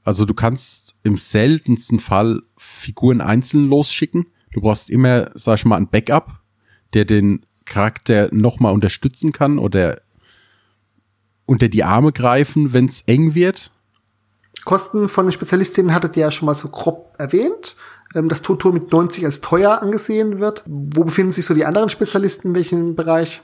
[0.05, 4.27] Also du kannst im seltensten Fall Figuren einzeln losschicken.
[4.53, 6.38] Du brauchst immer, sag ich mal, ein Backup,
[6.95, 10.01] der den Charakter nochmal unterstützen kann oder
[11.47, 13.71] unter die Arme greifen, wenn es eng wird.
[14.65, 17.77] Kosten von den Spezialistinnen hattet ihr ja schon mal so grob erwähnt.
[18.15, 20.65] Ähm, das Toto mit 90 als teuer angesehen wird.
[20.67, 23.43] Wo befinden sich so die anderen Spezialisten in welchem Bereich?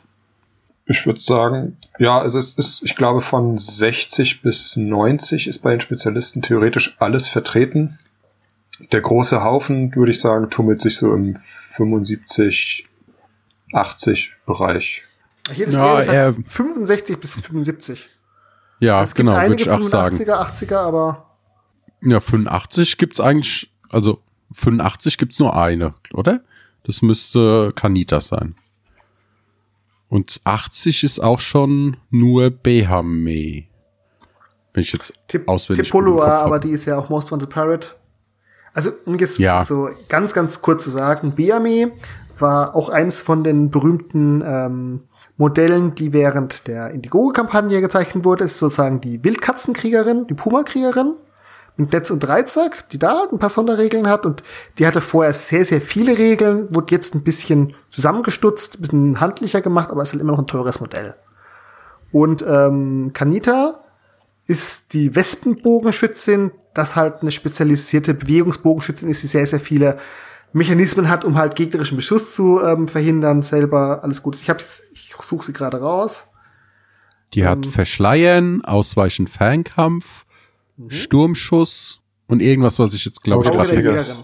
[0.86, 5.70] Ich würde sagen, ja, also es ist, ich glaube, von 60 bis 90 ist bei
[5.70, 7.98] den Spezialisten theoretisch alles vertreten.
[8.92, 12.86] Der große Haufen, würde ich sagen, tummelt sich so im 75,
[13.74, 15.04] 80 Bereich.
[15.52, 18.08] Hier das ja, halt 65 bis 75.
[18.80, 20.16] Ja, es genau, würde ich auch 85er, sagen.
[20.16, 21.30] 80er, aber.
[22.02, 24.20] Ja, 85 gibt's eigentlich, also
[24.52, 26.42] 85 gibt's nur eine, oder?
[26.84, 28.54] Das müsste Kanita sein.
[30.08, 33.64] Und 80 ist auch schon nur Behame.
[34.72, 37.88] Wenn ich jetzt Tip auswendig Tipoloa, aber die ist ja auch Most Wanted Pirate.
[38.74, 39.64] Also, um jetzt ja.
[39.64, 41.92] so ganz, ganz kurz zu sagen, Behame
[42.38, 45.00] war auch eins von den berühmten ähm,
[45.36, 51.14] Modellen, die während der Indiegogo-Kampagne gezeichnet wurde, ist sozusagen die Wildkatzenkriegerin, die Puma-Kriegerin
[51.76, 54.44] mit Netz und Dreizack, die da ein paar Sonderregeln hat und
[54.78, 59.60] die hatte vorher sehr, sehr viele Regeln, wurde jetzt ein bisschen zusammengestutzt, ein bisschen handlicher
[59.60, 61.16] gemacht, aber ist halt immer noch ein teures Modell.
[62.12, 63.80] Und ähm, Kanita
[64.46, 69.96] ist die Wespenbogenschützin, das halt eine spezialisierte Bewegungsbogenschützin ist, die sehr, sehr viele
[70.54, 74.36] Mechanismen hat, um halt gegnerischen Beschuss zu ähm, verhindern, selber alles gut.
[74.36, 76.28] Ich habe ich suche sie gerade raus.
[77.34, 80.24] Die ähm, hat Verschleiern, Ausweichen Fernkampf,
[80.76, 80.90] Mhm.
[80.90, 84.16] Sturmschuss und irgendwas, was ich jetzt glaube ich gerade.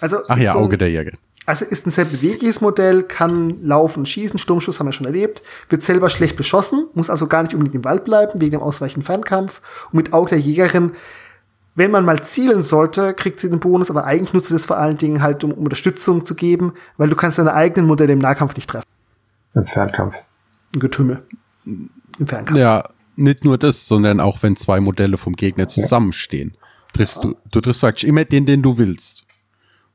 [0.00, 1.12] Also Ach ja, so Auge der Jäger.
[1.44, 5.82] Also ist ein sehr bewegliches Modell, kann laufen, schießen, Sturmschuss haben wir schon erlebt, wird
[5.82, 9.60] selber schlecht beschossen, muss also gar nicht unbedingt im Wald bleiben, wegen dem ausweichenden Fernkampf.
[9.90, 10.92] Und mit Auge der Jägerin
[11.74, 14.76] wenn man mal zielen sollte, kriegt sie den Bonus, aber eigentlich nutzt sie das vor
[14.76, 18.18] allen Dingen halt, um, um Unterstützung zu geben, weil du kannst deine eigenen Modelle im
[18.18, 18.86] Nahkampf nicht treffen.
[19.54, 20.14] Im Fernkampf.
[20.74, 21.22] Im Getümmel.
[21.64, 21.90] Im
[22.26, 22.58] Fernkampf.
[22.58, 26.56] Ja, nicht nur das, sondern auch wenn zwei Modelle vom Gegner zusammenstehen.
[26.92, 29.24] Triffst du, du triffst praktisch immer den, den du willst.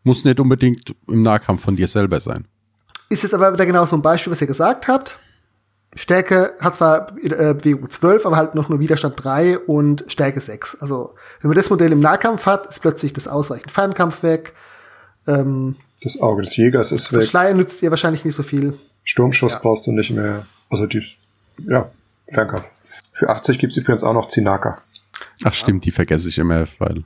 [0.03, 2.45] Muss nicht unbedingt im Nahkampf von dir selber sein.
[3.09, 5.19] Ist jetzt aber wieder genau so ein Beispiel, was ihr gesagt habt.
[5.95, 10.77] Stärke hat zwar äh, WU 12, aber halt noch nur Widerstand 3 und Stärke 6.
[10.79, 14.53] Also, wenn man das Modell im Nahkampf hat, ist plötzlich das ausreichend Fernkampf weg.
[15.27, 17.21] Ähm, Das Auge des Jägers ist weg.
[17.21, 18.77] Verschleier nützt ihr wahrscheinlich nicht so viel.
[19.03, 19.59] Sturmschuss Ja.
[19.59, 20.45] brauchst du nicht mehr.
[20.69, 21.03] Also die,
[21.65, 21.89] ja,
[22.31, 22.65] Fernkampf.
[23.13, 24.77] Für 80 gibt's übrigens auch noch Zinaka.
[25.43, 27.03] Ach stimmt, die vergesse ich immer, weil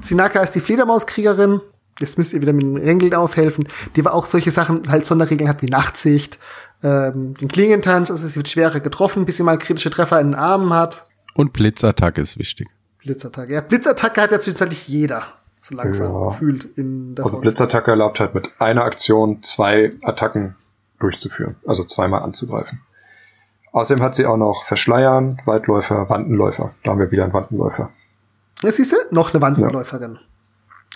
[0.00, 1.60] Zinaka ist die Fledermauskriegerin.
[2.00, 3.68] Jetzt müsst ihr wieder mit den Regeln aufhelfen.
[3.94, 6.38] Die war auch solche Sachen, halt Sonderregeln hat wie Nachtsicht,
[6.82, 10.34] ähm, den Klingentanz, also sie wird schwerer getroffen, bis sie mal kritische Treffer in den
[10.34, 11.04] Armen hat.
[11.34, 12.68] und Blitzattacke ist wichtig.
[12.98, 13.52] Blitzattacke.
[13.54, 15.22] Ja, Blitzattacke hat ja zwischenzeitlich jeder.
[15.62, 16.28] So langsam Ja.
[16.28, 17.40] gefühlt in der Also.
[17.40, 20.56] Blitzattacke erlaubt halt mit einer Aktion zwei Attacken
[20.98, 21.56] durchzuführen.
[21.66, 22.80] Also zweimal anzugreifen.
[23.72, 26.74] Außerdem hat sie auch noch Verschleiern, Waldläufer, Wandenläufer.
[26.82, 27.90] Da haben wir wieder einen Wandenläufer.
[28.62, 28.96] Ja, siehst du?
[29.12, 30.18] Noch eine Wandenläuferin.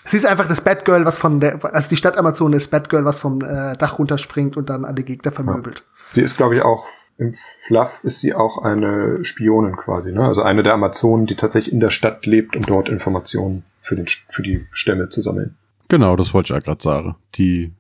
[0.07, 3.21] Sie ist einfach das Batgirl, was von der, also die Stadt Amazon ist Batgirl, was
[3.21, 5.85] vom äh, Dach runterspringt und dann alle Gegner vermöbelt.
[6.11, 6.85] Sie ist, glaube ich, auch
[7.17, 7.35] im
[7.67, 10.25] Fluff ist sie auch eine Spionin quasi, ne?
[10.25, 14.07] Also eine der Amazonen, die tatsächlich in der Stadt lebt, um dort Informationen für, den,
[14.29, 15.57] für die Stämme zu sammeln.
[15.89, 17.15] Genau, das wollte ich ja gerade sagen.
[17.37, 17.73] Die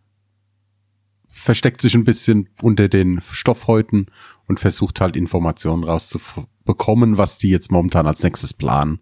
[1.31, 4.07] versteckt sich ein bisschen unter den Stoffhäuten
[4.47, 9.01] und versucht halt Informationen rauszubekommen, was die jetzt momentan als nächstes planen.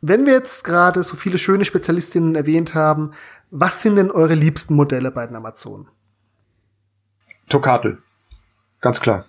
[0.00, 3.10] Wenn wir jetzt gerade so viele schöne Spezialistinnen erwähnt haben,
[3.50, 5.88] was sind denn eure liebsten Modelle bei den Amazonen?
[7.48, 7.98] Tokatel.
[8.80, 9.26] Ganz klar.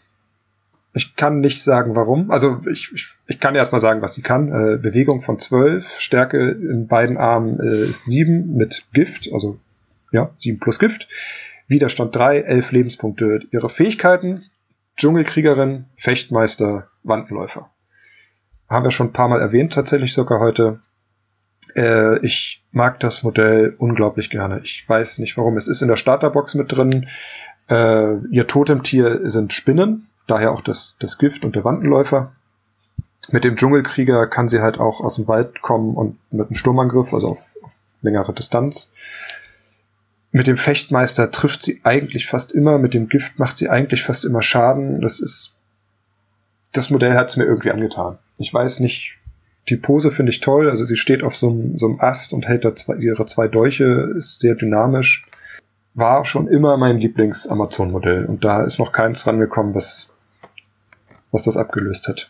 [0.93, 2.31] Ich kann nicht sagen, warum.
[2.31, 4.49] Also ich, ich, ich kann erst mal sagen, was sie kann.
[4.49, 9.59] Äh, Bewegung von 12, Stärke in beiden Armen äh, ist 7 mit Gift, also
[10.11, 11.07] ja, 7 plus Gift.
[11.67, 13.39] Widerstand 3, 11 Lebenspunkte.
[13.51, 14.43] Ihre Fähigkeiten,
[14.97, 17.70] Dschungelkriegerin, Fechtmeister, Wandenläufer.
[18.71, 20.79] Haben wir schon ein paar Mal erwähnt, tatsächlich sogar heute.
[21.75, 24.61] Äh, ich mag das Modell unglaublich gerne.
[24.63, 25.57] Ich weiß nicht warum.
[25.57, 27.09] Es ist in der Starterbox mit drin.
[27.69, 32.31] Äh, ihr Totemtier sind Spinnen, daher auch das, das Gift und der Wandenläufer.
[33.29, 37.13] Mit dem Dschungelkrieger kann sie halt auch aus dem Wald kommen und mit einem Sturmangriff,
[37.13, 38.93] also auf, auf längere Distanz.
[40.31, 44.23] Mit dem Fechtmeister trifft sie eigentlich fast immer, mit dem Gift macht sie eigentlich fast
[44.23, 45.01] immer Schaden.
[45.01, 45.57] Das ist.
[46.71, 48.17] Das Modell hat es mir irgendwie angetan.
[48.37, 49.17] Ich weiß nicht,
[49.69, 50.69] die Pose finde ich toll.
[50.69, 53.47] Also sie steht auf so einem, so einem Ast und hält da zwei, ihre zwei
[53.47, 55.25] Dolche, ist sehr dynamisch
[55.93, 60.09] war schon immer mein Lieblings-Amazon-Modell und da ist noch keins rangekommen, was,
[61.31, 62.29] was das abgelöst hat.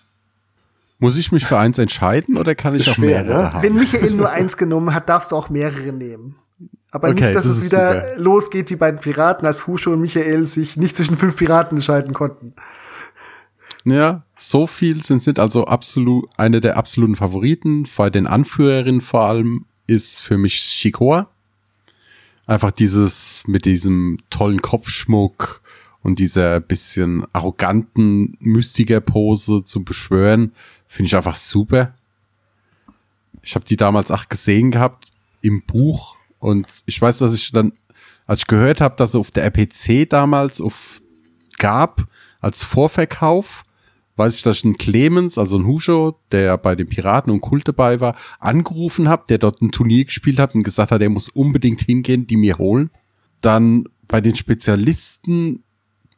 [0.99, 3.53] Muss ich mich für eins entscheiden oder kann ich auch schwer, mehrere ne?
[3.53, 3.63] haben?
[3.63, 6.35] Wenn Michael nur eins genommen hat, darfst du auch mehrere nehmen.
[6.91, 8.17] Aber Okay, nicht, dass das es wieder super.
[8.17, 12.13] losgeht wie bei den Piraten, als Husho und Michael sich nicht zwischen fünf Piraten entscheiden
[12.13, 12.47] konnten.
[13.83, 17.87] Ja, so viel sind sind also absolut eine der absoluten Favoriten.
[17.97, 21.29] Bei den Anführerinnen vor allem ist für mich Shikoa.
[22.45, 25.61] Einfach dieses mit diesem tollen Kopfschmuck
[26.03, 30.53] und dieser bisschen arroganten Mystiker-Pose zu beschwören,
[30.87, 31.93] finde ich einfach super.
[33.43, 35.07] Ich habe die damals auch gesehen gehabt
[35.41, 37.73] im Buch und ich weiß, dass ich dann,
[38.27, 41.01] als ich gehört habe, dass sie auf der RPC damals auf
[41.57, 42.07] gab
[42.39, 43.63] als Vorverkauf,
[44.21, 47.67] weiß ich, dass ich einen Clemens, also einen Husho, der bei den Piraten und Kult
[47.67, 51.27] dabei war, angerufen habe, der dort ein Turnier gespielt hat und gesagt hat, er muss
[51.27, 52.91] unbedingt hingehen, die mir holen.
[53.41, 55.63] Dann bei den Spezialisten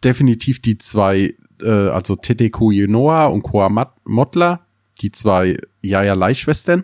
[0.04, 3.70] definitiv die zwei, äh, also Tete Kuyenoa und Koa
[4.04, 4.66] Motla,
[5.01, 6.84] die zwei Yaya Leihschwestern.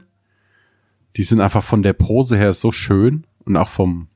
[1.17, 4.07] Die sind einfach von der Pose her so schön und auch vom,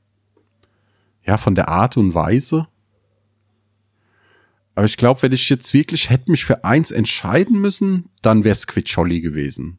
[1.25, 2.67] ja, von der Art und Weise.
[4.75, 8.53] Aber ich glaube, wenn ich jetzt wirklich hätte mich für eins entscheiden müssen, dann wäre
[8.53, 9.77] es Quitscholli gewesen.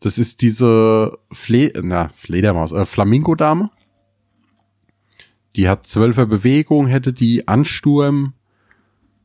[0.00, 3.70] Das ist diese Fle na, Fledermaus, äh, Flamingo-Dame.
[5.56, 8.34] Die hat zwölfer Bewegung, hätte die Ansturm.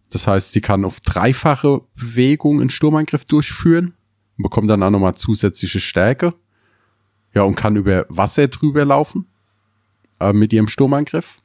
[0.09, 3.93] Das heißt, sie kann auf dreifache Bewegung einen Sturmangriff durchführen
[4.37, 6.33] bekommt dann auch nochmal zusätzliche Stärke.
[7.33, 9.27] Ja, und kann über Wasser drüber laufen
[10.19, 11.37] äh, mit ihrem Sturmangriff.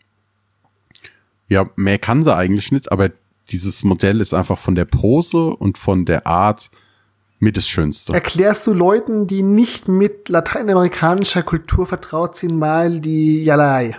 [1.52, 3.10] Ja, mehr kann sie eigentlich nicht, aber
[3.50, 6.70] dieses Modell ist einfach von der Pose und von der Art
[7.40, 8.14] mit das Schönste.
[8.14, 13.94] Erklärst du Leuten, die nicht mit lateinamerikanischer Kultur vertraut sind, mal die Yalai?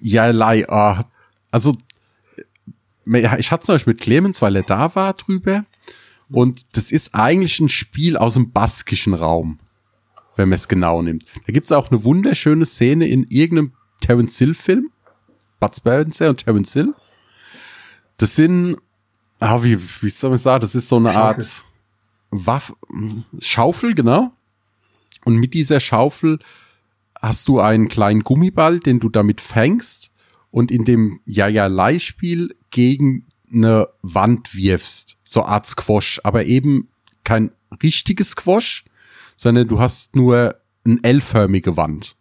[0.00, 1.04] Ja, lei, ah,
[1.50, 1.76] also
[3.04, 5.66] ich hatte es euch mit Clemens, weil er da war drüber.
[6.30, 9.58] Und das ist eigentlich ein Spiel aus dem baskischen Raum,
[10.36, 11.26] wenn man es genau nimmt.
[11.46, 14.90] Da gibt's auch eine wunderschöne Szene in irgendeinem Terence Hill Film.
[15.64, 16.94] Bud Spencer und Terence Hill.
[18.18, 18.76] Das sind,
[19.40, 21.44] ah, wie, wie soll man sagen, das ist so eine Schaufel.
[21.44, 21.64] Art
[22.30, 22.74] Waff,
[23.38, 24.32] Schaufel, genau.
[25.24, 26.38] Und mit dieser Schaufel
[27.20, 30.10] hast du einen kleinen Gummiball, den du damit fängst
[30.50, 35.16] und in dem Ja-Ja-Lei-Spiel gegen eine Wand wirfst.
[35.24, 36.88] So Art Squash, aber eben
[37.22, 37.52] kein
[37.82, 38.84] richtiges Squash,
[39.36, 42.16] sondern du hast nur eine L-förmige Wand.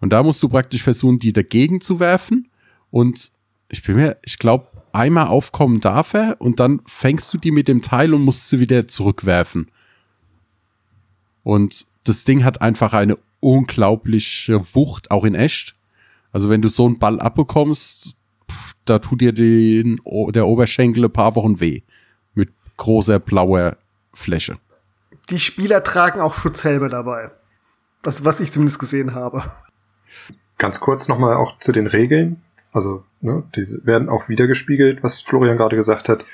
[0.00, 2.47] Und da musst du praktisch versuchen, die dagegen zu werfen.
[2.90, 3.32] Und
[3.68, 7.68] ich bin mir, ich glaube, einmal aufkommen darf er und dann fängst du die mit
[7.68, 9.70] dem Teil und musst sie wieder zurückwerfen.
[11.42, 15.74] Und das Ding hat einfach eine unglaubliche Wucht, auch in echt.
[16.32, 18.14] Also wenn du so einen Ball abbekommst,
[18.84, 21.82] da tut dir den, der Oberschenkel ein paar Wochen weh.
[22.34, 23.76] Mit großer blauer
[24.14, 24.58] Fläche.
[25.30, 27.30] Die Spieler tragen auch Schutzhelme dabei.
[28.02, 29.42] Das, was ich zumindest gesehen habe.
[30.56, 32.42] Ganz kurz nochmal auch zu den Regeln.
[32.78, 36.24] Also, ne, diese werden auch wiedergespiegelt, was Florian gerade gesagt hat.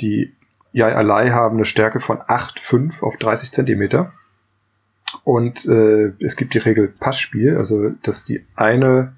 [0.00, 0.34] Die
[0.72, 4.12] Yai Alai haben eine Stärke von 8,5 auf 30 Zentimeter.
[5.22, 9.16] Und äh, es gibt die Regel Passspiel, also dass die eine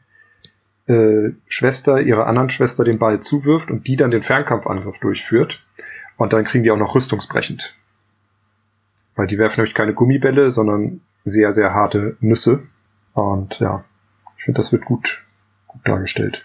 [0.88, 5.64] äh, Schwester ihrer anderen Schwester den Ball zuwirft und die dann den Fernkampfangriff durchführt.
[6.18, 7.74] Und dann kriegen die auch noch rüstungsbrechend.
[9.16, 12.62] Weil die werfen nämlich keine Gummibälle, sondern sehr, sehr harte Nüsse.
[13.14, 13.84] Und ja,
[14.36, 15.24] ich finde, das wird gut,
[15.66, 16.44] gut dargestellt.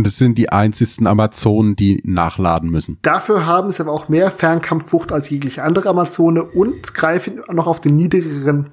[0.00, 2.98] Und es sind die einzigsten Amazonen, die nachladen müssen.
[3.02, 7.80] Dafür haben sie aber auch mehr Fernkampfwucht als jegliche andere Amazone und greifen noch auf
[7.80, 8.70] den niedrigeren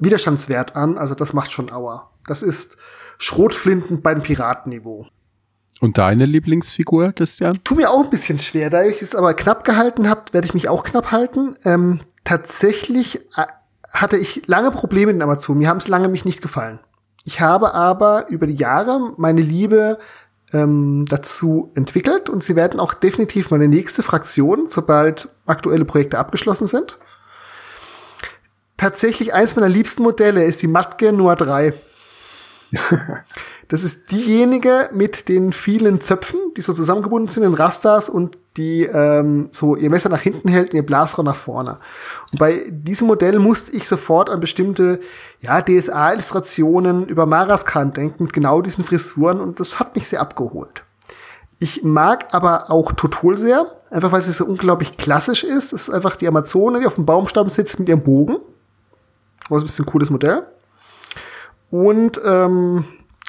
[0.00, 0.98] Widerstandswert an.
[0.98, 2.10] Also das macht schon Aua.
[2.26, 2.76] Das ist
[3.18, 5.06] Schrotflinten beim Piratenniveau.
[5.78, 7.56] Und deine Lieblingsfigur, Christian?
[7.62, 8.68] Tu mir auch ein bisschen schwer.
[8.68, 11.54] Da ich es aber knapp gehalten habt, werde ich mich auch knapp halten.
[11.64, 13.46] Ähm, tatsächlich äh,
[13.92, 15.58] hatte ich lange Probleme in Amazon.
[15.58, 16.80] Mir haben es lange mich nicht gefallen.
[17.24, 19.98] Ich habe aber über die Jahre meine Liebe
[20.52, 26.66] ähm, dazu entwickelt und sie werden auch definitiv meine nächste Fraktion, sobald aktuelle Projekte abgeschlossen
[26.66, 26.98] sind.
[28.76, 31.72] Tatsächlich eins meiner liebsten Modelle ist die Matke Noir 3.
[33.68, 38.82] Das ist diejenige mit den vielen Zöpfen, die so zusammengebunden sind in Rastas und die
[38.82, 41.78] ähm, so ihr Messer nach hinten hält und ihr Blasrohr nach vorne.
[42.32, 45.00] Und bei diesem Modell musste ich sofort an bestimmte
[45.40, 50.84] ja, DSA-Illustrationen über Maraskan denken, mit genau diesen Frisuren und das hat mich sehr abgeholt.
[51.58, 55.72] Ich mag aber auch Totol sehr, einfach weil sie so unglaublich klassisch ist.
[55.72, 58.38] Es ist einfach die Amazone, die auf dem Baumstamm sitzt mit ihrem Bogen.
[59.48, 60.42] Was ein bisschen ein cooles Modell.
[61.72, 62.84] Und ähm,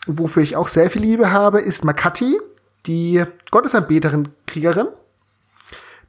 [0.06, 2.38] wofür ich auch sehr viel Liebe habe, ist Makati,
[2.86, 4.88] die Gottesanbeterin Kriegerin,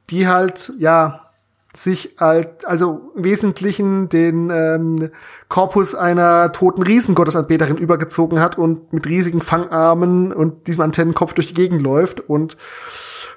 [0.09, 1.31] die halt, ja,
[1.73, 5.11] sich halt, also im Wesentlichen den ähm,
[5.47, 11.53] Korpus einer toten Riesengottesanbeterin übergezogen hat und mit riesigen Fangarmen und diesem Antennenkopf durch die
[11.53, 12.57] Gegend läuft und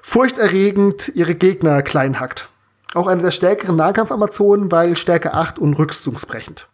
[0.01, 2.49] furchterregend ihre Gegner klein hackt.
[2.95, 6.67] Auch eine der stärkeren Nahkampf-Amazonen, weil Stärke 8 und rüstungsbrechend.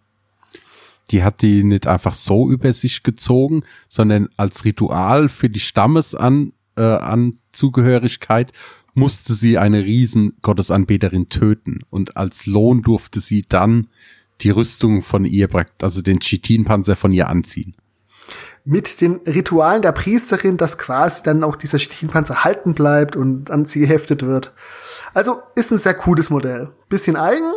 [1.12, 6.53] Die hat die nicht einfach so über sich gezogen, sondern als Ritual für die Stammesan
[6.76, 8.51] äh, an Zugehörigkeit
[8.95, 11.82] musste sie eine Riesen-Gottesanbeterin töten.
[11.89, 13.88] Und als Lohn durfte sie dann
[14.41, 15.49] die Rüstung von ihr,
[15.82, 17.76] also den Chitinpanzer von ihr anziehen.
[18.64, 23.66] mit den Ritualen der Priesterin, dass quasi dann auch dieser Chitinpanzer halten bleibt und an
[23.66, 24.53] sie geheftet wird.
[25.14, 26.72] Also ist ein sehr cooles Modell.
[26.89, 27.51] Bisschen eigen,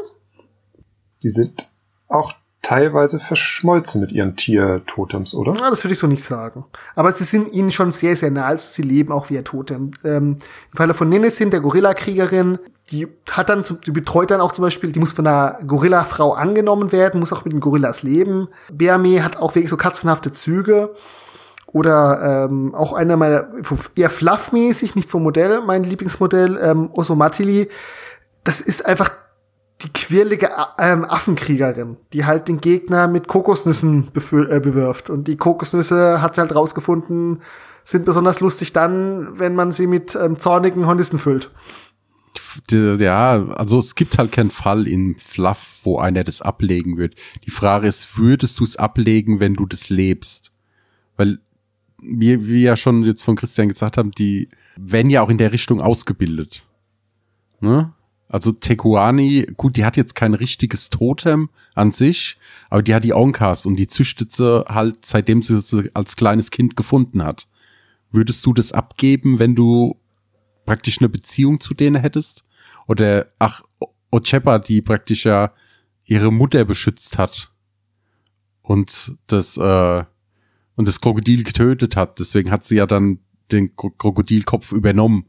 [1.23, 1.71] Die sind
[2.09, 2.33] auch
[2.63, 5.53] teilweise verschmolzen mit ihren Tiertotems, oder?
[5.57, 6.65] na, das würde ich so nicht sagen.
[6.97, 9.93] Aber sie sind ihnen schon sehr, sehr nah, also sie leben auch wie ihr Totem.
[10.05, 10.37] Ähm,
[10.73, 12.59] Im Falle von Nenesin, der Gorilla-Kriegerin,
[12.91, 16.91] die hat dann, die betreut dann auch zum Beispiel, die muss von einer Gorilla-Frau angenommen
[16.91, 18.49] werden, muss auch mit den Gorillas leben.
[18.73, 20.95] Beame hat auch wirklich so katzenhafte Züge.
[21.67, 23.47] Oder ähm, auch einer meiner,
[23.95, 27.69] eher fluffmäßig, nicht vom Modell, mein Lieblingsmodell, ähm, Osomatili.
[28.43, 29.11] Das ist einfach
[29.83, 35.09] die quirlige ähm, Affenkriegerin, die halt den Gegner mit Kokosnüssen äh, bewirft.
[35.09, 37.43] Und die Kokosnüsse, hat sie halt rausgefunden,
[37.85, 41.51] sind besonders lustig dann, wenn man sie mit ähm, zornigen Hornissen füllt.
[42.71, 47.15] Ja, also es gibt halt keinen Fall in Fluff, wo einer das ablegen wird.
[47.47, 50.53] Die Frage ist, würdest du es ablegen, wenn du das lebst?
[51.17, 51.39] Weil
[52.01, 55.53] wie wir ja schon jetzt von Christian gesagt haben, die werden ja auch in der
[55.53, 56.63] Richtung ausgebildet.
[57.61, 57.93] Ne?
[58.29, 62.37] Also Tekuani, gut, die hat jetzt kein richtiges Totem an sich,
[62.69, 66.51] aber die hat die Onkas und die züchtet sie halt, seitdem sie sie als kleines
[66.51, 67.49] Kind gefunden hat.
[68.11, 69.97] Würdest du das abgeben, wenn du
[70.67, 72.45] praktisch eine Beziehung zu denen hättest?
[72.87, 73.63] Oder, ach,
[74.11, 75.53] Ochepa, die praktisch ja
[76.05, 77.51] ihre Mutter beschützt hat
[78.63, 80.05] und das, äh,
[80.77, 82.19] und das Krokodil getötet hat.
[82.19, 83.21] Deswegen hat sie ja dann
[83.53, 85.27] den Krokodilkopf übernommen.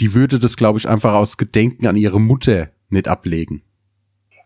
[0.00, 3.62] Die würde das, glaube ich, einfach aus Gedenken an ihre Mutter nicht ablegen.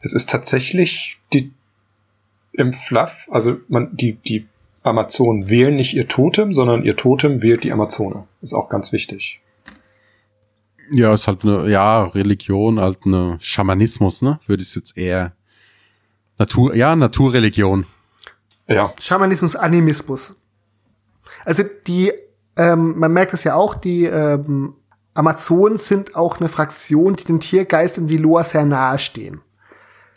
[0.00, 1.52] Es ist tatsächlich die
[2.52, 4.46] im Fluff, also man, die, die
[4.82, 8.24] Amazonen wählen nicht ihr Totem, sondern ihr Totem wählt die Amazone.
[8.42, 9.40] Ist auch ganz wichtig.
[10.90, 14.38] Ja, ist halt eine, ja, Religion, halt eine Schamanismus, ne?
[14.46, 15.32] Würde ich jetzt eher
[16.38, 17.86] Natur, ja, Naturreligion.
[18.68, 18.92] Ja.
[19.00, 20.40] Schamanismus, Animismus.
[21.44, 22.12] Also die,
[22.57, 24.74] ähm, man merkt es ja auch, die ähm,
[25.14, 29.40] Amazonen sind auch eine Fraktion, die den Tiergeistern wie Loa sehr nahe stehen.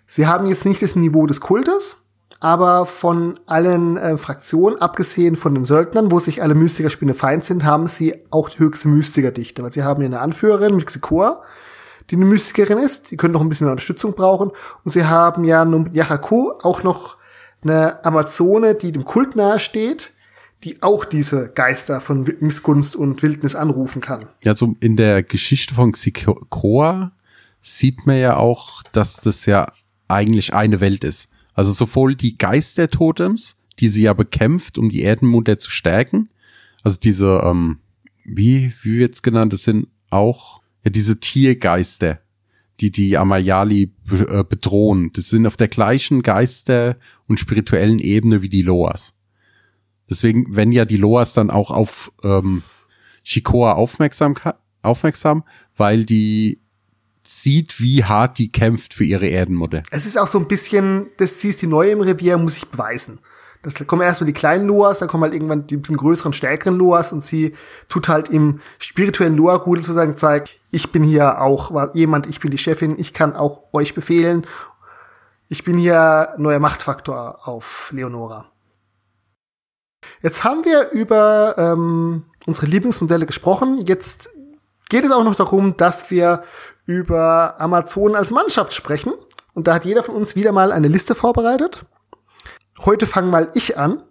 [0.07, 1.97] Sie haben jetzt nicht das Niveau des Kultes,
[2.39, 7.63] aber von allen äh, Fraktionen, abgesehen von den Söldnern, wo sich alle Mystiker Feind sind,
[7.63, 11.41] haben sie auch die höchste Mystikerdichte, weil sie haben hier eine Anführerin, Mixikor,
[12.09, 14.51] die eine Mystikerin ist, die können noch ein bisschen mehr Unterstützung brauchen,
[14.83, 17.17] und sie haben ja nun Yachaku auch noch
[17.63, 20.11] eine Amazone, die dem Kult nahe steht,
[20.63, 24.27] die auch diese Geister von Missgunst und Wildnis anrufen kann.
[24.43, 27.11] Ja, so in der Geschichte von Xikoa
[27.61, 29.71] sieht man ja auch, dass das ja
[30.07, 31.29] eigentlich eine Welt ist.
[31.53, 36.29] Also sowohl die Geistertotems, die sie ja bekämpft, um die Erdenmutter zu stärken,
[36.83, 37.79] also diese, ähm,
[38.23, 42.19] wie, wie wird's genannt, das sind auch ja diese Tiergeister,
[42.79, 45.11] die die Amayali äh, bedrohen.
[45.13, 46.97] Das sind auf der gleichen Geister-
[47.27, 49.13] und spirituellen Ebene wie die Loas.
[50.09, 52.63] Deswegen, wenn ja die Loas dann auch auf ähm,
[53.23, 54.35] Shikoa aufmerksam,
[54.81, 55.43] aufmerksam,
[55.75, 56.61] weil die
[57.23, 59.83] sieht, wie hart die kämpft für ihre Erdenmutter.
[59.91, 62.67] Es ist auch so ein bisschen, das sie ist die Neue im Revier, muss ich
[62.67, 63.19] beweisen.
[63.63, 67.11] Das kommen erstmal die kleinen Loas, dann kommen halt irgendwann die bisschen größeren, stärkeren Loas
[67.11, 67.53] und sie
[67.89, 72.57] tut halt im spirituellen Loa-Rudel sozusagen zeigt, ich bin hier auch jemand, ich bin die
[72.57, 74.45] Chefin, ich kann auch euch befehlen.
[75.49, 78.45] Ich bin hier neuer Machtfaktor auf Leonora.
[80.21, 83.85] Jetzt haben wir über ähm, unsere Lieblingsmodelle gesprochen.
[83.85, 84.29] Jetzt
[84.89, 86.43] geht es auch noch darum, dass wir
[86.85, 89.13] über Amazon als Mannschaft sprechen.
[89.53, 91.85] Und da hat jeder von uns wieder mal eine Liste vorbereitet.
[92.85, 94.03] Heute fange mal ich an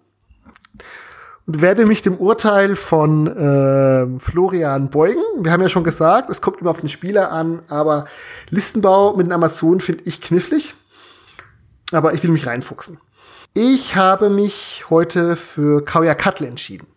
[1.47, 5.23] und werde mich dem Urteil von äh, Florian beugen.
[5.39, 8.07] Wir haben ja schon gesagt, es kommt immer auf den Spieler an, aber
[8.51, 10.75] Listenbau mit den Amazonen finde ich knifflig.
[11.93, 12.99] Aber ich will mich reinfuchsen.
[13.59, 16.89] Ich habe mich heute für Kauya Kattle entschieden.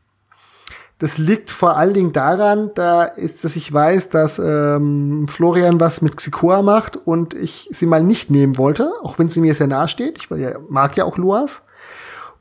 [0.97, 6.01] Das liegt vor allen Dingen daran, da ist, dass ich weiß, dass ähm, Florian was
[6.01, 9.67] mit Xikoa macht und ich sie mal nicht nehmen wollte, auch wenn sie mir sehr
[9.67, 10.17] nahe steht.
[10.17, 10.29] Ich
[10.67, 11.61] mag ja auch Luas.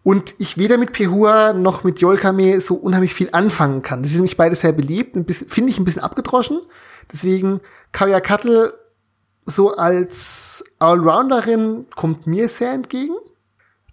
[0.03, 4.03] Und ich weder mit Pehua noch mit Yolkame so unheimlich viel anfangen kann.
[4.03, 6.61] Das ist nämlich beide sehr beliebt, finde ich ein bisschen abgedroschen.
[7.13, 7.61] Deswegen
[7.93, 8.73] Kaya Kattel
[9.47, 13.15] so als Allrounderin kommt mir sehr entgegen.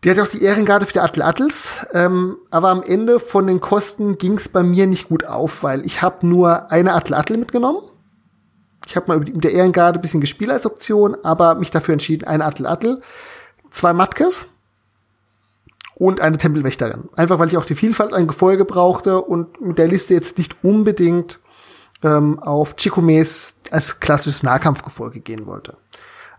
[0.05, 3.59] Die hat auch die Ehrengarde für die Attel Attles, ähm, aber am Ende von den
[3.59, 7.37] Kosten ging es bei mir nicht gut auf, weil ich habe nur eine Attel Attel
[7.37, 7.81] mitgenommen.
[8.85, 12.27] Ich habe mal mit der Ehrengarde ein bisschen gespielt als Option, aber mich dafür entschieden,
[12.27, 13.01] eine Attel Attel,
[13.71, 14.45] zwei Matkes
[15.95, 17.09] und eine Tempelwächterin.
[17.15, 20.63] Einfach weil ich auch die Vielfalt an Gefolge brauchte und mit der Liste jetzt nicht
[20.63, 21.39] unbedingt
[22.03, 25.77] ähm, auf Chikumes als klassisches Nahkampfgefolge gehen wollte.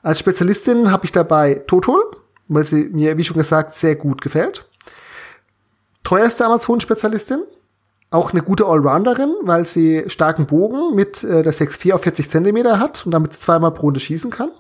[0.04, 2.00] Als Spezialistin habe ich dabei Totol,
[2.48, 4.66] weil sie mir, wie schon gesagt, sehr gut gefällt.
[6.04, 7.42] Teuerste Amazon-Spezialistin,
[8.10, 12.78] auch eine gute Allrounderin, weil sie starken Bogen mit äh, der 6'4 auf 40 Zentimeter
[12.78, 14.50] hat und damit zweimal pro Runde schießen kann.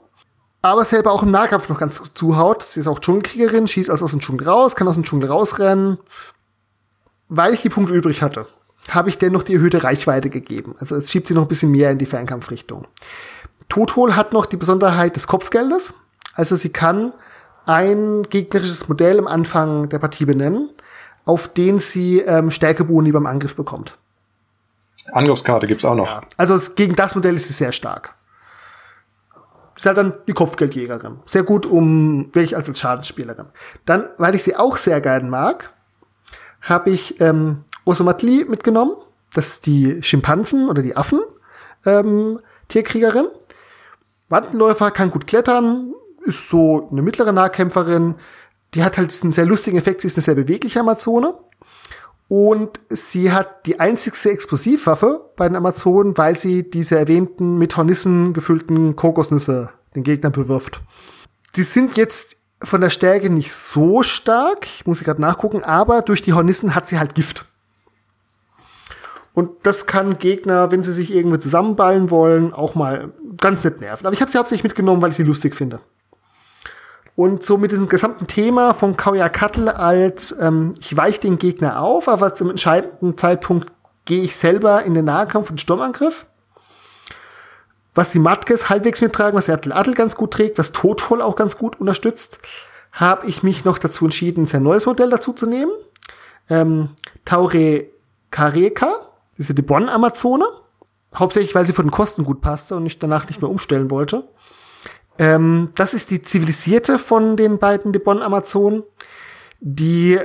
[0.62, 2.64] Aber selber auch im Nahkampf noch ganz zuhaut.
[2.64, 5.98] Sie ist auch Dschungelkriegerin, schießt also aus dem Dschungel raus, kann aus dem Dschungel rausrennen.
[7.28, 8.48] Weil ich die Punkte übrig hatte,
[8.88, 10.74] habe ich dennoch die erhöhte Reichweite gegeben.
[10.78, 12.88] Also es schiebt sie noch ein bisschen mehr in die Fernkampfrichtung.
[13.68, 15.94] Tothol hat noch die Besonderheit des Kopfgeldes.
[16.34, 17.12] Also sie kann
[17.66, 20.70] ein gegnerisches Modell am Anfang der Partie benennen,
[21.24, 23.98] auf den sie ähm, Stärkeboni beim Angriff bekommt.
[25.12, 26.06] Angriffskarte gibt's auch noch.
[26.06, 26.20] Ja.
[26.36, 28.14] Also gegen das Modell ist sie sehr stark.
[29.76, 31.18] Ist halt dann die Kopfgeldjägerin.
[31.26, 33.46] Sehr gut, um wirklich als Schadensspielerin.
[33.84, 35.74] Dann, weil ich sie auch sehr gern mag,
[36.62, 38.96] habe ich ähm, Osomatli mitgenommen.
[39.34, 41.20] Das ist die Schimpansen oder die Affen
[41.84, 43.28] ähm, Tierkriegerin.
[44.28, 45.94] Wandenläufer kann gut klettern,
[46.26, 48.16] ist so eine mittlere Nahkämpferin.
[48.74, 51.34] Die hat halt diesen sehr lustigen Effekt, sie ist eine sehr bewegliche Amazone.
[52.28, 58.32] Und sie hat die einzigste Explosivwaffe bei den Amazonen, weil sie diese erwähnten mit Hornissen
[58.32, 60.80] gefüllten Kokosnüsse den Gegnern bewirft.
[61.54, 66.22] Die sind jetzt von der Stärke nicht so stark, ich muss gerade nachgucken, aber durch
[66.22, 67.46] die Hornissen hat sie halt Gift.
[69.34, 74.06] Und das kann Gegner, wenn sie sich irgendwie zusammenballen wollen, auch mal ganz nett nerven.
[74.06, 75.80] Aber ich habe sie hauptsächlich mitgenommen, weil ich sie lustig finde.
[77.16, 81.80] Und so mit diesem gesamten Thema von Kauja Kattel als ähm, ich weiche den Gegner
[81.80, 83.72] auf, aber zum entscheidenden Zeitpunkt
[84.04, 86.26] gehe ich selber in den Nahkampf und Sturmangriff.
[87.94, 91.56] Was die Matkes halbwegs mittragen, was der Attel ganz gut trägt, was Tothol auch ganz
[91.56, 92.38] gut unterstützt,
[92.92, 95.72] habe ich mich noch dazu entschieden, ein sehr neues Modell dazu zu nehmen.
[96.50, 96.90] Ähm,
[97.24, 97.86] Taure
[98.30, 98.92] Kareka,
[99.38, 100.44] diese Debon-Amazone.
[101.14, 104.28] Hauptsächlich, weil sie von den Kosten gut passte und ich danach nicht mehr umstellen wollte.
[105.18, 108.82] Ähm, das ist die zivilisierte von den beiden Debon-Amazonen,
[109.60, 110.20] die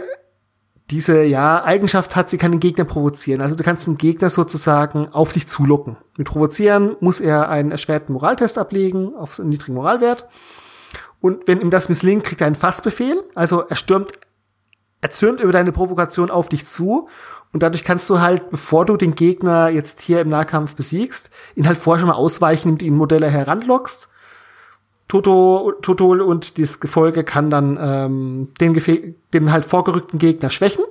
[0.92, 3.42] diese ja Eigenschaft hat, sie kann den Gegner provozieren.
[3.42, 5.98] Also du kannst den Gegner sozusagen auf dich zulocken.
[6.18, 10.28] Mit provozieren muss er einen erschwerten Moraltest ablegen auf einen niedrigen Moralwert.
[11.22, 13.24] Und wenn ihm das misslingt, kriegt er einen Fassbefehl.
[13.36, 14.12] Also er stürmt
[15.00, 17.08] erzürnt über deine Provokation auf dich zu.
[17.54, 21.68] Und dadurch kannst du halt, bevor du den Gegner jetzt hier im Nahkampf besiegst, ihn
[21.68, 24.10] halt vorher schon mal ausweichen, indem du ihn Modelle heranlockst
[25.12, 30.86] Toto, Toto und das Gefolge kann dann ähm, den, den halt vorgerückten Gegner schwächen.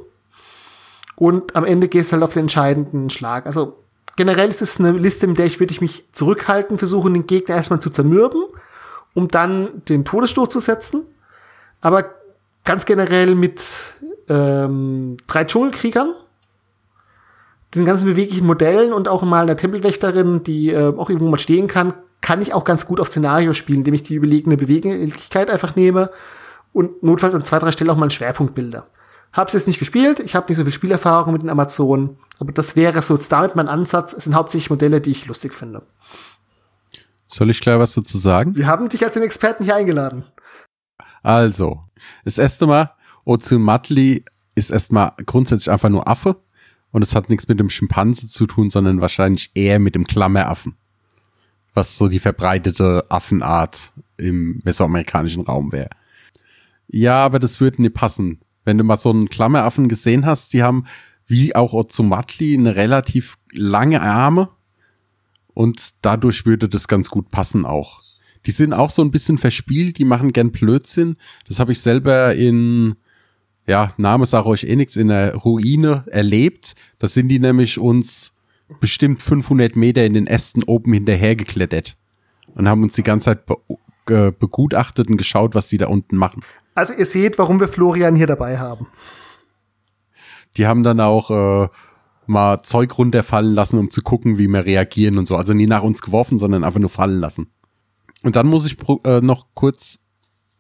[1.16, 3.47] Und am Ende gehst du halt auf den entscheidenden Schlag.
[3.47, 3.79] Also
[4.16, 7.55] generell ist es eine Liste, in der ich würde ich mich zurückhalten, versuchen, den Gegner
[7.55, 8.43] erstmal zu zermürben,
[9.14, 11.05] um dann den Todesstoß zu setzen.
[11.81, 12.05] Aber
[12.66, 13.95] ganz generell mit
[14.29, 16.12] ähm, drei Dschungelkriegern,
[17.73, 21.68] diesen ganzen beweglichen Modellen und auch mal einer Tempelwächterin, die äh, auch irgendwo mal stehen
[21.68, 25.77] kann, kann ich auch ganz gut auf Szenario spielen, indem ich die überlegene Beweglichkeit einfach
[25.77, 26.11] nehme
[26.73, 28.85] und notfalls an zwei, drei Stellen auch mal einen Schwerpunkt bilde.
[29.33, 32.75] Hab's jetzt nicht gespielt, ich habe nicht so viel Spielerfahrung mit den Amazonen, aber das
[32.75, 34.12] wäre so jetzt damit mein Ansatz.
[34.12, 35.83] Es sind hauptsächlich Modelle, die ich lustig finde.
[37.29, 38.57] Soll ich gleich was dazu sagen?
[38.57, 40.25] Wir haben dich als den Experten hier eingeladen.
[41.23, 41.83] Also,
[42.25, 42.93] das erste Mal,
[43.25, 44.25] Ozumatli
[44.57, 46.41] ist erstmal grundsätzlich einfach nur Affe
[46.91, 50.77] und es hat nichts mit dem Schimpanse zu tun, sondern wahrscheinlich eher mit dem Klammeraffen
[51.75, 55.91] was so die verbreitete Affenart im mesoamerikanischen Raum wäre.
[56.89, 58.41] Ja, aber das würde nicht passen.
[58.64, 60.87] Wenn du mal so einen Klammeraffen gesehen hast, die haben
[61.27, 64.49] wie auch Ozomatli eine relativ lange Arme
[65.55, 68.01] und dadurch würde das ganz gut passen auch.
[68.47, 71.16] Die sind auch so ein bisschen verspielt, die machen gern Blödsinn.
[71.47, 72.97] Das habe ich selber in,
[73.66, 76.75] ja, Name sage euch eh nichts, in der Ruine erlebt.
[76.99, 78.35] Da sind die nämlich uns
[78.81, 81.97] bestimmt 500 Meter in den Ästen oben hinterhergeklettert
[82.55, 83.57] und haben uns die ganze Zeit be
[84.09, 86.43] äh, begutachtet und geschaut, was die da unten machen.
[86.75, 88.87] Also ihr seht, warum wir Florian hier dabei haben.
[90.57, 91.68] Die haben dann auch äh,
[92.27, 95.37] mal Zeug runterfallen lassen, um zu gucken, wie wir reagieren und so.
[95.37, 97.53] Also nie nach uns geworfen, sondern einfach nur fallen lassen.
[98.23, 99.99] Und dann muss ich äh, noch kurz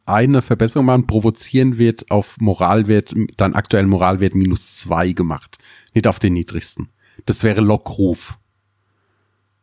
[0.06, 1.06] eine Verbesserung machen.
[1.06, 5.58] Provozieren wird auf Moralwert, dann aktuell Moralwert minus zwei gemacht.
[5.94, 6.90] Nicht auf den niedrigsten.
[7.26, 8.38] Das wäre Lockruf.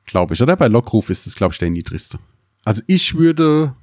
[0.05, 0.55] Glaube ich, oder?
[0.55, 2.19] Bei Lockruf ist es, glaube ich, der niedrigste.
[2.63, 3.75] Also ich würde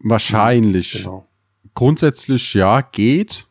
[0.00, 1.26] wahrscheinlich genau.
[1.74, 3.46] grundsätzlich ja geht.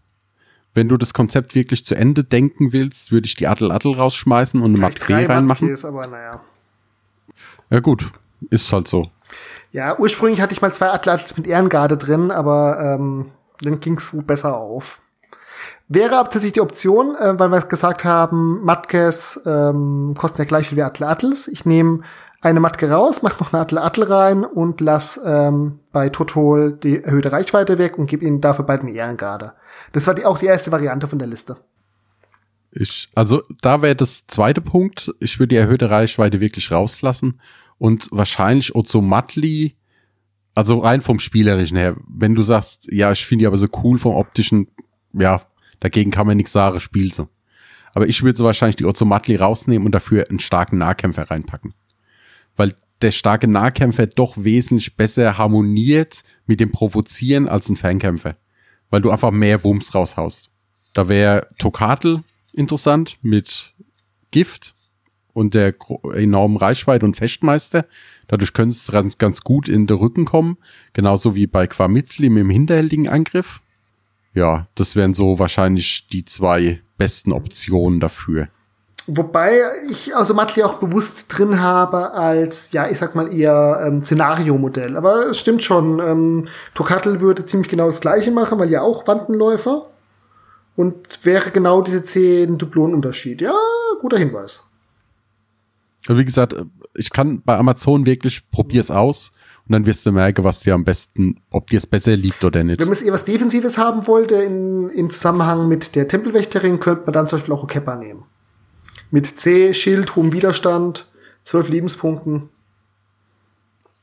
[0.73, 4.61] Wenn du das Konzept wirklich zu Ende denken willst, würde ich die Attel Attel rausschmeißen
[4.61, 5.69] und eine Matkee reinmachen.
[5.69, 6.41] Ist aber naja.
[7.69, 8.11] Ja gut,
[8.49, 9.09] ist halt so.
[9.71, 14.15] Ja, ursprünglich hatte ich mal zwei Attel Attels mit Ehrengarde drin, aber ähm, dann ging's
[14.25, 15.01] besser auf.
[15.87, 20.75] Wäre aber tatsächlich die Option, äh, weil wir gesagt haben, Matkes ähm, kosten ja gleich
[20.75, 21.47] wie Attel Attles.
[21.47, 22.01] Ich nehme
[22.41, 27.03] eine Matke raus, mach noch eine Attel Attel rein und lass ähm, bei Totol die
[27.03, 29.53] erhöhte Reichweite weg und gebe ihnen dafür beiden Ehrengarde.
[29.93, 31.57] Das war die, auch die erste Variante von der Liste.
[32.71, 35.11] Ich, also da wäre das zweite Punkt.
[35.19, 37.39] Ich würde die erhöhte Reichweite wirklich rauslassen
[37.77, 39.75] und wahrscheinlich Ozomatli,
[40.53, 43.97] also rein vom Spielerischen her, wenn du sagst, ja, ich finde die aber so cool
[43.97, 44.67] vom optischen,
[45.13, 45.41] ja,
[45.79, 47.27] Dagegen kann man nichts sagen, spielt sie.
[47.93, 51.73] Aber ich würde so wahrscheinlich die Ozomatli rausnehmen und dafür einen starken Nahkämpfer reinpacken.
[52.55, 58.35] Weil der starke Nahkämpfer doch wesentlich besser harmoniert mit dem Provozieren als ein Fernkämpfer.
[58.89, 60.49] Weil du einfach mehr Wumms raushaust.
[60.93, 62.23] Da wäre Tokatel
[62.53, 63.73] interessant mit
[64.31, 64.73] Gift
[65.33, 65.75] und der
[66.13, 67.85] enormen Reichweite und Fechtmeister.
[68.27, 70.57] Dadurch könntest du ganz, ganz gut in den Rücken kommen.
[70.93, 73.61] Genauso wie bei Quamitzli mit dem hinterhältigen Angriff
[74.35, 78.47] ja, das wären so wahrscheinlich die zwei besten Optionen dafür.
[79.07, 79.59] Wobei
[79.89, 84.97] ich also Matli auch bewusst drin habe als, ja, ich sag mal eher ähm, Szenario-Modell.
[84.97, 89.07] Aber es stimmt schon, ähm, Tokattel würde ziemlich genau das gleiche machen, weil ja auch
[89.07, 89.89] Wandenläufer.
[90.75, 93.41] Und wäre genau diese 10 Duplon-Unterschied.
[93.41, 93.53] Ja,
[94.01, 94.63] guter Hinweis.
[96.07, 96.55] Wie gesagt,
[96.95, 99.31] ich kann bei Amazon wirklich, probier's aus
[99.67, 102.63] und dann wirst du merken, was dir am besten, ob dir es besser liegt oder
[102.63, 102.79] nicht.
[102.79, 107.05] Wenn man es eher was Defensives haben wollte, in, im Zusammenhang mit der Tempelwächterin, könnte
[107.05, 108.25] man dann zum Beispiel auch Okeppa nehmen.
[109.09, 111.09] Mit C, Schild, hohem Widerstand,
[111.43, 112.49] 12 Lebenspunkten.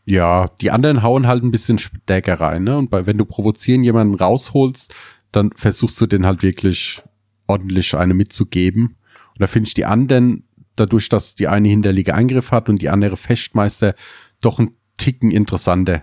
[0.05, 2.77] Ja, die anderen hauen halt ein bisschen stärker rein, ne?
[2.77, 4.93] Und bei, wenn du provozieren jemanden rausholst,
[5.31, 7.03] dann versuchst du den halt wirklich
[7.47, 8.97] ordentlich eine mitzugeben.
[9.29, 10.45] Und da finde ich die anderen,
[10.75, 13.95] dadurch, dass die eine Hinterliege Angriff hat und die andere Festmeister,
[14.41, 14.73] doch ein
[15.03, 16.03] Ticken interessanter.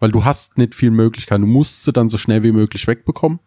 [0.00, 1.40] Weil du hast nicht viel Möglichkeit.
[1.40, 3.38] Du musst sie dann so schnell wie möglich wegbekommen.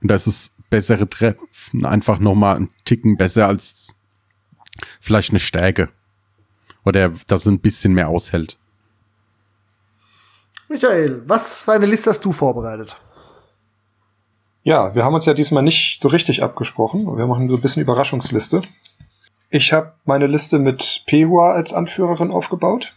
[0.00, 3.96] Und da ist es bessere Treffen einfach nochmal ein Ticken besser als
[5.00, 5.88] vielleicht eine Stärke.
[6.84, 8.56] Oder dass es ein bisschen mehr aushält.
[10.68, 12.96] Michael, was für eine Liste hast du vorbereitet?
[14.62, 17.06] Ja, wir haben uns ja diesmal nicht so richtig abgesprochen.
[17.16, 18.60] Wir machen so ein bisschen Überraschungsliste.
[19.50, 22.94] Ich habe meine Liste mit Pehua als Anführerin aufgebaut.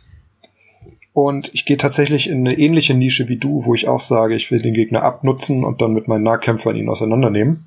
[1.14, 4.50] Und ich gehe tatsächlich in eine ähnliche Nische wie du, wo ich auch sage, ich
[4.50, 7.66] will den Gegner abnutzen und dann mit meinen Nahkämpfern ihn auseinandernehmen.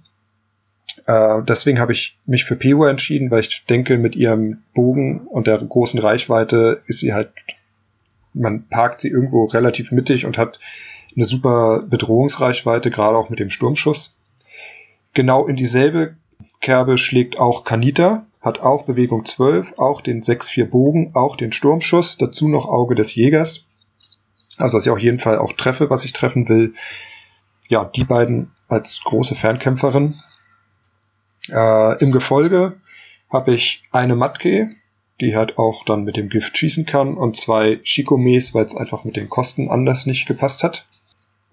[1.07, 5.47] Äh, deswegen habe ich mich für Pehua entschieden, weil ich denke, mit ihrem Bogen und
[5.47, 7.33] der großen Reichweite ist sie halt,
[8.33, 10.59] man parkt sie irgendwo relativ mittig und hat
[11.15, 14.17] eine super Bedrohungsreichweite, gerade auch mit dem Sturmschuss.
[15.13, 16.17] Genau in dieselbe
[16.61, 22.19] Kerbe schlägt auch Kanita, hat auch Bewegung 12, auch den 6-4 Bogen, auch den Sturmschuss,
[22.19, 23.65] dazu noch Auge des Jägers.
[24.59, 26.75] Also dass ich auf jeden Fall auch treffe, was ich treffen will.
[27.69, 30.21] Ja, die beiden als große Fernkämpferin.
[31.51, 32.75] Äh, Im Gefolge
[33.31, 34.69] habe ich eine Matke,
[35.21, 39.05] die halt auch dann mit dem Gift schießen kann, und zwei Shikomes, weil es einfach
[39.05, 40.87] mit den Kosten anders nicht gepasst hat.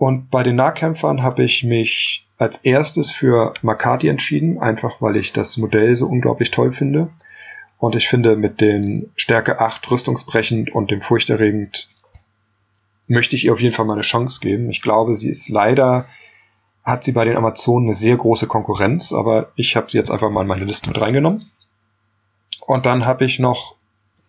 [0.01, 5.31] Und bei den Nahkämpfern habe ich mich als erstes für Makati entschieden, einfach weil ich
[5.31, 7.11] das Modell so unglaublich toll finde.
[7.77, 11.87] Und ich finde, mit den Stärke 8 rüstungsbrechend und dem furchterregend
[13.05, 14.71] möchte ich ihr auf jeden Fall mal eine Chance geben.
[14.71, 16.07] Ich glaube, sie ist leider,
[16.83, 20.31] hat sie bei den Amazonen eine sehr große Konkurrenz, aber ich habe sie jetzt einfach
[20.31, 21.45] mal in meine Liste mit reingenommen.
[22.61, 23.75] Und dann habe ich noch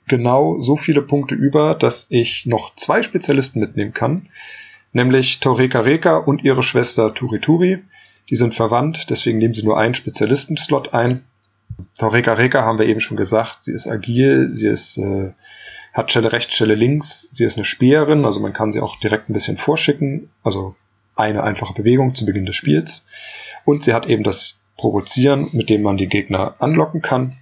[0.06, 4.28] genau so viele Punkte über, dass ich noch zwei Spezialisten mitnehmen kann
[4.92, 7.82] nämlich Toreka Reka und ihre Schwester Turituri.
[8.30, 11.24] Die sind verwandt, deswegen nehmen sie nur einen Spezialistenslot ein.
[11.98, 15.32] Toreka Reka haben wir eben schon gesagt, sie ist agil, sie ist, äh,
[15.92, 19.28] hat Stelle rechts, Stelle links, sie ist eine Speerin, also man kann sie auch direkt
[19.28, 20.76] ein bisschen vorschicken, also
[21.16, 23.04] eine einfache Bewegung zu Beginn des Spiels.
[23.64, 27.36] Und sie hat eben das Provozieren, mit dem man die Gegner anlocken kann.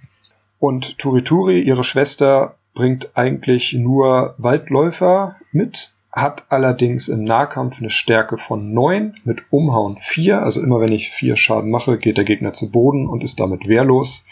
[0.59, 8.37] Und Turituri, ihre Schwester, bringt eigentlich nur Waldläufer mit, hat allerdings im Nahkampf eine Stärke
[8.37, 10.41] von 9 mit Umhauen 4.
[10.41, 13.67] Also immer wenn ich 4 Schaden mache, geht der Gegner zu Boden und ist damit
[13.67, 14.25] wehrlos.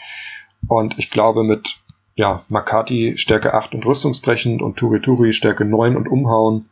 [0.68, 1.78] Und ich glaube mit
[2.16, 6.68] ja, Makati Stärke 8 und rüstungsbrechend und Turituri Stärke 9 und Umhauen,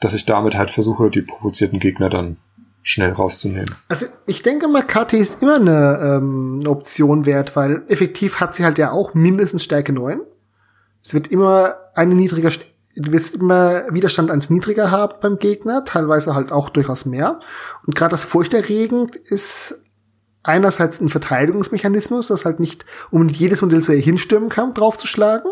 [0.00, 2.36] dass ich damit halt versuche, die provozierten Gegner dann
[2.82, 3.72] schnell rauszunehmen.
[3.88, 8.78] Also ich denke, Makati ist immer eine, ähm, Option wert, weil effektiv hat sie halt
[8.78, 10.20] ja auch mindestens Stärke 9.
[11.00, 12.50] Es wird immer eine niedrige
[12.96, 17.40] du wirst immer Widerstand ans niedriger haben beim Gegner, teilweise halt auch durchaus mehr.
[17.86, 19.78] Und gerade das Furchterregend ist
[20.42, 25.50] einerseits ein Verteidigungsmechanismus, das halt nicht um jedes Modell so hinstürmen kann, draufzuschlagen.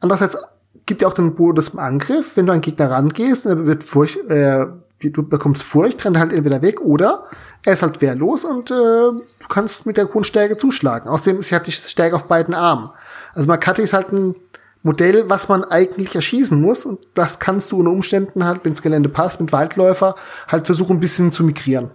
[0.00, 0.38] Andererseits
[0.86, 3.84] gibt ja auch den Bonus im Angriff, wenn du an einen Gegner rangehst, dann wird
[3.84, 4.66] Furcht, äh,
[5.00, 7.24] du bekommst Furcht, rennt halt entweder weg oder
[7.64, 11.08] er ist halt wehrlos und äh, du kannst mit der hohen Stärke zuschlagen.
[11.08, 12.90] Außerdem ist halt die Stärke auf beiden Armen.
[13.34, 14.34] Also Makati ist halt ein
[14.82, 16.84] Modell, was man eigentlich erschießen muss.
[16.84, 20.14] Und das kannst du unter Umständen halt, wenn das Gelände passt, mit Waldläufer
[20.48, 21.90] halt versuchen, ein bisschen zu migrieren.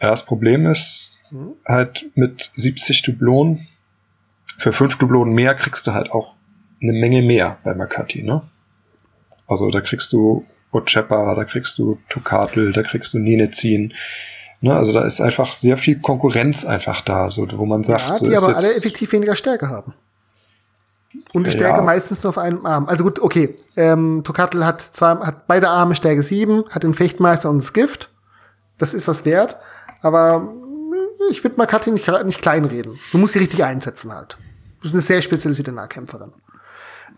[0.00, 1.54] Ja, das Problem ist mhm.
[1.66, 3.66] halt mit 70 Dublonen,
[4.58, 6.34] für 5 Dublonen mehr kriegst du halt auch
[6.80, 8.42] eine Menge mehr bei Makati, ne?
[9.46, 13.94] Also da kriegst du Ochepa, da kriegst du Tukatel, da kriegst du Nenezin.
[14.60, 18.18] Ne, also da ist einfach sehr viel Konkurrenz einfach da, so, wo man sagt, ja,
[18.18, 19.94] die so aber alle effektiv weniger Stärke haben.
[21.34, 21.82] Und die Stärke ja.
[21.82, 22.86] meistens nur auf einem Arm.
[22.86, 23.56] Also gut, okay.
[23.76, 28.10] Ähm, Tokatl hat zwei, hat beide Arme Stärke 7, hat den Fechtmeister und das Gift.
[28.78, 29.56] Das ist was wert.
[30.00, 30.48] Aber
[31.30, 33.00] ich würde mal Katrin nicht, nicht kleinreden.
[33.10, 34.36] Du musst sie richtig einsetzen halt.
[34.76, 36.32] Du bist eine sehr spezialisierte Nahkämpferin.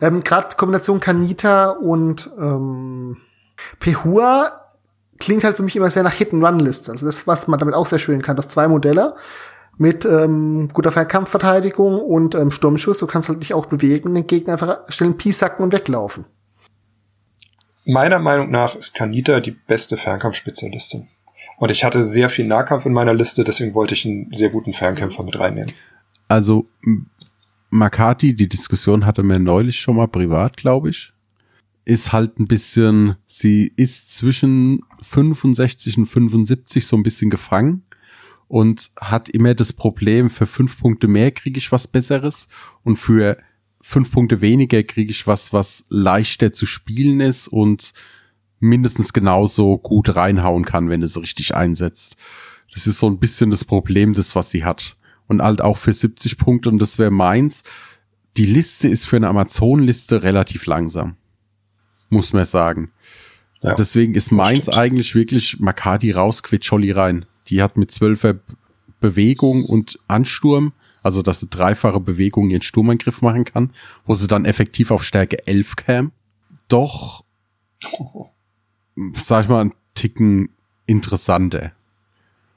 [0.01, 3.17] Ähm, Gerade Kombination Kanita und ähm,
[3.79, 4.65] Pehua
[5.19, 6.89] klingt halt für mich immer sehr nach Hit-and-Run-List.
[6.89, 9.15] Also das, was man damit auch sehr schön kann, dass zwei Modelle
[9.77, 12.97] mit ähm, guter Kampfverteidigung und ähm, Sturmschuss.
[12.97, 16.25] Du kannst halt dich auch bewegen, den Gegner einfach stellen, piesacken und weglaufen.
[17.85, 21.07] Meiner Meinung nach ist Kanita die beste Fernkampfspezialistin.
[21.57, 24.73] Und ich hatte sehr viel Nahkampf in meiner Liste, deswegen wollte ich einen sehr guten
[24.73, 25.73] Fernkämpfer mit reinnehmen.
[26.27, 26.67] Also
[27.69, 31.13] Makati, die Diskussion hatte mir neulich schon mal privat, glaube ich,
[31.85, 37.83] ist halt ein bisschen, sie ist zwischen 65 und 75 so ein bisschen gefangen
[38.47, 42.47] und hat immer das Problem, für fünf Punkte mehr kriege ich was Besseres
[42.83, 43.37] und für
[43.81, 47.93] fünf Punkte weniger kriege ich was, was leichter zu spielen ist und
[48.59, 52.17] mindestens genauso gut reinhauen kann, wenn es richtig einsetzt.
[52.73, 54.97] Das ist so ein bisschen das Problem, das was sie hat.
[55.27, 57.63] Und halt auch für 70 Punkte, und das wäre meins.
[58.37, 61.17] Die Liste ist für eine Amazon-Liste relativ langsam.
[62.09, 62.91] Muss man sagen.
[63.61, 64.77] Ja, Deswegen ist meins stimmt.
[64.77, 67.25] eigentlich wirklich Makadi raus, Quitscholli rein.
[67.47, 68.35] Die hat mit zwölfer
[68.99, 73.71] Bewegung und Ansturm, also dass sie dreifache Bewegung ihren Sturmangriff machen kann,
[74.05, 76.11] wo sie dann effektiv auf Stärke 11 kam.
[76.67, 77.23] Doch,
[79.15, 80.49] sag ich mal, ein Ticken
[80.85, 81.71] interessanter.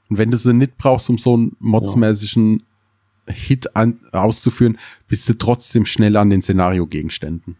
[0.09, 2.63] Und wenn du sie nicht brauchst, um so einen modsmäßigen
[3.27, 3.33] ja.
[3.33, 4.77] Hit an, auszuführen,
[5.07, 7.55] bist du trotzdem schnell an den Szenario-Gegenständen.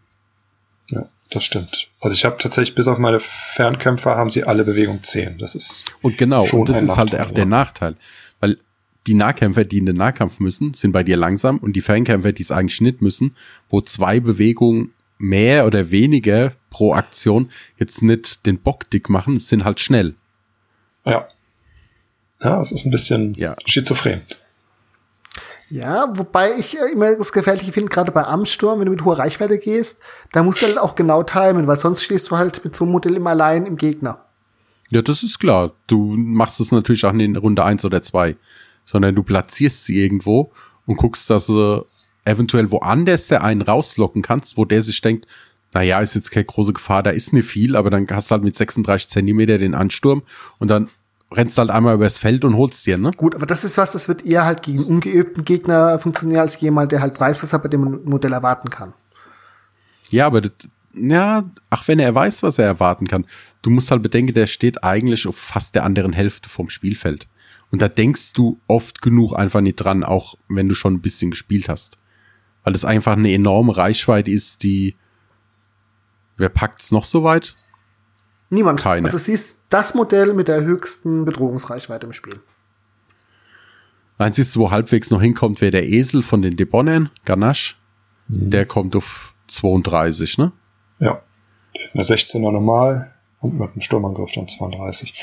[1.32, 1.88] Ja, das stimmt.
[2.00, 5.38] Also ich habe tatsächlich bis auf meine Fernkämpfer haben sie alle Bewegung 10.
[5.38, 7.96] Das ist Und genau, und das ist halt auch der Nachteil.
[8.40, 8.58] Weil
[9.06, 12.42] die Nahkämpfer, die in den Nahkampf müssen, sind bei dir langsam und die Fernkämpfer, die
[12.42, 13.34] es eigentlich nicht müssen,
[13.68, 19.64] wo zwei Bewegungen mehr oder weniger pro Aktion jetzt nicht den Bock dick machen, sind
[19.64, 20.14] halt schnell.
[21.04, 21.28] Ja.
[22.40, 23.56] Ja, es ist ein bisschen ja.
[23.64, 24.20] schizophren.
[25.72, 29.58] Ja, wobei ich immer das Gefährliche finde, gerade bei Amtssturm, wenn du mit hoher Reichweite
[29.58, 32.84] gehst, da musst du halt auch genau timen, weil sonst stehst du halt mit so
[32.84, 34.22] einem Modell immer allein im Gegner.
[34.90, 35.72] Ja, das ist klar.
[35.86, 38.36] Du machst es natürlich auch in Runde eins oder zwei,
[38.84, 40.52] sondern du platzierst sie irgendwo
[40.84, 41.86] und guckst, dass du
[42.26, 45.26] eventuell woanders der einen rauslocken kannst, wo der sich denkt,
[45.72, 48.44] naja, ist jetzt keine große Gefahr, da ist nicht viel, aber dann hast du halt
[48.44, 50.22] mit 36 Zentimeter den Ansturm
[50.58, 50.90] und dann
[51.36, 53.10] rennst halt einmal übers Feld und holst dir, ne?
[53.16, 56.92] Gut, aber das ist was, das wird eher halt gegen ungeübten Gegner funktionieren, als jemand,
[56.92, 58.92] der halt weiß, was er bei dem Modell erwarten kann.
[60.10, 60.52] Ja, aber das,
[60.94, 63.26] ja, ach, wenn er weiß, was er erwarten kann.
[63.62, 67.28] Du musst halt bedenken, der steht eigentlich auf fast der anderen Hälfte vom Spielfeld.
[67.70, 71.30] Und da denkst du oft genug einfach nicht dran, auch wenn du schon ein bisschen
[71.30, 71.96] gespielt hast.
[72.64, 74.94] Weil es einfach eine enorme Reichweite ist, die,
[76.36, 77.54] wer packt's noch so weit?
[78.52, 78.82] Niemand.
[78.82, 79.06] Keine.
[79.06, 82.40] Also sie ist das Modell mit der höchsten Bedrohungsreichweite im Spiel.
[84.18, 87.76] Einziges, wo halbwegs noch hinkommt, wäre der Esel von den Debonnen, Ganache.
[88.28, 88.50] Mhm.
[88.50, 90.52] Der kommt auf 32, ne?
[91.00, 91.22] Ja.
[91.94, 95.14] Eine 16er normal und mit einem Sturmangriff dann 32.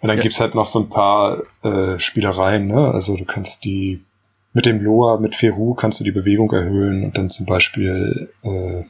[0.00, 0.22] Und dann ja.
[0.22, 2.90] gibt's halt noch so ein paar äh, Spielereien, ne?
[2.90, 4.02] Also du kannst die
[4.54, 8.84] mit dem Loa, mit Ferru kannst du die Bewegung erhöhen und dann zum Beispiel äh,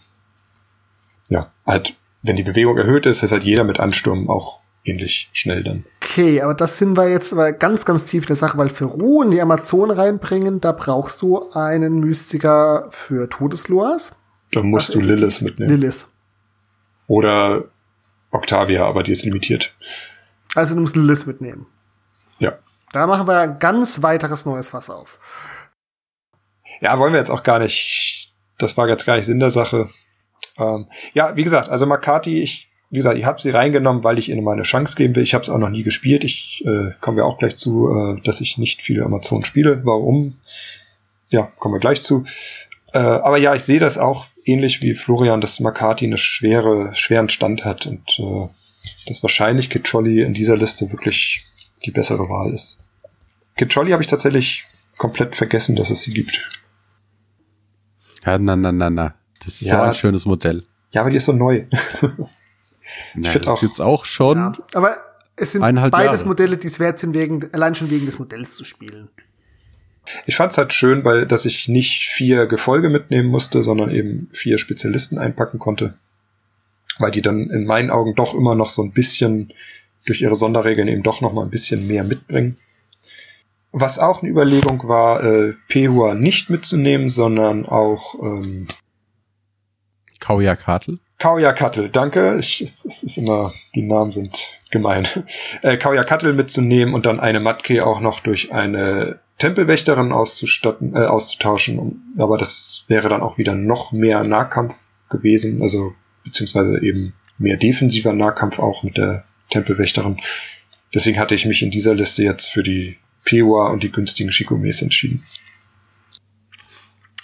[1.29, 1.97] ja, halt
[2.29, 5.85] wenn die Bewegung erhöht ist, ist halt jeder mit Ansturm auch ähnlich schnell dann.
[6.03, 8.85] Okay, aber das sind wir jetzt aber ganz, ganz tief in der Sache, weil für
[8.85, 14.15] Ruhe in die Amazon reinbringen, da brauchst du einen Mystiker für Todesloas.
[14.53, 15.71] Da musst du Lilith mitnehmen.
[15.71, 16.07] Lilith.
[17.07, 17.65] Oder
[18.31, 19.75] Octavia, aber die ist limitiert.
[20.55, 21.67] Also du musst Lilith mitnehmen.
[22.39, 22.59] Ja.
[22.93, 25.19] Da machen wir ein ganz weiteres neues Fass auf.
[26.81, 28.33] Ja, wollen wir jetzt auch gar nicht.
[28.59, 29.91] Das war jetzt gar nicht Sinn der Sache.
[30.59, 34.29] Ähm, ja, wie gesagt, also Makati, ich, wie gesagt, ich habe sie reingenommen, weil ich
[34.29, 35.23] ihnen mal eine Chance geben will.
[35.23, 36.25] Ich habe es auch noch nie gespielt.
[36.25, 39.83] Ich äh, komme ja auch gleich zu, äh, dass ich nicht viele Amazon spiele.
[39.85, 40.37] Warum?
[41.31, 42.25] Ja, kommen wir gleich zu.
[42.93, 47.29] Äh, aber ja, ich sehe das auch ähnlich wie Florian, dass Makati eine schwere, schweren
[47.29, 48.49] Stand hat und äh,
[49.07, 51.45] dass wahrscheinlich Kitscholli in dieser Liste wirklich
[51.85, 52.87] die bessere Wahl ist.
[53.57, 54.65] Kitscholli habe ich tatsächlich
[54.97, 56.49] komplett vergessen, dass es sie gibt.
[58.25, 59.15] Ja, na, na, na, na.
[59.49, 60.63] Das ist ja, so ein schönes Modell.
[60.91, 61.65] Ja, aber die ist so neu.
[63.15, 64.37] Na, das auch, ist jetzt auch schon.
[64.37, 64.97] Ja, aber
[65.37, 66.25] es sind beides Jahre.
[66.27, 69.09] Modelle, die es wert sind, wegen, allein schon wegen des Modells zu spielen.
[70.27, 74.29] Ich fand es halt schön, weil dass ich nicht vier Gefolge mitnehmen musste, sondern eben
[74.33, 75.95] vier Spezialisten einpacken konnte.
[76.99, 79.55] Weil die dann in meinen Augen doch immer noch so ein bisschen
[80.07, 82.59] durch ihre Sonderregeln eben doch noch mal ein bisschen mehr mitbringen.
[83.73, 88.67] Was auch eine Überlegung war, äh, Pehua nicht mitzunehmen, sondern auch ähm,
[90.21, 90.99] Kaujakatl?
[91.19, 92.39] Kaujakatl, danke.
[92.39, 95.07] Ich, es, es, ist immer, die Namen sind gemein.
[95.63, 102.15] Äh, Kaujakatl mitzunehmen und dann eine Matke auch noch durch eine Tempelwächterin auszustatten, äh, auszutauschen.
[102.19, 104.75] Aber das wäre dann auch wieder noch mehr Nahkampf
[105.11, 110.21] gewesen, also beziehungsweise eben mehr defensiver Nahkampf auch mit der Tempelwächterin.
[110.95, 114.83] Deswegen hatte ich mich in dieser Liste jetzt für die Pewa und die günstigen Shikomes
[114.83, 115.25] entschieden.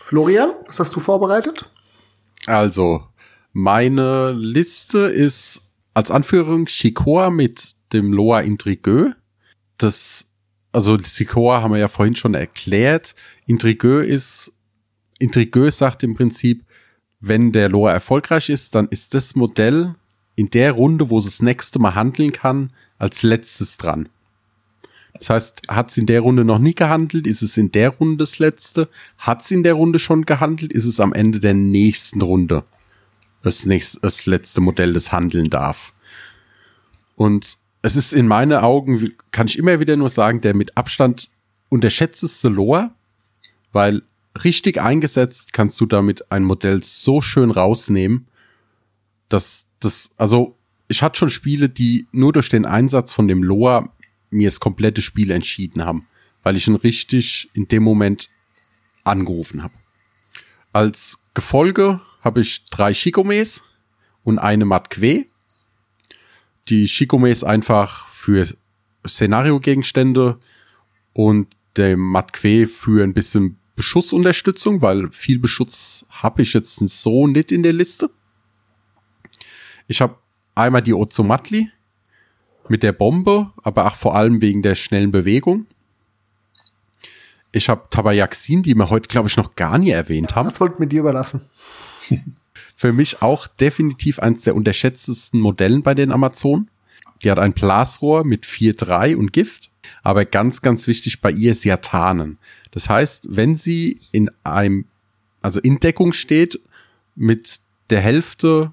[0.01, 1.71] Florian, was hast du vorbereitet?
[2.47, 3.07] Also,
[3.53, 5.63] meine Liste ist
[5.95, 9.15] als Anführung Shikoa mit dem Loa Intrigueux.
[9.79, 10.27] Das,
[10.73, 13.15] also Shikoa haben wir ja vorhin schon erklärt.
[13.47, 14.53] Intrigueux ist,
[15.19, 16.65] Intrigueux sagt im Prinzip,
[17.21, 19.95] wenn der Loa erfolgreich ist, dann ist das Modell
[20.37, 24.09] in der Runde, wo es das nächste Mal handeln kann, als letztes dran.
[25.19, 27.27] Das heißt, hat es in der Runde noch nie gehandelt?
[27.27, 28.89] Ist es in der Runde das letzte?
[29.17, 30.73] Hat es in der Runde schon gehandelt?
[30.73, 32.65] Ist es am Ende der nächsten Runde
[33.43, 35.93] das, nächste, das letzte Modell, das handeln darf?
[37.17, 41.31] Und es ist in meinen Augen, kann ich immer wieder nur sagen, der mit Abstand
[41.69, 42.91] unterschätzteste Lore,
[43.73, 44.03] weil
[44.43, 48.27] richtig eingesetzt kannst du damit ein Modell so schön rausnehmen,
[49.29, 50.57] dass das, also
[50.89, 53.91] ich hatte schon Spiele, die nur durch den Einsatz von dem Lore
[54.35, 56.07] mir das komplette Spiel entschieden haben,
[56.43, 58.29] weil ich ihn richtig in dem Moment
[59.05, 59.75] angerufen habe.
[60.73, 63.63] Als Gefolge habe ich drei Shikomes
[64.25, 65.27] und eine Matque.
[66.69, 68.47] Die Shikomes einfach für
[69.07, 70.39] Szenario-Gegenstände
[71.13, 77.53] und der Matque für ein bisschen Beschussunterstützung, weil viel Beschutz habe ich jetzt so nicht
[77.53, 78.11] in der Liste.
[79.87, 80.19] Ich habe
[80.55, 81.71] einmal die Ozomatli
[82.69, 85.67] mit der Bombe, aber auch vor allem wegen der schnellen Bewegung.
[87.53, 90.49] Ich habe Tabayaxin, die wir heute, glaube ich, noch gar nie erwähnt haben.
[90.49, 91.43] Das wollten wir dir überlassen.
[92.77, 96.69] Für mich auch definitiv eines der unterschätztesten Modellen bei den Amazonen.
[97.23, 99.71] Die hat ein Blasrohr mit 4,3 und Gift.
[100.03, 102.39] Aber ganz, ganz wichtig bei ihr, sie hat Tarnen.
[102.73, 104.87] Das heißt, wenn sie in einem,
[105.41, 106.59] also in Deckung steht
[107.15, 107.61] mit
[107.91, 108.73] der Hälfte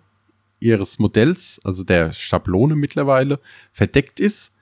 [0.62, 3.40] ihres Modells, also der Schablone mittlerweile,
[3.74, 4.54] verdeckt ist,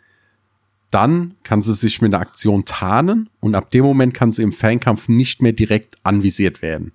[0.90, 4.54] dann kann sie sich mit einer Aktion tarnen und ab dem Moment kann sie im
[4.54, 6.94] Fernkampf nicht mehr direkt anvisiert werden.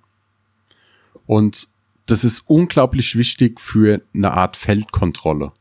[1.25, 1.69] Und
[2.07, 5.53] das ist unglaublich wichtig für eine Art Feldkontrolle.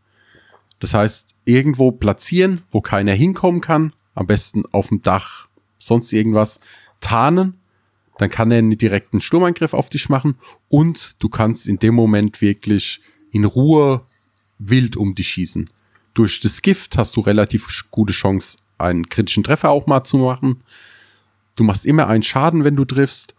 [0.80, 5.48] Das heißt, irgendwo platzieren, wo keiner hinkommen kann, am besten auf dem Dach,
[5.78, 6.60] sonst irgendwas,
[7.00, 7.58] tarnen,
[8.18, 10.36] dann kann er einen direkten Sturmangriff auf dich machen
[10.68, 13.00] und du kannst in dem Moment wirklich
[13.34, 14.02] in Ruhe
[14.58, 15.68] wild um dich schießen.
[16.14, 20.62] Durch das Gift hast du relativ gute Chance, einen kritischen Treffer auch mal zu machen.
[21.56, 23.34] Du machst immer einen Schaden, wenn du triffst.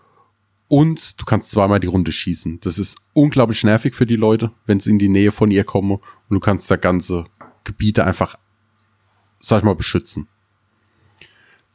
[0.68, 2.60] Und du kannst zweimal die Runde schießen.
[2.62, 5.92] Das ist unglaublich nervig für die Leute, wenn sie in die Nähe von ihr kommen
[5.92, 7.26] und du kannst da ganze
[7.64, 8.36] Gebiete einfach,
[9.40, 10.28] sag ich mal, beschützen.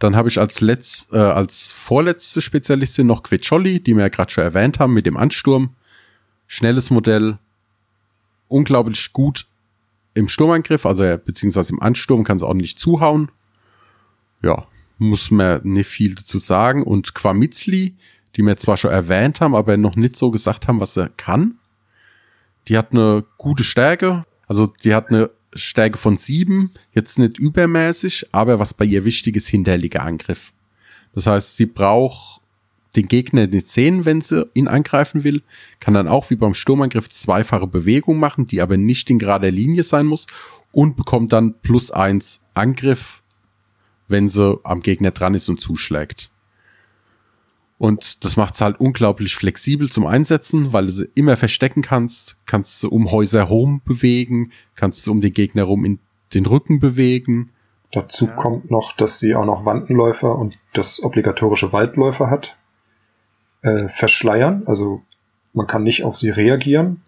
[0.01, 4.33] Dann habe ich als letzt, äh, als vorletzte Spezialistin noch Quecholi, die wir ja gerade
[4.33, 5.77] schon erwähnt haben, mit dem Ansturm.
[6.49, 7.39] Schnelles Modell,
[8.51, 9.47] unglaublich gut
[10.15, 13.31] im Sturmangriff, also beziehungsweise im Ansturm kann es ordentlich zuhauen.
[14.43, 14.67] Ja,
[14.99, 16.83] muss man nicht viel dazu sagen.
[16.83, 17.95] Und Quamitzli,
[18.37, 21.59] die wir zwar schon erwähnt haben, aber noch nicht so gesagt haben, was er kann.
[22.69, 28.29] Die hat eine gute Stärke, also die hat eine Stärke von sieben, jetzt nicht übermäßig,
[28.33, 30.53] aber was bei ihr wichtig ist, hinterliger Angriff.
[31.15, 32.40] Das heißt, sie braucht
[32.97, 35.43] den Gegner nicht sehen, wenn sie ihn angreifen will,
[35.79, 39.83] kann dann auch wie beim Sturmangriff zweifache Bewegung machen, die aber nicht in gerader Linie
[39.83, 40.27] sein muss
[40.73, 43.23] und bekommt dann plus eins Angriff,
[44.09, 46.31] wenn sie am Gegner dran ist und zuschlägt.
[47.79, 52.37] Und das macht es halt unglaublich flexibel zum Einsetzen, weil du sie immer verstecken kannst,
[52.45, 55.99] kannst du um Häuser herum bewegen, kannst du um den Gegner herum in
[56.35, 57.51] den Rücken bewegen.
[57.93, 58.33] Dazu ja.
[58.33, 62.59] kommt noch, dass sie auch noch Wandenläufer und das obligatorische Waldläufer hat
[63.63, 65.03] äh, verschleiern, also
[65.53, 67.03] man kann nicht auf sie reagieren.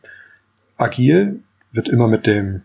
[0.76, 2.62] Agil wird immer mit dem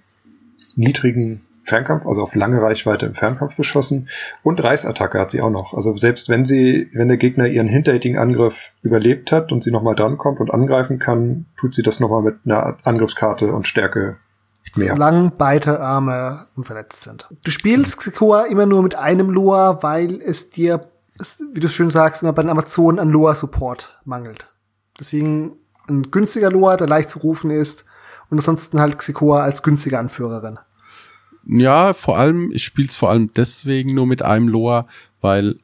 [0.75, 4.07] niedrigen Fernkampf, also auf lange Reichweite im Fernkampf beschossen.
[4.41, 5.73] Und Reißattacke hat sie auch noch.
[5.73, 9.95] Also selbst wenn sie, wenn der Gegner ihren hinterhältigen Angriff überlebt hat und sie nochmal
[9.95, 14.17] drankommt und angreifen kann, tut sie das nochmal mit einer Angriffskarte und Stärke
[14.75, 14.89] mehr.
[14.89, 17.27] Solange beide Arme unverletzt sind.
[17.43, 20.89] Du spielst Xikoa immer nur mit einem Lua, weil es dir
[21.53, 24.53] wie du schön sagst, immer bei den Amazonen an Loa-Support mangelt.
[24.99, 25.57] Deswegen
[25.87, 27.85] ein günstiger Loa, der leicht zu rufen ist
[28.29, 30.59] und ansonsten halt Xikoa als günstige Anführerin.
[31.45, 34.87] Ja, vor allem, ich spiele es vor allem deswegen nur mit einem Loa,
[35.21, 35.59] weil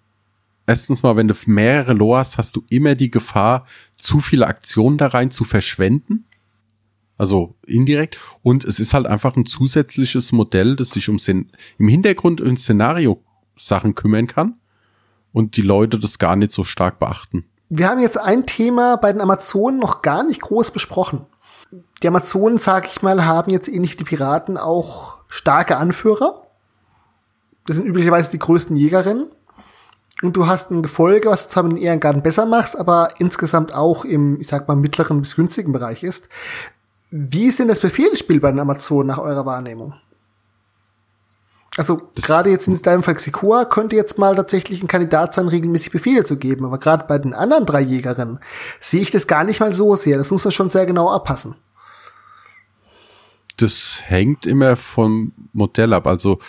[0.66, 3.68] erstens mal, wenn du mehrere Loas hast, du immer die Gefahr,
[3.98, 6.26] zu viele Aktionen da rein zu verschwenden.
[7.18, 8.18] Also indirekt.
[8.42, 11.18] Und es ist halt einfach ein zusätzliches Modell, das sich um
[11.78, 14.56] im Hintergrund um Szenario-Sachen kümmern kann
[15.34, 17.46] und die Leute das gar nicht so stark beachten.
[17.70, 21.26] Wir haben jetzt ein Thema bei den Amazonen noch gar nicht groß besprochen.
[22.02, 26.44] Die Amazonen, sag ich mal, haben jetzt ähnlich wie die Piraten auch starke Anführer.
[27.66, 29.28] Das sind üblicherweise die größten Jägerinnen.
[30.22, 33.74] Und du hast ein Gefolge, was du zwar mit den Ehrengarten besser machst, aber insgesamt
[33.74, 36.30] auch im, ich sag mal, mittleren bis günstigen Bereich ist.
[37.10, 39.96] Wie ist denn das Befehlsspiel bei den Amazonen nach eurer Wahrnehmung?
[41.76, 45.92] Also gerade jetzt in deinem Fall Xikua könnte jetzt mal tatsächlich ein Kandidat sein, regelmäßig
[45.92, 46.66] Befehle zu geben.
[46.66, 48.40] Aber gerade bei den anderen drei Jägerinnen
[48.80, 50.18] sehe ich das gar nicht mal so sehr.
[50.18, 51.56] Das muss man schon sehr genau abpassen.
[53.58, 56.06] Das hängt immer vom Modell ab.
[56.06, 56.40] Also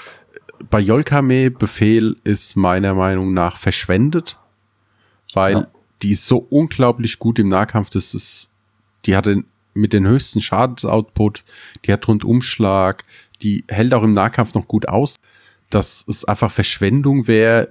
[0.70, 4.38] bei Yolkame Befehl ist meiner Meinung nach verschwendet,
[5.32, 5.66] weil ja.
[6.02, 8.50] die ist so unglaublich gut im Nahkampf, das ist,
[9.06, 9.44] die hatte
[9.74, 11.42] mit den höchsten Schadensoutput,
[11.84, 13.04] die hat Rundumschlag,
[13.44, 15.16] die hält auch im Nahkampf noch gut aus,
[15.70, 17.68] dass es einfach Verschwendung wäre,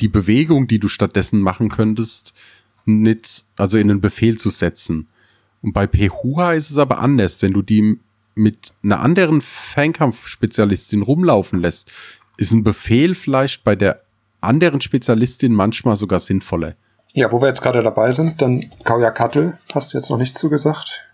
[0.00, 2.34] die Bewegung, die du stattdessen machen könntest,
[2.84, 5.08] nicht, also in einen Befehl zu setzen.
[5.62, 7.98] Und bei Pehua ist es aber anders, wenn du die
[8.34, 11.92] mit einer anderen Fernkampf-Spezialistin rumlaufen lässt,
[12.36, 14.02] ist ein Befehl vielleicht bei der
[14.40, 16.74] anderen Spezialistin manchmal sogar sinnvoller.
[17.12, 20.38] Ja, wo wir jetzt gerade dabei sind, dann Kauja Kattel, hast du jetzt noch nichts
[20.38, 21.04] zugesagt?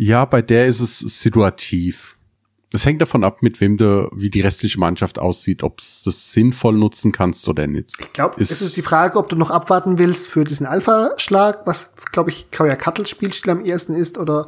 [0.00, 2.16] Ja, bei der ist es situativ.
[2.72, 6.30] Es hängt davon ab, mit wem du, wie die restliche Mannschaft aussieht, ob es das
[6.30, 7.96] sinnvoll nutzen kannst oder nicht.
[7.98, 11.90] Ich glaube, es ist die Frage, ob du noch abwarten willst für diesen Alpha-Schlag, was,
[12.12, 14.46] glaube ich, Kauja Kattels Spielstil am ersten ist, oder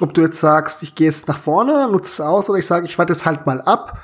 [0.00, 2.86] ob du jetzt sagst, ich gehe jetzt nach vorne, nutze es aus, oder ich sage,
[2.86, 4.02] ich warte jetzt halt mal ab,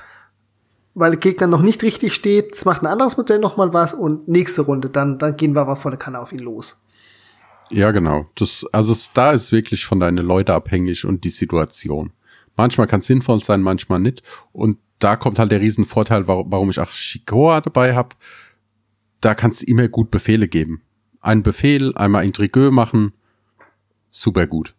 [0.93, 3.95] weil der Gegner noch nicht richtig steht, es macht ein anderes Modell noch mal was
[3.95, 6.83] und nächste Runde, dann, dann gehen wir aber volle Kanne auf ihn los.
[7.71, 8.27] Ja, genau.
[8.37, 12.13] Das, also da ist wirklich von deinen Leuten abhängig und die Situation.
[12.57, 14.23] Manchmal kann es sinnvoll sein, manchmal nicht.
[14.53, 18.11] Und da kommt halt der Riesenvorteil, warum, warum ich auch Shikoa dabei habe.
[19.21, 20.83] Da kannst du immer gut Befehle geben.
[21.21, 23.13] Einen Befehl, einmal Intrigueux machen,
[24.11, 24.75] super gut.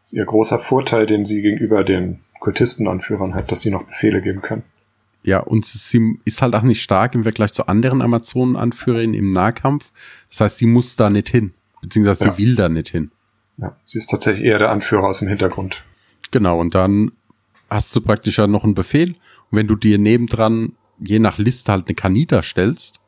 [0.00, 4.22] Das ist ihr großer Vorteil, den sie gegenüber den Kultistenanführern hat, dass sie noch Befehle
[4.22, 4.62] geben können.
[5.22, 9.90] Ja, und sie ist halt auch nicht stark im Vergleich zu anderen Amazonen-Anführerinnen im Nahkampf.
[10.30, 11.52] Das heißt, sie muss da nicht hin,
[11.82, 12.32] beziehungsweise ja.
[12.32, 13.10] sie will da nicht hin.
[13.58, 15.82] Ja, sie ist tatsächlich eher der Anführer aus dem Hintergrund.
[16.30, 17.12] Genau, und dann
[17.70, 19.10] hast du praktisch ja noch einen Befehl.
[19.50, 23.00] Und wenn du dir nebendran je nach Liste halt eine Kanita stellst,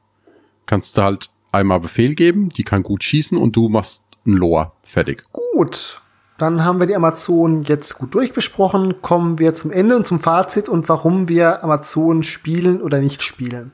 [0.66, 4.72] kannst du halt einmal Befehl geben, die kann gut schießen und du machst ein Loa.
[4.82, 5.24] Fertig.
[5.32, 6.02] Gut.
[6.36, 9.02] Dann haben wir die Amazonen jetzt gut durchbesprochen.
[9.02, 13.72] Kommen wir zum Ende und zum Fazit und warum wir Amazonen spielen oder nicht spielen.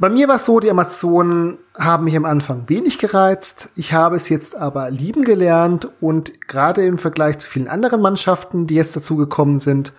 [0.00, 3.72] Bei mir war es so, die Amazonen haben mich am Anfang wenig gereizt.
[3.74, 8.68] Ich habe es jetzt aber lieben gelernt und gerade im Vergleich zu vielen anderen Mannschaften,
[8.68, 9.92] die jetzt dazu gekommen sind,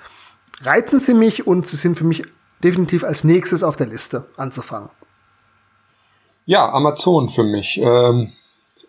[0.61, 2.23] reizen sie mich und sie sind für mich
[2.63, 4.89] definitiv als nächstes auf der Liste anzufangen.
[6.45, 7.77] Ja, Amazon für mich.
[7.77, 8.31] Ähm,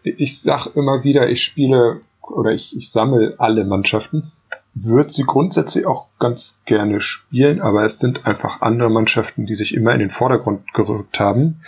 [0.04, 4.30] ich sag immer wieder, ich spiele oder ich, ich sammle alle Mannschaften
[4.74, 9.74] würde sie grundsätzlich auch ganz gerne spielen, aber es sind einfach andere Mannschaften, die sich
[9.74, 11.62] immer in den Vordergrund gerückt haben.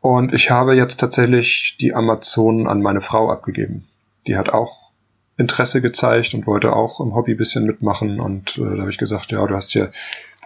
[0.00, 3.86] Und ich habe jetzt tatsächlich die Amazonen an meine Frau abgegeben.
[4.26, 4.90] Die hat auch
[5.36, 8.20] Interesse gezeigt und wollte auch im Hobby bisschen mitmachen.
[8.20, 9.90] Und äh, da habe ich gesagt, ja, du hast hier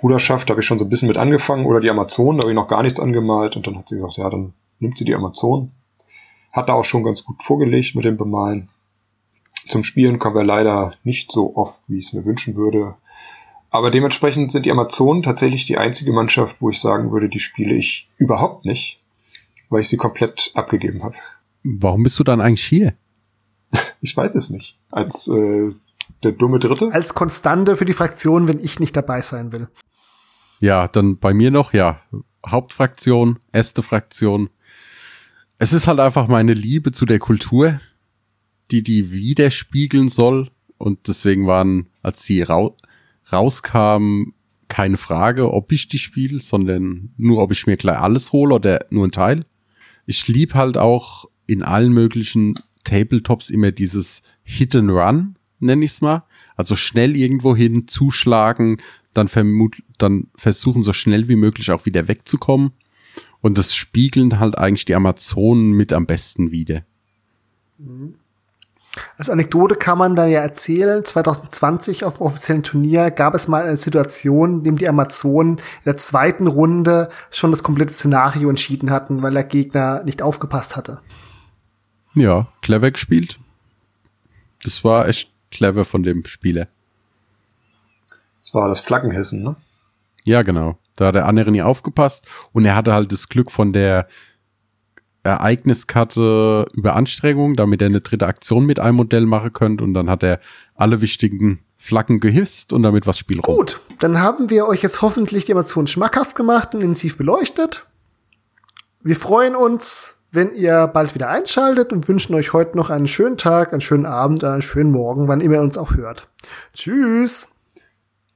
[0.01, 1.67] Bruderschaft, da habe ich schon so ein bisschen mit angefangen.
[1.67, 3.57] Oder die Amazonen, da habe ich noch gar nichts angemalt.
[3.57, 5.73] Und dann hat sie gesagt, ja, dann nimmt sie die Amazonen.
[6.53, 8.69] Hat da auch schon ganz gut vorgelegt mit dem Bemalen.
[9.69, 12.95] Zum Spielen kommen wir leider nicht so oft, wie ich es mir wünschen würde.
[13.71, 17.75] Aber dementsprechend sind die Amazonen tatsächlich die einzige Mannschaft, wo ich sagen würde, die spiele
[17.75, 19.01] ich überhaupt nicht,
[19.69, 21.17] weil ich sie komplett abgegeben habe.
[21.65, 22.95] Warum bist du dann eigentlich hier?
[24.01, 24.79] Ich weiß es nicht.
[24.91, 25.73] Als äh,
[26.23, 26.91] der dumme Dritte?
[26.93, 29.69] Als Konstante für die Fraktion, wenn ich nicht dabei sein will.
[30.61, 32.01] Ja, dann bei mir noch, ja,
[32.47, 34.51] Hauptfraktion, erste Fraktion.
[35.59, 37.81] Es ist halt einfach meine Liebe zu der Kultur,
[38.71, 40.51] die die widerspiegeln soll.
[40.79, 42.77] Und deswegen waren, als sie rau
[43.33, 44.35] rauskam,
[44.69, 48.87] keine Frage, ob ich die spiele, sondern nur, ob ich mir gleich alles hole oder
[48.91, 49.45] nur ein Teil.
[50.07, 52.55] Ich lieb halt auch in allen möglichen
[52.85, 56.25] Tabletops immer dieses Hit and Run, nenne ich's mal.
[56.57, 58.81] Also schnell irgendwo hin zuschlagen,
[59.13, 62.73] dann vermut, dann versuchen so schnell wie möglich auch wieder wegzukommen.
[63.41, 66.85] Und das spiegeln halt eigentlich die Amazonen mit am besten wieder.
[67.79, 68.15] Mhm.
[69.19, 73.65] Als Anekdote kann man da ja erzählen, 2020 auf dem offiziellen Turnier gab es mal
[73.65, 78.91] eine Situation, in dem die Amazonen in der zweiten Runde schon das komplette Szenario entschieden
[78.91, 81.01] hatten, weil der Gegner nicht aufgepasst hatte.
[82.15, 83.39] Ja, clever gespielt.
[84.63, 86.69] Das war echt clever von dem Spieler.
[88.41, 89.57] Das war das Flaggenhissen, ne?
[90.25, 90.79] Ja, genau.
[90.97, 94.09] Da hat der andere nie aufgepasst und er hatte halt das Glück von der
[95.25, 100.11] Ereigniskarte über Anstrengung, damit er eine dritte Aktion mit einem Modell machen könnte und dann
[100.11, 100.39] hat er
[100.75, 103.57] alle wichtigen Flaggen gehisst und damit was Spiel rum.
[103.57, 107.87] Gut, dann haben wir euch jetzt hoffentlich die Emotionen schmackhaft gemacht und intensiv beleuchtet.
[109.03, 113.37] Wir freuen uns, wenn ihr bald wieder einschaltet und wünschen euch heute noch einen schönen
[113.37, 116.29] Tag, einen schönen Abend, einen schönen Morgen, wann immer ihr uns auch hört.
[116.73, 117.49] Tschüss.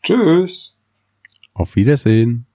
[0.03, 0.77] Tschüss.
[1.55, 2.48] Auf Wiedersehen.